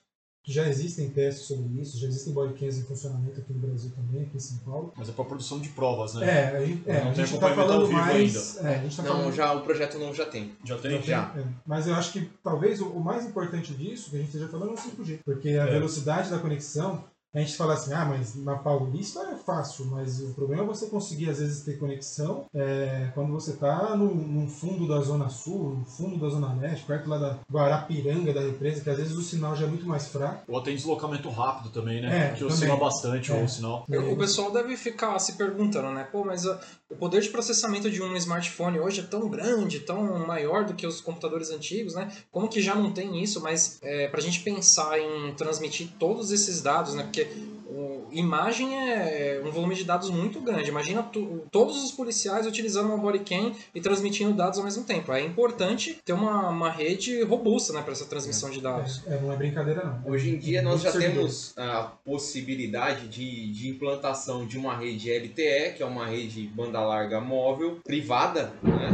que 0.45 0.53
já 0.53 0.67
existem 0.69 1.09
testes 1.09 1.47
sobre 1.47 1.81
isso, 1.81 1.97
já 2.01 2.09
existem 2.09 2.33
bodycams 2.33 2.77
em 2.77 2.83
funcionamento 2.83 3.39
aqui 3.39 3.53
no 3.53 3.61
Brasil 3.61 3.93
também, 3.95 4.23
aqui 4.23 4.37
em 4.37 4.41
São 4.41 4.59
Paulo. 4.59 4.93
Mas 4.97 5.09
é 5.09 5.13
pra 5.13 5.25
produção 5.25 5.61
de 5.61 5.69
provas, 5.69 6.15
né? 6.15 6.27
É, 6.29 6.57
a 6.57 6.67
gente, 6.67 6.83
é, 6.85 6.93
Não 7.05 7.11
a 7.11 7.15
tem 7.15 7.25
gente 7.27 7.39
tá 7.39 7.49
ao 7.49 7.55
falando 7.55 7.87
vivo 7.87 7.99
mais. 8.01 8.57
É, 8.57 8.75
a 8.75 8.79
gente 8.83 8.97
tá 8.97 9.03
Não, 9.05 9.13
falando 9.13 9.33
já 9.33 9.53
o 9.55 9.61
projeto 9.61 9.99
novo 10.01 10.13
já 10.15 10.27
tem. 10.27 10.51
Já 10.65 10.77
tem? 10.79 11.01
Já. 11.01 11.33
É, 11.37 11.45
Mas 11.65 11.87
eu 11.87 11.95
acho 11.95 12.13
que 12.13 12.29
talvez 12.43 12.81
o, 12.81 12.87
o 12.89 12.99
mais 13.01 13.25
importante 13.25 13.73
disso, 13.73 14.11
que 14.11 14.17
a 14.17 14.19
gente 14.19 14.29
esteja 14.31 14.49
falando, 14.49 14.71
é 14.71 14.73
o 14.73 14.77
5G. 14.77 15.21
Porque 15.25 15.51
a 15.51 15.65
É. 15.69 15.71
velocidade 15.71 16.29
da 16.29 16.39
conexão, 16.41 17.05
a 17.35 17.39
gente 17.41 17.57
fala 17.57 17.75
assim, 17.75 17.93
ah, 17.95 18.05
mas 18.05 18.35
na 18.37 18.57
Paulista 18.57 19.21
é 19.21 19.37
fácil, 19.37 19.87
mas 19.87 20.21
o 20.21 20.35
problema 20.35 20.65
é 20.65 20.67
você 20.67 20.87
conseguir, 20.87 21.31
às 21.31 21.39
vezes, 21.39 21.65
ter 21.65 21.79
conexão 21.79 22.45
é, 22.55 23.11
quando 23.15 23.33
você 23.33 23.53
está 23.53 23.97
no, 23.97 24.15
no 24.15 24.47
fundo 24.49 24.87
da 24.87 25.01
Zona 25.01 25.31
Sul, 25.31 25.77
no 25.79 25.85
fundo 25.85 26.19
da 26.19 26.29
Zona 26.29 26.53
Leste, 26.55 26.85
perto 26.85 27.09
lá 27.09 27.17
da 27.17 27.39
Guarapiranga, 27.51 28.35
da 28.35 28.41
represa, 28.43 28.83
que 28.83 28.91
às 28.91 28.99
vezes 28.99 29.17
o 29.17 29.23
sinal 29.23 29.57
já 29.57 29.65
é 29.65 29.69
muito 29.69 29.87
mais 29.87 30.09
fraco. 30.09 30.45
Ou 30.47 30.61
tem 30.61 30.77
deslocamento 30.77 31.31
rápido 31.31 31.71
também, 31.71 32.03
né? 32.03 32.33
É, 32.33 32.35
que 32.35 32.45
oscila 32.45 32.73
também. 32.73 32.85
bastante 32.85 33.33
É. 33.33 33.43
o 33.43 33.49
sinal. 33.49 33.87
O 33.89 34.17
pessoal 34.17 34.53
deve 34.53 34.77
ficar 34.77 35.19
se 35.19 35.33
perguntando, 35.35 35.91
né? 35.91 36.05
Pô, 36.05 36.25
mas 36.25 36.47
ah, 36.47 36.61
o 36.91 36.97
poder 36.97 37.23
de 37.23 37.31
processamento 37.31 37.91
de 37.91 38.03
um 38.03 38.15
smartphone 38.17 38.79
hoje 38.79 39.01
é 39.01 39.05
tão 39.05 39.29
grande, 39.31 39.81
tão 39.81 40.27
maior 40.27 40.67
do 40.67 40.75
que 40.75 40.87
os 40.87 41.01
computadores 41.01 41.51
antigos, 41.51 41.95
né? 41.95 42.13
Como 42.31 42.49
que 42.49 42.61
já 42.61 42.75
não 42.75 42.93
tem 42.93 43.23
isso? 43.23 43.41
Mas 43.41 43.79
é, 43.83 44.09
pra 44.09 44.21
gente 44.21 44.41
pensar 44.41 44.99
em 44.99 45.33
transmitir 45.35 45.89
todos 45.99 46.31
esses 46.31 46.61
dados, 46.61 46.95
né? 46.95 47.05
Porque 47.05 47.22
o- 47.67 48.07
imagem 48.13 48.79
é 48.79 49.41
um 49.45 49.51
volume 49.51 49.75
de 49.75 49.85
dados 49.85 50.11
muito 50.11 50.41
grande. 50.41 50.69
Imagina 50.69 51.03
tu- 51.03 51.43
todos 51.51 51.83
os 51.83 51.91
policiais 51.93 52.47
utilizando 52.47 52.87
uma 52.87 52.99
bodycam 52.99 53.55
e 53.75 53.81
transmitindo 53.81 54.33
dados 54.35 54.59
ao 54.59 54.65
mesmo 54.65 54.85
tempo. 54.85 55.11
É 55.13 55.21
importante 55.23 55.99
ter 56.05 56.13
uma, 56.13 56.49
uma 56.51 56.71
rede 56.71 57.23
robusta, 57.23 57.73
né? 57.73 57.81
Para 57.83 57.93
essa 57.93 58.05
transmissão 58.05 58.51
de 58.51 58.61
dados. 58.61 59.03
É, 59.07 59.19
não 59.19 59.33
é 59.33 59.37
brincadeira, 59.37 59.83
não. 60.05 60.13
Hoje 60.13 60.31
em 60.31 60.39
dia 60.39 60.61
nós 60.61 60.83
já 60.83 60.91
servidor. 60.93 61.15
temos 61.17 61.55
a 61.57 61.93
possibilidade 62.05 63.09
de, 63.09 63.51
de 63.53 63.69
implantação 63.69 64.47
de 64.47 64.59
uma 64.59 64.77
rede 64.77 65.11
LTE, 65.11 65.75
que 65.77 65.83
é 65.83 65.87
uma 65.87 66.07
rede 66.07 66.43
banda 66.55 66.81
larga 66.81 67.21
móvel, 67.21 67.79
privada, 67.85 68.53
né? 68.63 68.91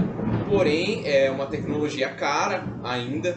porém 0.49 1.07
é 1.07 1.31
uma 1.31 1.47
tecnologia 1.47 2.09
cara 2.11 2.65
ainda. 2.85 3.37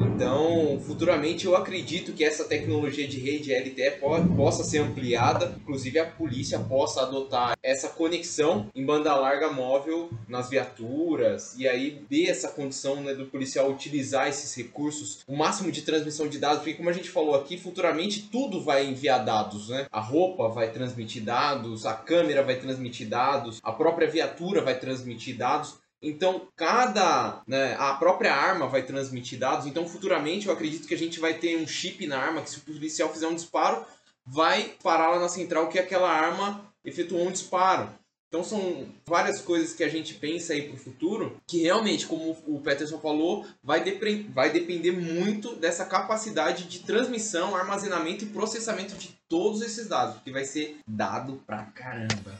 Então, 0.00 0.80
futuramente 0.86 1.46
eu 1.46 1.56
acredito 1.56 2.12
que 2.12 2.24
essa 2.24 2.44
tecnologia 2.44 3.06
de 3.06 3.18
rede 3.18 3.52
LTE 3.52 3.98
po- 4.00 4.34
possa 4.36 4.64
ser 4.64 4.78
ampliada, 4.78 5.54
inclusive 5.60 5.98
a 5.98 6.06
polícia 6.06 6.58
possa 6.58 7.02
adotar 7.02 7.56
essa 7.62 7.88
conexão 7.88 8.68
em 8.74 8.84
banda 8.84 9.14
larga 9.14 9.50
móvel 9.52 10.10
nas 10.28 10.48
viaturas 10.48 11.54
e 11.56 11.68
aí 11.68 12.02
dê 12.08 12.26
essa 12.26 12.48
condição 12.48 12.96
né, 12.96 13.14
do 13.14 13.26
policial 13.26 13.70
utilizar 13.70 14.28
esses 14.28 14.54
recursos, 14.56 15.20
o 15.26 15.36
máximo 15.36 15.70
de 15.70 15.82
transmissão 15.82 16.28
de 16.28 16.38
dados, 16.38 16.58
porque 16.58 16.74
como 16.74 16.90
a 16.90 16.92
gente 16.92 17.10
falou 17.10 17.34
aqui, 17.34 17.56
futuramente 17.58 18.28
tudo 18.30 18.62
vai 18.62 18.86
enviar 18.86 19.24
dados, 19.24 19.68
né? 19.68 19.86
A 19.90 20.00
roupa 20.00 20.48
vai 20.48 20.70
transmitir 20.70 21.22
dados, 21.22 21.86
a 21.86 21.94
câmera 21.94 22.42
vai 22.42 22.56
transmitir 22.56 23.08
dados, 23.08 23.58
a 23.62 23.72
própria 23.72 24.08
viatura 24.08 24.62
vai 24.62 24.78
transmitir 24.78 25.36
dados. 25.36 25.76
Então, 26.02 26.48
cada. 26.56 27.42
Né, 27.46 27.74
a 27.78 27.94
própria 27.94 28.34
arma 28.34 28.68
vai 28.68 28.82
transmitir 28.82 29.38
dados. 29.38 29.66
Então, 29.66 29.86
futuramente, 29.86 30.46
eu 30.46 30.52
acredito 30.52 30.86
que 30.86 30.94
a 30.94 30.98
gente 30.98 31.18
vai 31.18 31.34
ter 31.34 31.56
um 31.56 31.66
chip 31.66 32.06
na 32.06 32.18
arma 32.18 32.42
que, 32.42 32.50
se 32.50 32.58
o 32.58 32.60
policial 32.62 33.12
fizer 33.12 33.26
um 33.26 33.34
disparo, 33.34 33.84
vai 34.26 34.74
parar 34.82 35.10
lá 35.10 35.18
na 35.18 35.28
central 35.28 35.68
que 35.68 35.78
aquela 35.78 36.10
arma 36.10 36.64
efetuou 36.84 37.26
um 37.26 37.32
disparo. 37.32 37.90
Então, 38.28 38.44
são 38.44 38.86
várias 39.06 39.40
coisas 39.40 39.72
que 39.72 39.82
a 39.82 39.88
gente 39.88 40.12
pensa 40.12 40.52
aí 40.52 40.68
para 40.68 40.74
o 40.74 40.78
futuro 40.78 41.38
que 41.48 41.62
realmente, 41.62 42.06
como 42.06 42.36
o 42.46 42.60
Peterson 42.60 42.98
falou, 43.00 43.46
vai, 43.62 43.82
depre- 43.82 44.28
vai 44.34 44.50
depender 44.50 44.92
muito 44.92 45.56
dessa 45.56 45.86
capacidade 45.86 46.64
de 46.64 46.80
transmissão, 46.80 47.56
armazenamento 47.56 48.24
e 48.24 48.28
processamento 48.28 48.94
de 48.96 49.18
todos 49.28 49.62
esses 49.62 49.88
dados, 49.88 50.16
porque 50.16 50.30
vai 50.30 50.44
ser 50.44 50.78
dado 50.86 51.42
pra 51.46 51.64
caramba. 51.74 52.38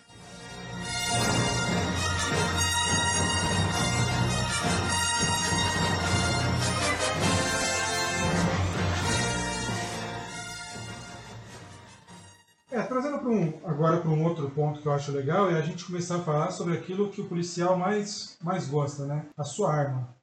Para 12.89 13.29
um, 13.29 13.53
agora 13.65 13.99
para 13.99 14.11
um 14.11 14.25
outro 14.25 14.51
ponto 14.51 14.81
que 14.81 14.87
eu 14.87 14.93
acho 14.93 15.13
legal, 15.13 15.51
é 15.51 15.59
a 15.59 15.63
gente 15.63 15.85
começar 15.85 16.17
a 16.17 16.23
falar 16.23 16.51
sobre 16.51 16.75
aquilo 16.75 17.11
que 17.11 17.21
o 17.21 17.29
policial 17.29 17.77
mais, 17.77 18.37
mais 18.43 18.67
gosta, 18.67 19.07
né? 19.07 19.27
A 19.37 19.45
sua 19.45 19.73
arma. 19.73 20.17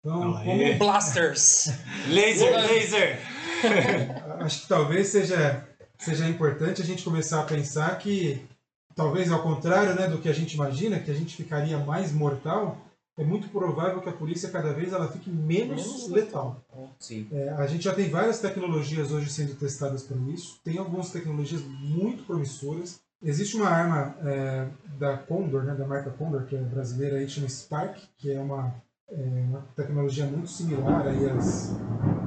Então, 0.00 0.32
como, 0.32 0.74
Blasters! 0.78 1.72
Laser, 2.08 2.56
laser! 2.68 3.20
acho 4.40 4.62
que 4.62 4.68
talvez 4.68 5.08
seja, 5.08 5.68
seja 5.98 6.28
importante 6.28 6.80
a 6.80 6.84
gente 6.84 7.02
começar 7.02 7.40
a 7.40 7.46
pensar 7.46 7.98
que, 7.98 8.46
talvez 8.94 9.30
ao 9.30 9.42
contrário 9.42 9.94
né, 9.94 10.06
do 10.06 10.18
que 10.18 10.28
a 10.28 10.32
gente 10.32 10.54
imagina, 10.54 11.00
que 11.00 11.10
a 11.10 11.14
gente 11.14 11.36
ficaria 11.36 11.78
mais 11.78 12.12
mortal, 12.12 12.78
é 13.18 13.24
muito 13.24 13.48
provável 13.48 14.00
que 14.00 14.08
a 14.08 14.12
polícia 14.12 14.48
cada 14.48 14.72
vez 14.72 14.92
ela 14.92 15.08
fique 15.08 15.28
menos, 15.28 15.84
Menos 15.84 16.08
letal. 16.08 16.64
Sim. 17.00 17.26
É, 17.32 17.50
a 17.50 17.66
gente 17.66 17.82
já 17.82 17.92
tem 17.92 18.08
várias 18.08 18.38
tecnologias 18.38 19.10
hoje 19.10 19.28
sendo 19.28 19.54
testadas 19.56 20.04
para 20.04 20.16
isso. 20.32 20.60
Tem 20.62 20.78
algumas 20.78 21.10
tecnologias 21.10 21.62
muito 21.62 22.22
promissoras. 22.22 23.00
Existe 23.20 23.56
uma 23.56 23.68
arma 23.68 24.16
é, 24.22 24.68
da 24.96 25.18
Condor, 25.18 25.64
né, 25.64 25.74
da 25.74 25.84
marca 25.84 26.10
Condor, 26.10 26.44
que 26.44 26.54
é 26.54 26.60
brasileira, 26.60 27.16
aí, 27.16 27.28
chama 27.28 27.48
Spark, 27.48 27.98
que 28.16 28.30
é 28.30 28.38
uma, 28.38 28.72
é, 29.10 29.44
uma 29.48 29.60
tecnologia 29.74 30.26
muito 30.26 30.50
similar 30.50 31.06
aí 31.06 31.28
às, 31.30 31.72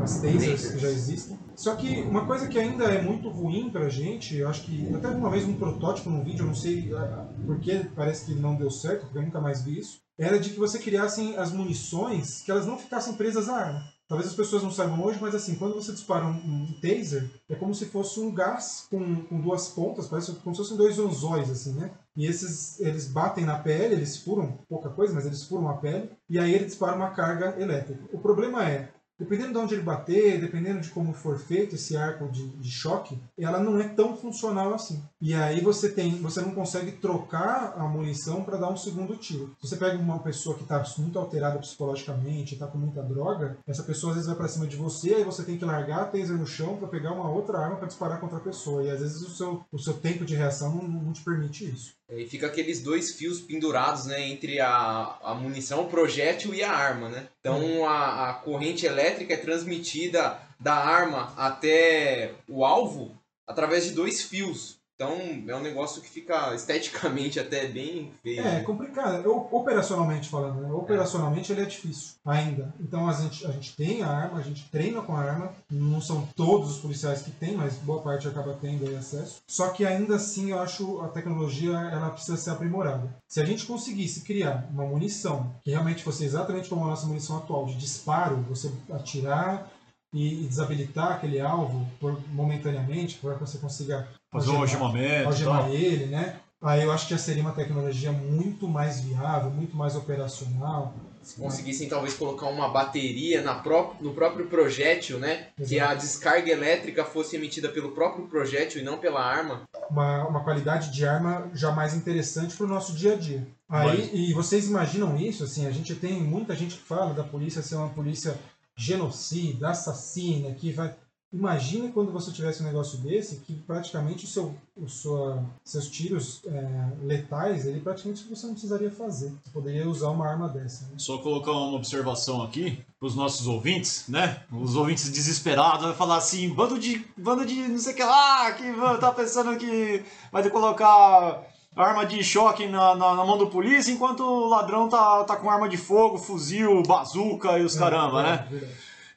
às 0.02 0.20
tasers 0.20 0.72
que 0.72 0.80
já 0.80 0.90
existem. 0.90 1.38
Só 1.56 1.76
que 1.76 2.02
uma 2.02 2.26
coisa 2.26 2.48
que 2.48 2.58
ainda 2.58 2.86
é 2.86 3.02
muito 3.02 3.30
ruim 3.30 3.70
pra 3.70 3.88
gente, 3.88 4.38
eu 4.38 4.48
acho 4.48 4.64
que 4.64 4.94
até 4.96 5.10
uma 5.10 5.30
vez 5.30 5.46
um 5.46 5.54
protótipo 5.54 6.10
num 6.10 6.24
vídeo, 6.24 6.42
eu 6.42 6.48
não 6.48 6.56
sei 6.56 6.92
ah, 6.96 7.28
porque 7.46 7.86
parece 7.96 8.26
que 8.26 8.34
não 8.34 8.56
deu 8.56 8.72
certo, 8.72 9.02
porque 9.02 9.20
eu 9.20 9.24
nunca 9.24 9.40
mais 9.40 9.62
vi 9.62 9.78
isso, 9.80 10.00
era 10.18 10.40
de 10.40 10.50
que 10.50 10.60
você 10.60 10.80
criassem 10.80 11.38
as 11.38 11.52
munições 11.52 12.42
que 12.42 12.52
elas 12.52 12.66
não 12.66 12.78
ficassem 12.78 13.14
presas 13.14 13.48
à 13.48 13.58
arma. 13.58 13.84
Talvez 14.12 14.30
as 14.30 14.36
pessoas 14.36 14.62
não 14.62 14.72
saibam 14.72 15.02
hoje, 15.06 15.20
mas 15.22 15.34
assim, 15.34 15.56
quando 15.56 15.74
você 15.74 15.94
dispara 15.94 16.26
um, 16.26 16.32
um 16.32 16.74
taser, 16.82 17.32
é 17.50 17.56
como 17.56 17.74
se 17.74 17.86
fosse 17.86 18.20
um 18.20 18.30
gás 18.30 18.86
com, 18.90 19.24
com 19.24 19.40
duas 19.40 19.70
pontas, 19.70 20.10
parece 20.10 20.34
como 20.34 20.54
se 20.54 20.62
fossem 20.62 20.76
dois 20.76 21.00
anzóis, 21.00 21.50
assim, 21.50 21.72
né? 21.80 21.92
E 22.14 22.26
esses, 22.26 22.78
eles 22.82 23.08
batem 23.08 23.46
na 23.46 23.58
pele, 23.58 23.96
eles 23.96 24.18
furam, 24.18 24.60
pouca 24.68 24.90
coisa, 24.90 25.14
mas 25.14 25.26
eles 25.26 25.46
furam 25.46 25.70
a 25.70 25.78
pele, 25.78 26.10
e 26.30 26.38
aí 26.38 26.54
ele 26.54 26.66
dispara 26.66 26.94
uma 26.94 27.12
carga 27.12 27.56
elétrica. 27.58 28.04
O 28.12 28.20
problema 28.20 28.70
é, 28.70 28.90
dependendo 29.22 29.54
de 29.54 29.58
onde 29.60 29.76
ele 29.76 29.84
bater, 29.84 30.42
dependendo 30.42 30.82
de 30.82 30.90
como 30.90 31.14
for 31.14 31.38
feito 31.38 31.76
esse 31.76 31.96
arco 31.96 32.28
de, 32.28 32.48
de 32.58 32.72
choque, 32.72 33.20
ela 33.38 33.60
não 33.60 33.80
é 33.80 33.88
tão 33.88 34.18
funcional 34.18 34.74
assim. 34.74 35.04
E 35.22 35.36
aí 35.36 35.62
você 35.62 35.90
tem, 35.90 36.16
você 36.16 36.42
não 36.42 36.56
consegue 36.56 36.94
trocar 36.94 37.76
a 37.78 37.88
munição 37.88 38.44
para 38.44 38.58
dar 38.58 38.72
um 38.72 38.76
segundo 38.76 39.16
tiro. 39.16 39.56
Se 39.62 39.70
você 39.70 39.78
pega 39.78 39.96
uma 39.96 40.18
pessoa 40.18 40.56
que 40.56 40.64
está 40.64 40.84
muito 40.98 41.20
alterada 41.20 41.60
psicologicamente, 41.60 42.56
está 42.56 42.66
com 42.66 42.80
muita 42.80 43.04
droga, 43.04 43.58
essa 43.68 43.84
pessoa 43.84 44.12
às 44.12 44.16
vezes 44.16 44.28
vai 44.28 44.38
para 44.38 44.48
cima 44.48 44.66
de 44.66 44.76
você, 44.76 45.14
aí 45.14 45.24
você 45.24 45.44
tem 45.44 45.58
que 45.58 45.66
largar 45.66 46.02
a 46.02 46.06
taser 46.06 46.36
no 46.36 46.48
chão 46.48 46.78
para 46.78 46.88
pegar 46.88 47.12
uma 47.12 47.30
outra 47.30 47.60
arma 47.60 47.76
para 47.76 47.88
disparar 47.88 48.20
contra 48.20 48.38
a 48.38 48.42
pessoa. 48.42 48.84
E 48.84 48.90
às 48.90 49.02
vezes 49.02 49.22
o 49.22 49.30
seu, 49.30 49.64
o 49.72 49.78
seu 49.78 49.94
tempo 49.94 50.26
de 50.26 50.36
reação 50.36 50.74
não, 50.74 50.88
não 50.88 51.14
te 51.14 51.24
permite 51.24 51.64
isso. 51.64 51.94
E 52.12 52.26
fica 52.26 52.48
aqueles 52.48 52.82
dois 52.82 53.14
fios 53.14 53.40
pendurados, 53.40 54.06
né, 54.06 54.28
entre 54.28 54.60
a, 54.60 55.18
a 55.24 55.34
munição, 55.34 55.84
o 55.84 55.90
projétil 55.90 56.54
e 56.54 56.62
a 56.62 56.70
arma, 56.70 57.08
né? 57.08 57.30
Então 57.40 57.88
a, 57.88 58.30
a 58.30 58.34
corrente 58.34 58.86
elétrica 58.86 59.34
é 59.34 59.38
transmitida 59.38 60.38
da 60.60 60.74
arma 60.74 61.34
até 61.38 62.34
o 62.48 62.66
alvo 62.66 63.18
através 63.48 63.86
de 63.86 63.92
dois 63.92 64.22
fios. 64.22 64.81
Então 65.02 65.18
é 65.48 65.56
um 65.56 65.64
negócio 65.64 66.00
que 66.00 66.08
fica 66.08 66.54
esteticamente 66.54 67.40
até 67.40 67.66
bem 67.66 68.12
feio. 68.22 68.46
É, 68.46 68.58
é 68.58 68.62
complicado. 68.62 69.28
Operacionalmente 69.52 70.30
falando, 70.30 70.62
né? 70.62 70.72
Operacionalmente 70.72 71.52
ele 71.52 71.62
é 71.62 71.66
difícil 71.66 72.14
ainda. 72.24 72.72
Então 72.80 73.10
a 73.10 73.14
gente, 73.14 73.44
a 73.48 73.52
gente 73.52 73.76
tem 73.76 74.04
a 74.04 74.08
arma, 74.08 74.38
a 74.38 74.44
gente 74.44 74.70
treina 74.70 75.02
com 75.02 75.16
a 75.16 75.20
arma. 75.20 75.54
Não 75.72 76.00
são 76.00 76.28
todos 76.36 76.76
os 76.76 76.78
policiais 76.78 77.24
que 77.24 77.32
têm, 77.32 77.58
mas 77.58 77.78
boa 77.78 78.04
parte 78.04 78.28
acaba 78.28 78.56
tendo 78.62 78.88
aí 78.88 78.96
acesso. 78.96 79.42
Só 79.48 79.70
que 79.70 79.84
ainda 79.84 80.18
assim 80.18 80.52
eu 80.52 80.60
acho 80.60 81.02
a 81.02 81.08
tecnologia 81.08 81.72
ela 81.72 82.12
precisa 82.12 82.38
ser 82.38 82.52
aprimorada. 82.52 83.12
Se 83.28 83.42
a 83.42 83.46
gente 83.46 83.66
conseguisse 83.66 84.22
criar 84.22 84.70
uma 84.72 84.86
munição 84.86 85.52
que 85.64 85.72
realmente 85.72 86.04
fosse 86.04 86.24
exatamente 86.26 86.70
como 86.70 86.86
a 86.86 86.90
nossa 86.90 87.08
munição 87.08 87.38
atual, 87.38 87.66
de 87.66 87.76
disparo, 87.76 88.38
você 88.48 88.72
atirar 88.92 89.68
e, 90.14 90.46
desabilitar 90.46 91.14
aquele 91.14 91.40
alvo 91.40 91.88
momentaneamente, 92.32 93.18
para 93.18 93.34
que 93.34 93.40
você 93.40 93.58
consiga 93.58 94.08
Fazer 94.32 94.52
um 94.52 94.58
algemar- 94.58 94.86
algemamento 94.86 95.24
e 95.24 95.26
algemar 95.26 95.70
ele, 95.72 96.06
né? 96.06 96.36
Aí 96.62 96.84
eu 96.84 96.92
acho 96.92 97.08
que 97.08 97.14
já 97.14 97.18
seria 97.18 97.42
uma 97.42 97.54
tecnologia 97.54 98.12
muito 98.12 98.68
mais 98.68 99.02
viável, 99.02 99.50
muito 99.50 99.76
mais 99.76 99.96
operacional. 99.96 100.94
Se 101.24 101.36
conseguissem 101.36 101.90
talvez 101.90 102.14
colocar 102.14 102.48
uma 102.48 102.70
bateria 102.70 103.42
na 103.42 103.56
pró 103.56 103.96
no 104.00 104.14
próprio 104.14 104.48
projétil, 104.48 105.20
né? 105.20 105.48
Que 105.68 105.80
a 105.80 105.94
descarga 105.94 106.52
elétrica 106.52 107.04
fosse 107.04 107.36
emitida 107.36 107.70
pelo 107.70 107.92
próprio 107.92 108.26
projétil 108.28 108.82
e 108.82 108.84
não 108.84 108.98
pela 109.00 109.24
arma. 109.24 109.64
Uma, 109.90 110.28
uma 110.28 110.44
qualidade 110.44 110.92
de 110.92 111.06
arma 111.06 111.50
já 111.54 111.72
mais 111.72 111.94
interessante 111.94 112.56
para 112.56 112.66
o 112.66 112.70
nosso 112.70 112.94
dia 112.94 113.14
a 113.14 113.18
dia. 113.18 113.46
Aí, 113.68 114.10
e 114.14 114.34
vocês 114.34 114.68
imaginam 114.68 115.16
isso? 115.18 115.44
Assim, 115.44 115.68
a 115.68 115.72
gente 115.72 115.94
tem 115.96 116.14
muita 116.22 116.56
gente 116.56 116.76
que 116.76 116.84
fala 116.84 117.14
da 117.14 117.24
polícia 117.24 117.62
ser 117.62 117.76
uma 117.76 117.90
polícia 117.90 118.36
genocida, 118.76 119.70
assassina, 119.70 120.52
que 120.54 120.72
vai. 120.72 120.94
Imagine 121.34 121.94
quando 121.94 122.12
você 122.12 122.30
tivesse 122.30 122.62
um 122.62 122.66
negócio 122.66 122.98
desse, 122.98 123.38
que 123.38 123.54
praticamente 123.54 124.26
o 124.26 124.28
seu, 124.28 124.54
o 124.76 124.90
sua, 124.90 125.42
seus 125.64 125.88
tiros 125.90 126.42
é, 126.46 126.90
letais, 127.04 127.66
ele 127.66 127.80
praticamente 127.80 128.28
você 128.28 128.46
não 128.46 128.54
precisaria 128.54 128.92
fazer. 128.92 129.30
Você 129.30 129.50
poderia 129.54 129.88
usar 129.88 130.10
uma 130.10 130.28
arma 130.28 130.50
dessa. 130.50 130.84
Né? 130.88 130.96
Só 130.98 131.20
colocar 131.20 131.52
uma 131.52 131.78
observação 131.78 132.42
aqui 132.42 132.84
para 133.00 133.08
os 133.08 133.16
nossos 133.16 133.48
ouvintes, 133.48 134.06
né? 134.10 134.44
Os 134.52 134.76
ouvintes 134.76 135.10
desesperados 135.10 135.86
vai 135.86 135.96
falar 135.96 136.18
assim, 136.18 136.50
bando 136.50 136.78
de, 136.78 137.06
bando 137.16 137.46
de 137.46 137.66
não 137.66 137.80
sei 137.80 137.94
o 137.94 137.96
que 137.96 138.04
lá, 138.04 138.52
que 138.52 138.64
tá 139.00 139.14
pensando 139.14 139.58
que 139.58 140.04
vai 140.34 140.48
colocar 140.50 141.48
arma 141.76 142.06
de 142.06 142.22
choque 142.24 142.68
na, 142.68 142.94
na, 142.96 143.16
na 143.16 143.26
mão 143.26 143.38
do 143.38 143.48
polícia, 143.48 143.92
enquanto 143.92 144.22
o 144.22 144.48
ladrão 144.50 144.90
tá, 144.90 145.24
tá 145.24 145.38
com 145.38 145.50
arma 145.50 145.70
de 145.70 145.78
fogo, 145.78 146.18
fuzil, 146.18 146.84
bazuca 146.84 147.58
e 147.58 147.64
os 147.64 147.76
caramba, 147.76 148.20
É, 148.20 148.24
né? 148.24 148.70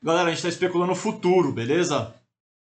Galera, 0.04 0.28
a 0.28 0.30
gente 0.32 0.42
tá 0.42 0.50
especulando 0.50 0.92
o 0.92 0.96
futuro, 0.96 1.50
beleza? 1.50 2.14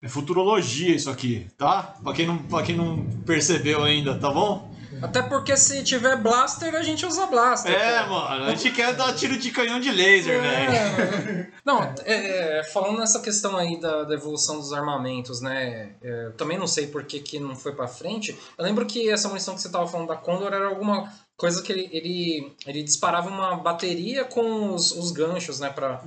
É 0.03 0.09
futurologia 0.09 0.93
isso 0.93 1.09
aqui, 1.09 1.47
tá? 1.57 1.95
Pra 2.03 2.11
quem 2.11 2.27
não, 2.27 2.37
pra 2.37 2.63
quem 2.63 2.75
não 2.75 3.05
percebeu 3.25 3.81
ainda, 3.81 4.19
tá 4.19 4.29
bom? 4.29 4.69
Até 5.01 5.21
porque 5.21 5.55
se 5.55 5.81
tiver 5.81 6.17
blaster, 6.17 6.75
a 6.75 6.83
gente 6.83 7.05
usa 7.05 7.27
blaster. 7.27 7.71
É, 7.71 8.03
pô. 8.03 8.09
mano, 8.09 8.43
a 8.43 8.49
gente 8.49 8.71
quer 8.71 8.93
dar 8.93 9.13
tiro 9.13 9.37
de 9.37 9.51
canhão 9.51 9.79
de 9.79 9.89
laser. 9.89 10.43
É, 10.43 11.47
Não, 11.63 11.81
é, 12.03 12.59
é, 12.59 12.63
falando 12.65 12.99
nessa 12.99 13.21
questão 13.21 13.55
aí 13.55 13.79
da, 13.79 14.03
da 14.03 14.15
evolução 14.15 14.57
dos 14.57 14.73
armamentos, 14.73 15.39
né? 15.39 15.95
é, 16.01 16.31
também 16.31 16.57
não 16.57 16.67
sei 16.67 16.87
por 16.87 17.05
que, 17.05 17.21
que 17.21 17.39
não 17.39 17.55
foi 17.55 17.73
pra 17.73 17.87
frente. 17.87 18.37
Eu 18.57 18.65
lembro 18.65 18.85
que 18.85 19.09
essa 19.09 19.29
munição 19.29 19.55
que 19.55 19.61
você 19.61 19.69
tava 19.69 19.87
falando 19.87 20.09
da 20.09 20.17
Condor 20.17 20.53
era 20.53 20.67
alguma 20.67 21.09
coisa 21.39 21.63
que 21.63 21.71
ele, 21.71 21.89
ele, 21.93 22.53
ele 22.67 22.83
disparava 22.83 23.29
uma 23.29 23.55
bateria 23.55 24.25
com 24.25 24.73
os, 24.75 24.91
os 24.91 25.09
ganchos, 25.11 25.57
né? 25.59 25.69
Para 25.69 26.03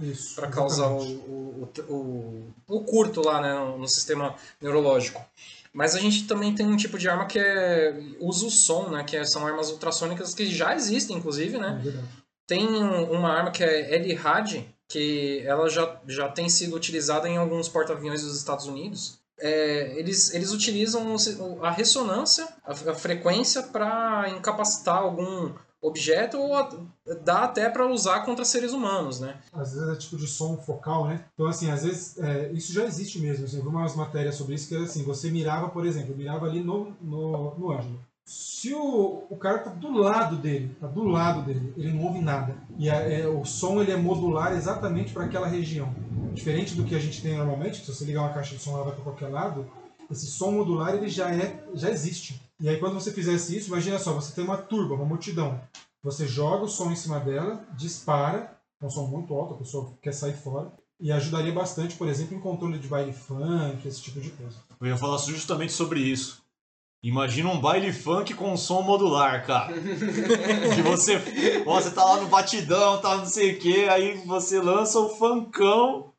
causar 0.48 0.88
o, 0.88 1.02
o, 1.02 1.68
o, 1.88 2.54
o, 2.68 2.80
curto 2.84 3.22
lá, 3.24 3.40
né? 3.40 3.54
No, 3.54 3.78
no 3.78 3.88
sistema 3.88 4.34
neurológico. 4.60 5.24
Mas 5.72 5.96
a 5.96 5.98
gente 6.00 6.26
também 6.26 6.54
tem 6.54 6.66
um 6.66 6.76
tipo 6.76 6.98
de 6.98 7.08
arma 7.08 7.24
que 7.24 7.38
é, 7.38 7.98
usa 8.20 8.44
o 8.44 8.50
som, 8.50 8.88
né? 8.90 9.02
Que 9.04 9.16
é- 9.16 9.24
são 9.24 9.46
armas 9.46 9.70
ultrassônicas 9.70 10.34
que 10.34 10.44
já 10.46 10.74
existem, 10.74 11.16
inclusive, 11.16 11.56
né? 11.56 11.82
É. 11.86 12.22
Tem 12.46 12.68
um- 12.68 13.10
uma 13.10 13.30
arma 13.30 13.50
que 13.50 13.64
é 13.64 13.96
LRAD, 13.96 14.68
que 14.86 15.42
ela 15.46 15.70
já, 15.70 15.98
já 16.06 16.28
tem 16.28 16.50
sido 16.50 16.76
utilizada 16.76 17.26
em 17.26 17.38
alguns 17.38 17.70
porta-aviões 17.70 18.22
dos 18.22 18.36
Estados 18.36 18.66
Unidos. 18.66 19.18
É, 19.40 19.98
eles, 19.98 20.32
eles 20.34 20.52
utilizam 20.52 21.16
a 21.62 21.70
ressonância, 21.70 22.46
a, 22.64 22.72
a 22.72 22.94
frequência, 22.94 23.62
para 23.62 24.28
incapacitar 24.30 24.96
algum 24.98 25.50
objeto 25.80 26.38
ou 26.38 26.54
a- 26.54 26.70
dá 27.24 27.42
até 27.44 27.68
para 27.68 27.86
usar 27.90 28.20
contra 28.20 28.44
seres 28.44 28.72
humanos, 28.72 29.18
né? 29.18 29.36
às 29.52 29.72
vezes 29.72 29.88
é 29.88 29.96
tipo 29.96 30.16
de 30.16 30.28
som 30.28 30.56
focal, 30.58 31.06
né? 31.08 31.24
Então, 31.34 31.46
assim, 31.46 31.70
às 31.72 31.82
vezes 31.82 32.16
é, 32.18 32.52
isso 32.52 32.72
já 32.72 32.84
existe 32.84 33.18
mesmo. 33.18 33.44
Assim, 33.46 33.56
eu 33.56 33.62
vi 33.62 33.68
umas 33.68 33.96
matérias 33.96 34.36
sobre 34.36 34.54
isso 34.54 34.68
que 34.68 34.74
era 34.76 34.84
assim: 34.84 35.02
você 35.02 35.28
mirava, 35.30 35.68
por 35.70 35.84
exemplo, 35.84 36.16
mirava 36.16 36.46
ali 36.46 36.60
no, 36.62 36.92
no, 37.00 37.54
no 37.58 37.72
Ângelo. 37.72 37.98
Se 38.24 38.72
o, 38.72 39.24
o 39.28 39.36
cara 39.36 39.58
tá 39.58 39.70
do 39.70 39.90
lado 39.90 40.36
dele, 40.36 40.76
tá 40.80 40.86
do 40.86 41.02
lado 41.02 41.42
dele, 41.42 41.74
ele 41.76 41.92
não 41.92 42.04
ouve 42.04 42.20
nada. 42.20 42.54
E 42.78 42.88
a- 42.88 43.02
é, 43.02 43.26
o 43.26 43.44
som 43.44 43.80
ele 43.82 43.90
é 43.90 43.96
modular 43.96 44.52
exatamente 44.52 45.12
para 45.12 45.24
aquela 45.24 45.48
região. 45.48 45.92
Diferente 46.32 46.74
do 46.74 46.84
que 46.84 46.94
a 46.94 46.98
gente 46.98 47.20
tem 47.20 47.36
normalmente, 47.36 47.80
que 47.80 47.86
se 47.86 47.94
você 47.94 48.04
ligar 48.04 48.22
uma 48.22 48.32
caixa 48.32 48.56
de 48.56 48.62
som 48.62 48.74
ela 48.74 48.84
vai 48.84 48.94
para 48.94 49.04
qualquer 49.04 49.28
lado, 49.28 49.70
esse 50.10 50.26
som 50.26 50.50
modular 50.50 50.94
ele 50.94 51.08
já 51.08 51.30
é 51.30 51.62
já 51.74 51.90
existe. 51.90 52.40
E 52.60 52.68
aí 52.68 52.78
quando 52.78 52.94
você 52.94 53.12
fizesse 53.12 53.56
isso, 53.56 53.68
imagina 53.68 53.98
só, 53.98 54.12
você 54.12 54.34
tem 54.34 54.44
uma 54.44 54.56
turba, 54.56 54.94
uma 54.94 55.04
multidão. 55.04 55.60
Você 56.02 56.26
joga 56.26 56.64
o 56.64 56.68
som 56.68 56.90
em 56.90 56.96
cima 56.96 57.20
dela, 57.20 57.64
dispara, 57.76 58.56
é 58.80 58.86
um 58.86 58.90
som 58.90 59.06
muito 59.06 59.32
alto, 59.34 59.54
a 59.54 59.58
pessoa 59.58 59.92
quer 60.02 60.12
sair 60.12 60.34
fora. 60.34 60.72
E 61.00 61.10
ajudaria 61.10 61.52
bastante, 61.52 61.96
por 61.96 62.08
exemplo, 62.08 62.36
em 62.36 62.40
controle 62.40 62.78
de 62.78 62.86
baile 62.86 63.12
funk, 63.12 63.86
esse 63.86 64.00
tipo 64.00 64.20
de 64.20 64.30
coisa. 64.30 64.56
Eu 64.80 64.86
ia 64.86 64.96
falar 64.96 65.18
justamente 65.18 65.72
sobre 65.72 66.00
isso. 66.00 66.42
Imagina 67.02 67.48
um 67.48 67.60
baile 67.60 67.92
funk 67.92 68.32
com 68.34 68.56
som 68.56 68.82
modular, 68.82 69.44
cara. 69.44 69.72
que 69.74 70.82
você, 70.82 71.20
ó, 71.66 71.80
você 71.80 71.90
tá 71.90 72.04
lá 72.04 72.20
no 72.20 72.28
batidão, 72.28 73.00
tá 73.00 73.16
não 73.16 73.26
sei 73.26 73.54
o 73.54 73.58
que, 73.58 73.88
aí 73.88 74.24
você 74.24 74.60
lança 74.60 75.00
o 75.00 75.08
funkão 75.08 76.11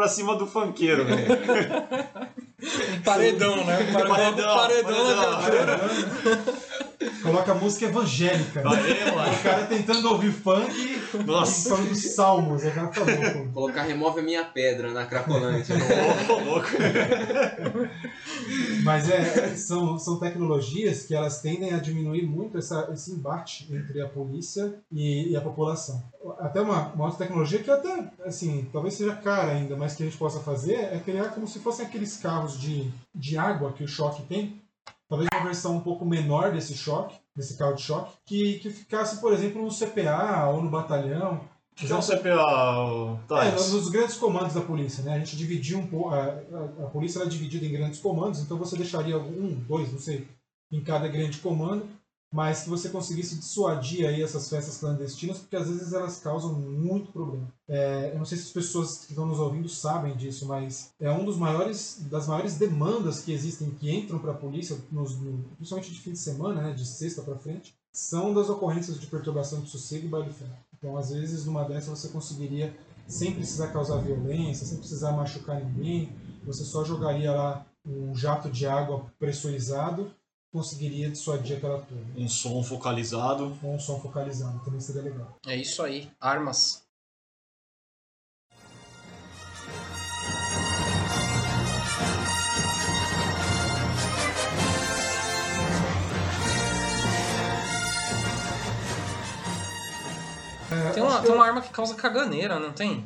pra 0.00 0.08
cima 0.08 0.34
do 0.34 0.46
funkeiro, 0.46 1.04
velho. 1.04 1.26
Um 2.62 3.00
paredão, 3.00 3.64
né? 3.64 3.78
Um 3.88 3.92
Paredão, 4.06 4.54
paredão 4.54 5.16
na 5.16 5.36
paredão. 5.38 5.74
abertura. 5.74 6.89
Coloca 7.22 7.54
música 7.54 7.86
evangélica. 7.86 8.62
né? 8.62 9.10
Mano. 9.14 9.32
O 9.32 9.42
cara 9.42 9.66
tentando 9.66 10.10
ouvir 10.10 10.32
funk 10.32 10.70
e 11.14 11.16
Nossa. 11.24 11.70
falando 11.70 11.88
dos 11.88 12.14
salmos. 12.14 12.62
Cara 12.62 12.88
tá 12.88 13.00
louco. 13.00 13.52
Colocar 13.52 13.82
remove 13.82 14.20
a 14.20 14.22
minha 14.22 14.44
pedra 14.44 14.92
na 14.92 15.06
Cracolândia. 15.06 15.76
Ô, 16.28 16.38
louco. 16.44 16.68
Mas 18.84 19.08
é, 19.08 19.54
são, 19.56 19.98
são 19.98 20.18
tecnologias 20.18 21.04
que 21.04 21.14
elas 21.14 21.40
tendem 21.40 21.72
a 21.72 21.78
diminuir 21.78 22.26
muito 22.26 22.58
essa, 22.58 22.90
esse 22.92 23.12
embate 23.12 23.66
entre 23.72 24.00
a 24.02 24.08
polícia 24.08 24.74
e, 24.92 25.30
e 25.30 25.36
a 25.36 25.40
população. 25.40 26.02
Até 26.38 26.60
uma, 26.60 26.88
uma 26.92 27.04
outra 27.06 27.26
tecnologia 27.26 27.60
que 27.60 27.70
até, 27.70 28.10
assim, 28.26 28.68
talvez 28.72 28.94
seja 28.94 29.14
cara 29.14 29.52
ainda, 29.52 29.74
mas 29.74 29.94
que 29.94 30.02
a 30.02 30.06
gente 30.06 30.18
possa 30.18 30.40
fazer 30.40 30.74
é 30.74 31.00
criar 31.02 31.30
como 31.30 31.46
se 31.46 31.60
fossem 31.60 31.86
aqueles 31.86 32.18
carros 32.18 32.60
de, 32.60 32.90
de 33.14 33.38
água 33.38 33.72
que 33.72 33.84
o 33.84 33.88
choque 33.88 34.22
tem. 34.22 34.59
Talvez 35.10 35.28
uma 35.34 35.42
versão 35.44 35.76
um 35.76 35.80
pouco 35.80 36.04
menor 36.06 36.52
desse 36.52 36.72
choque, 36.74 37.16
desse 37.36 37.58
carro 37.58 37.74
de 37.74 37.82
choque, 37.82 38.12
que, 38.24 38.60
que 38.60 38.70
ficasse, 38.70 39.20
por 39.20 39.32
exemplo, 39.32 39.60
no 39.60 39.68
CPA 39.68 40.46
ou 40.54 40.62
no 40.62 40.70
batalhão. 40.70 41.40
Que 41.74 41.90
é 41.90 41.96
um 41.96 42.00
CPA, 42.00 43.18
É, 43.24 43.26
Thales? 43.26 43.72
nos 43.72 43.88
grandes 43.88 44.16
comandos 44.16 44.54
da 44.54 44.60
polícia, 44.60 45.02
né? 45.02 45.14
A 45.14 45.18
gente 45.18 45.36
dividiu 45.36 45.78
um 45.78 45.86
pouco. 45.86 46.10
A, 46.10 46.22
a, 46.22 46.84
a 46.84 46.90
polícia 46.90 47.18
ela 47.18 47.26
é 47.26 47.28
dividida 47.30 47.66
em 47.66 47.72
grandes 47.72 47.98
comandos, 47.98 48.40
então 48.40 48.56
você 48.56 48.76
deixaria 48.76 49.18
um, 49.18 49.54
dois, 49.66 49.90
não 49.92 49.98
sei, 49.98 50.28
em 50.70 50.80
cada 50.80 51.08
grande 51.08 51.38
comando, 51.38 51.88
mas 52.32 52.62
que 52.62 52.68
você 52.68 52.88
conseguisse 52.88 53.36
dissuadir 53.36 54.06
aí 54.06 54.22
essas 54.22 54.48
festas 54.48 54.78
clandestinas, 54.78 55.38
porque 55.38 55.56
às 55.56 55.68
vezes 55.68 55.92
elas 55.92 56.18
causam 56.20 56.52
muito 56.54 57.10
problema. 57.10 57.48
É, 57.68 58.10
eu 58.12 58.18
não 58.18 58.24
sei 58.24 58.38
se 58.38 58.44
as 58.44 58.50
pessoas 58.52 58.98
que 59.04 59.12
estão 59.12 59.26
nos 59.26 59.40
ouvindo 59.40 59.68
sabem 59.68 60.16
disso, 60.16 60.46
mas 60.46 60.90
é 61.00 61.10
um 61.10 61.24
dos 61.24 61.36
maiores 61.36 61.98
das 62.10 62.26
maiores 62.28 62.56
demandas 62.56 63.20
que 63.20 63.32
existem 63.32 63.70
que 63.70 63.90
entram 63.90 64.18
para 64.18 64.30
a 64.32 64.36
polícia, 64.36 64.76
nos, 64.92 65.16
no- 65.18 65.42
principalmente 65.56 65.92
de 65.92 66.00
fim 66.00 66.12
de 66.12 66.18
semana, 66.18 66.62
né, 66.62 66.72
de 66.72 66.86
sexta 66.86 67.22
para 67.22 67.36
frente, 67.36 67.74
são 67.92 68.32
das 68.32 68.48
ocorrências 68.48 68.98
de 69.00 69.06
perturbação 69.06 69.60
de 69.60 69.68
sossego 69.68 70.06
e 70.06 70.08
baile. 70.08 70.34
Então, 70.78 70.96
às 70.96 71.10
vezes, 71.10 71.44
numa 71.44 71.64
dessas 71.64 71.98
você 71.98 72.08
conseguiria, 72.08 72.74
sem 73.06 73.34
precisar 73.34 73.68
causar 73.68 73.98
violência, 73.98 74.64
sem 74.66 74.78
precisar 74.78 75.12
machucar 75.12 75.62
ninguém, 75.62 76.12
você 76.46 76.64
só 76.64 76.84
jogaria 76.84 77.32
lá 77.32 77.66
um 77.84 78.14
jato 78.14 78.48
de 78.50 78.66
água 78.66 79.06
pressurizado, 79.18 80.10
conseguiria 80.52 81.10
dissuadir 81.10 81.56
aquela 81.56 81.80
turma. 81.82 82.04
Um 82.16 82.28
som 82.28 82.62
focalizado. 82.62 83.56
Um 83.62 83.78
som 83.78 84.00
focalizado, 84.00 84.58
também 84.64 84.80
seria 84.80 85.02
legal. 85.02 85.38
É 85.46 85.56
isso 85.56 85.82
aí. 85.82 86.10
Armas. 86.20 86.82
Tem 100.94 101.02
uma, 101.02 101.22
tem 101.22 101.32
uma 101.32 101.44
arma 101.44 101.60
que 101.62 101.70
causa 101.70 101.94
caganeira, 101.94 102.58
não 102.58 102.72
tem? 102.72 103.04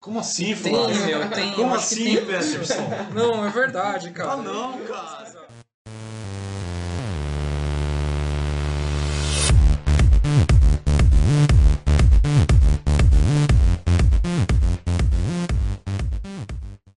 Como 0.00 0.20
assim, 0.20 0.54
Tem, 0.54 0.74
Flávio? 0.74 1.06
meu, 1.06 1.30
tem. 1.30 1.54
Como 1.54 1.74
assim, 1.74 2.04
tem. 2.04 2.26
Peterson? 2.26 2.74
Não, 3.14 3.44
é 3.46 3.50
verdade, 3.50 4.10
cara. 4.10 4.32
Ah, 4.32 4.36
não, 4.36 4.78
cara. 4.80 5.23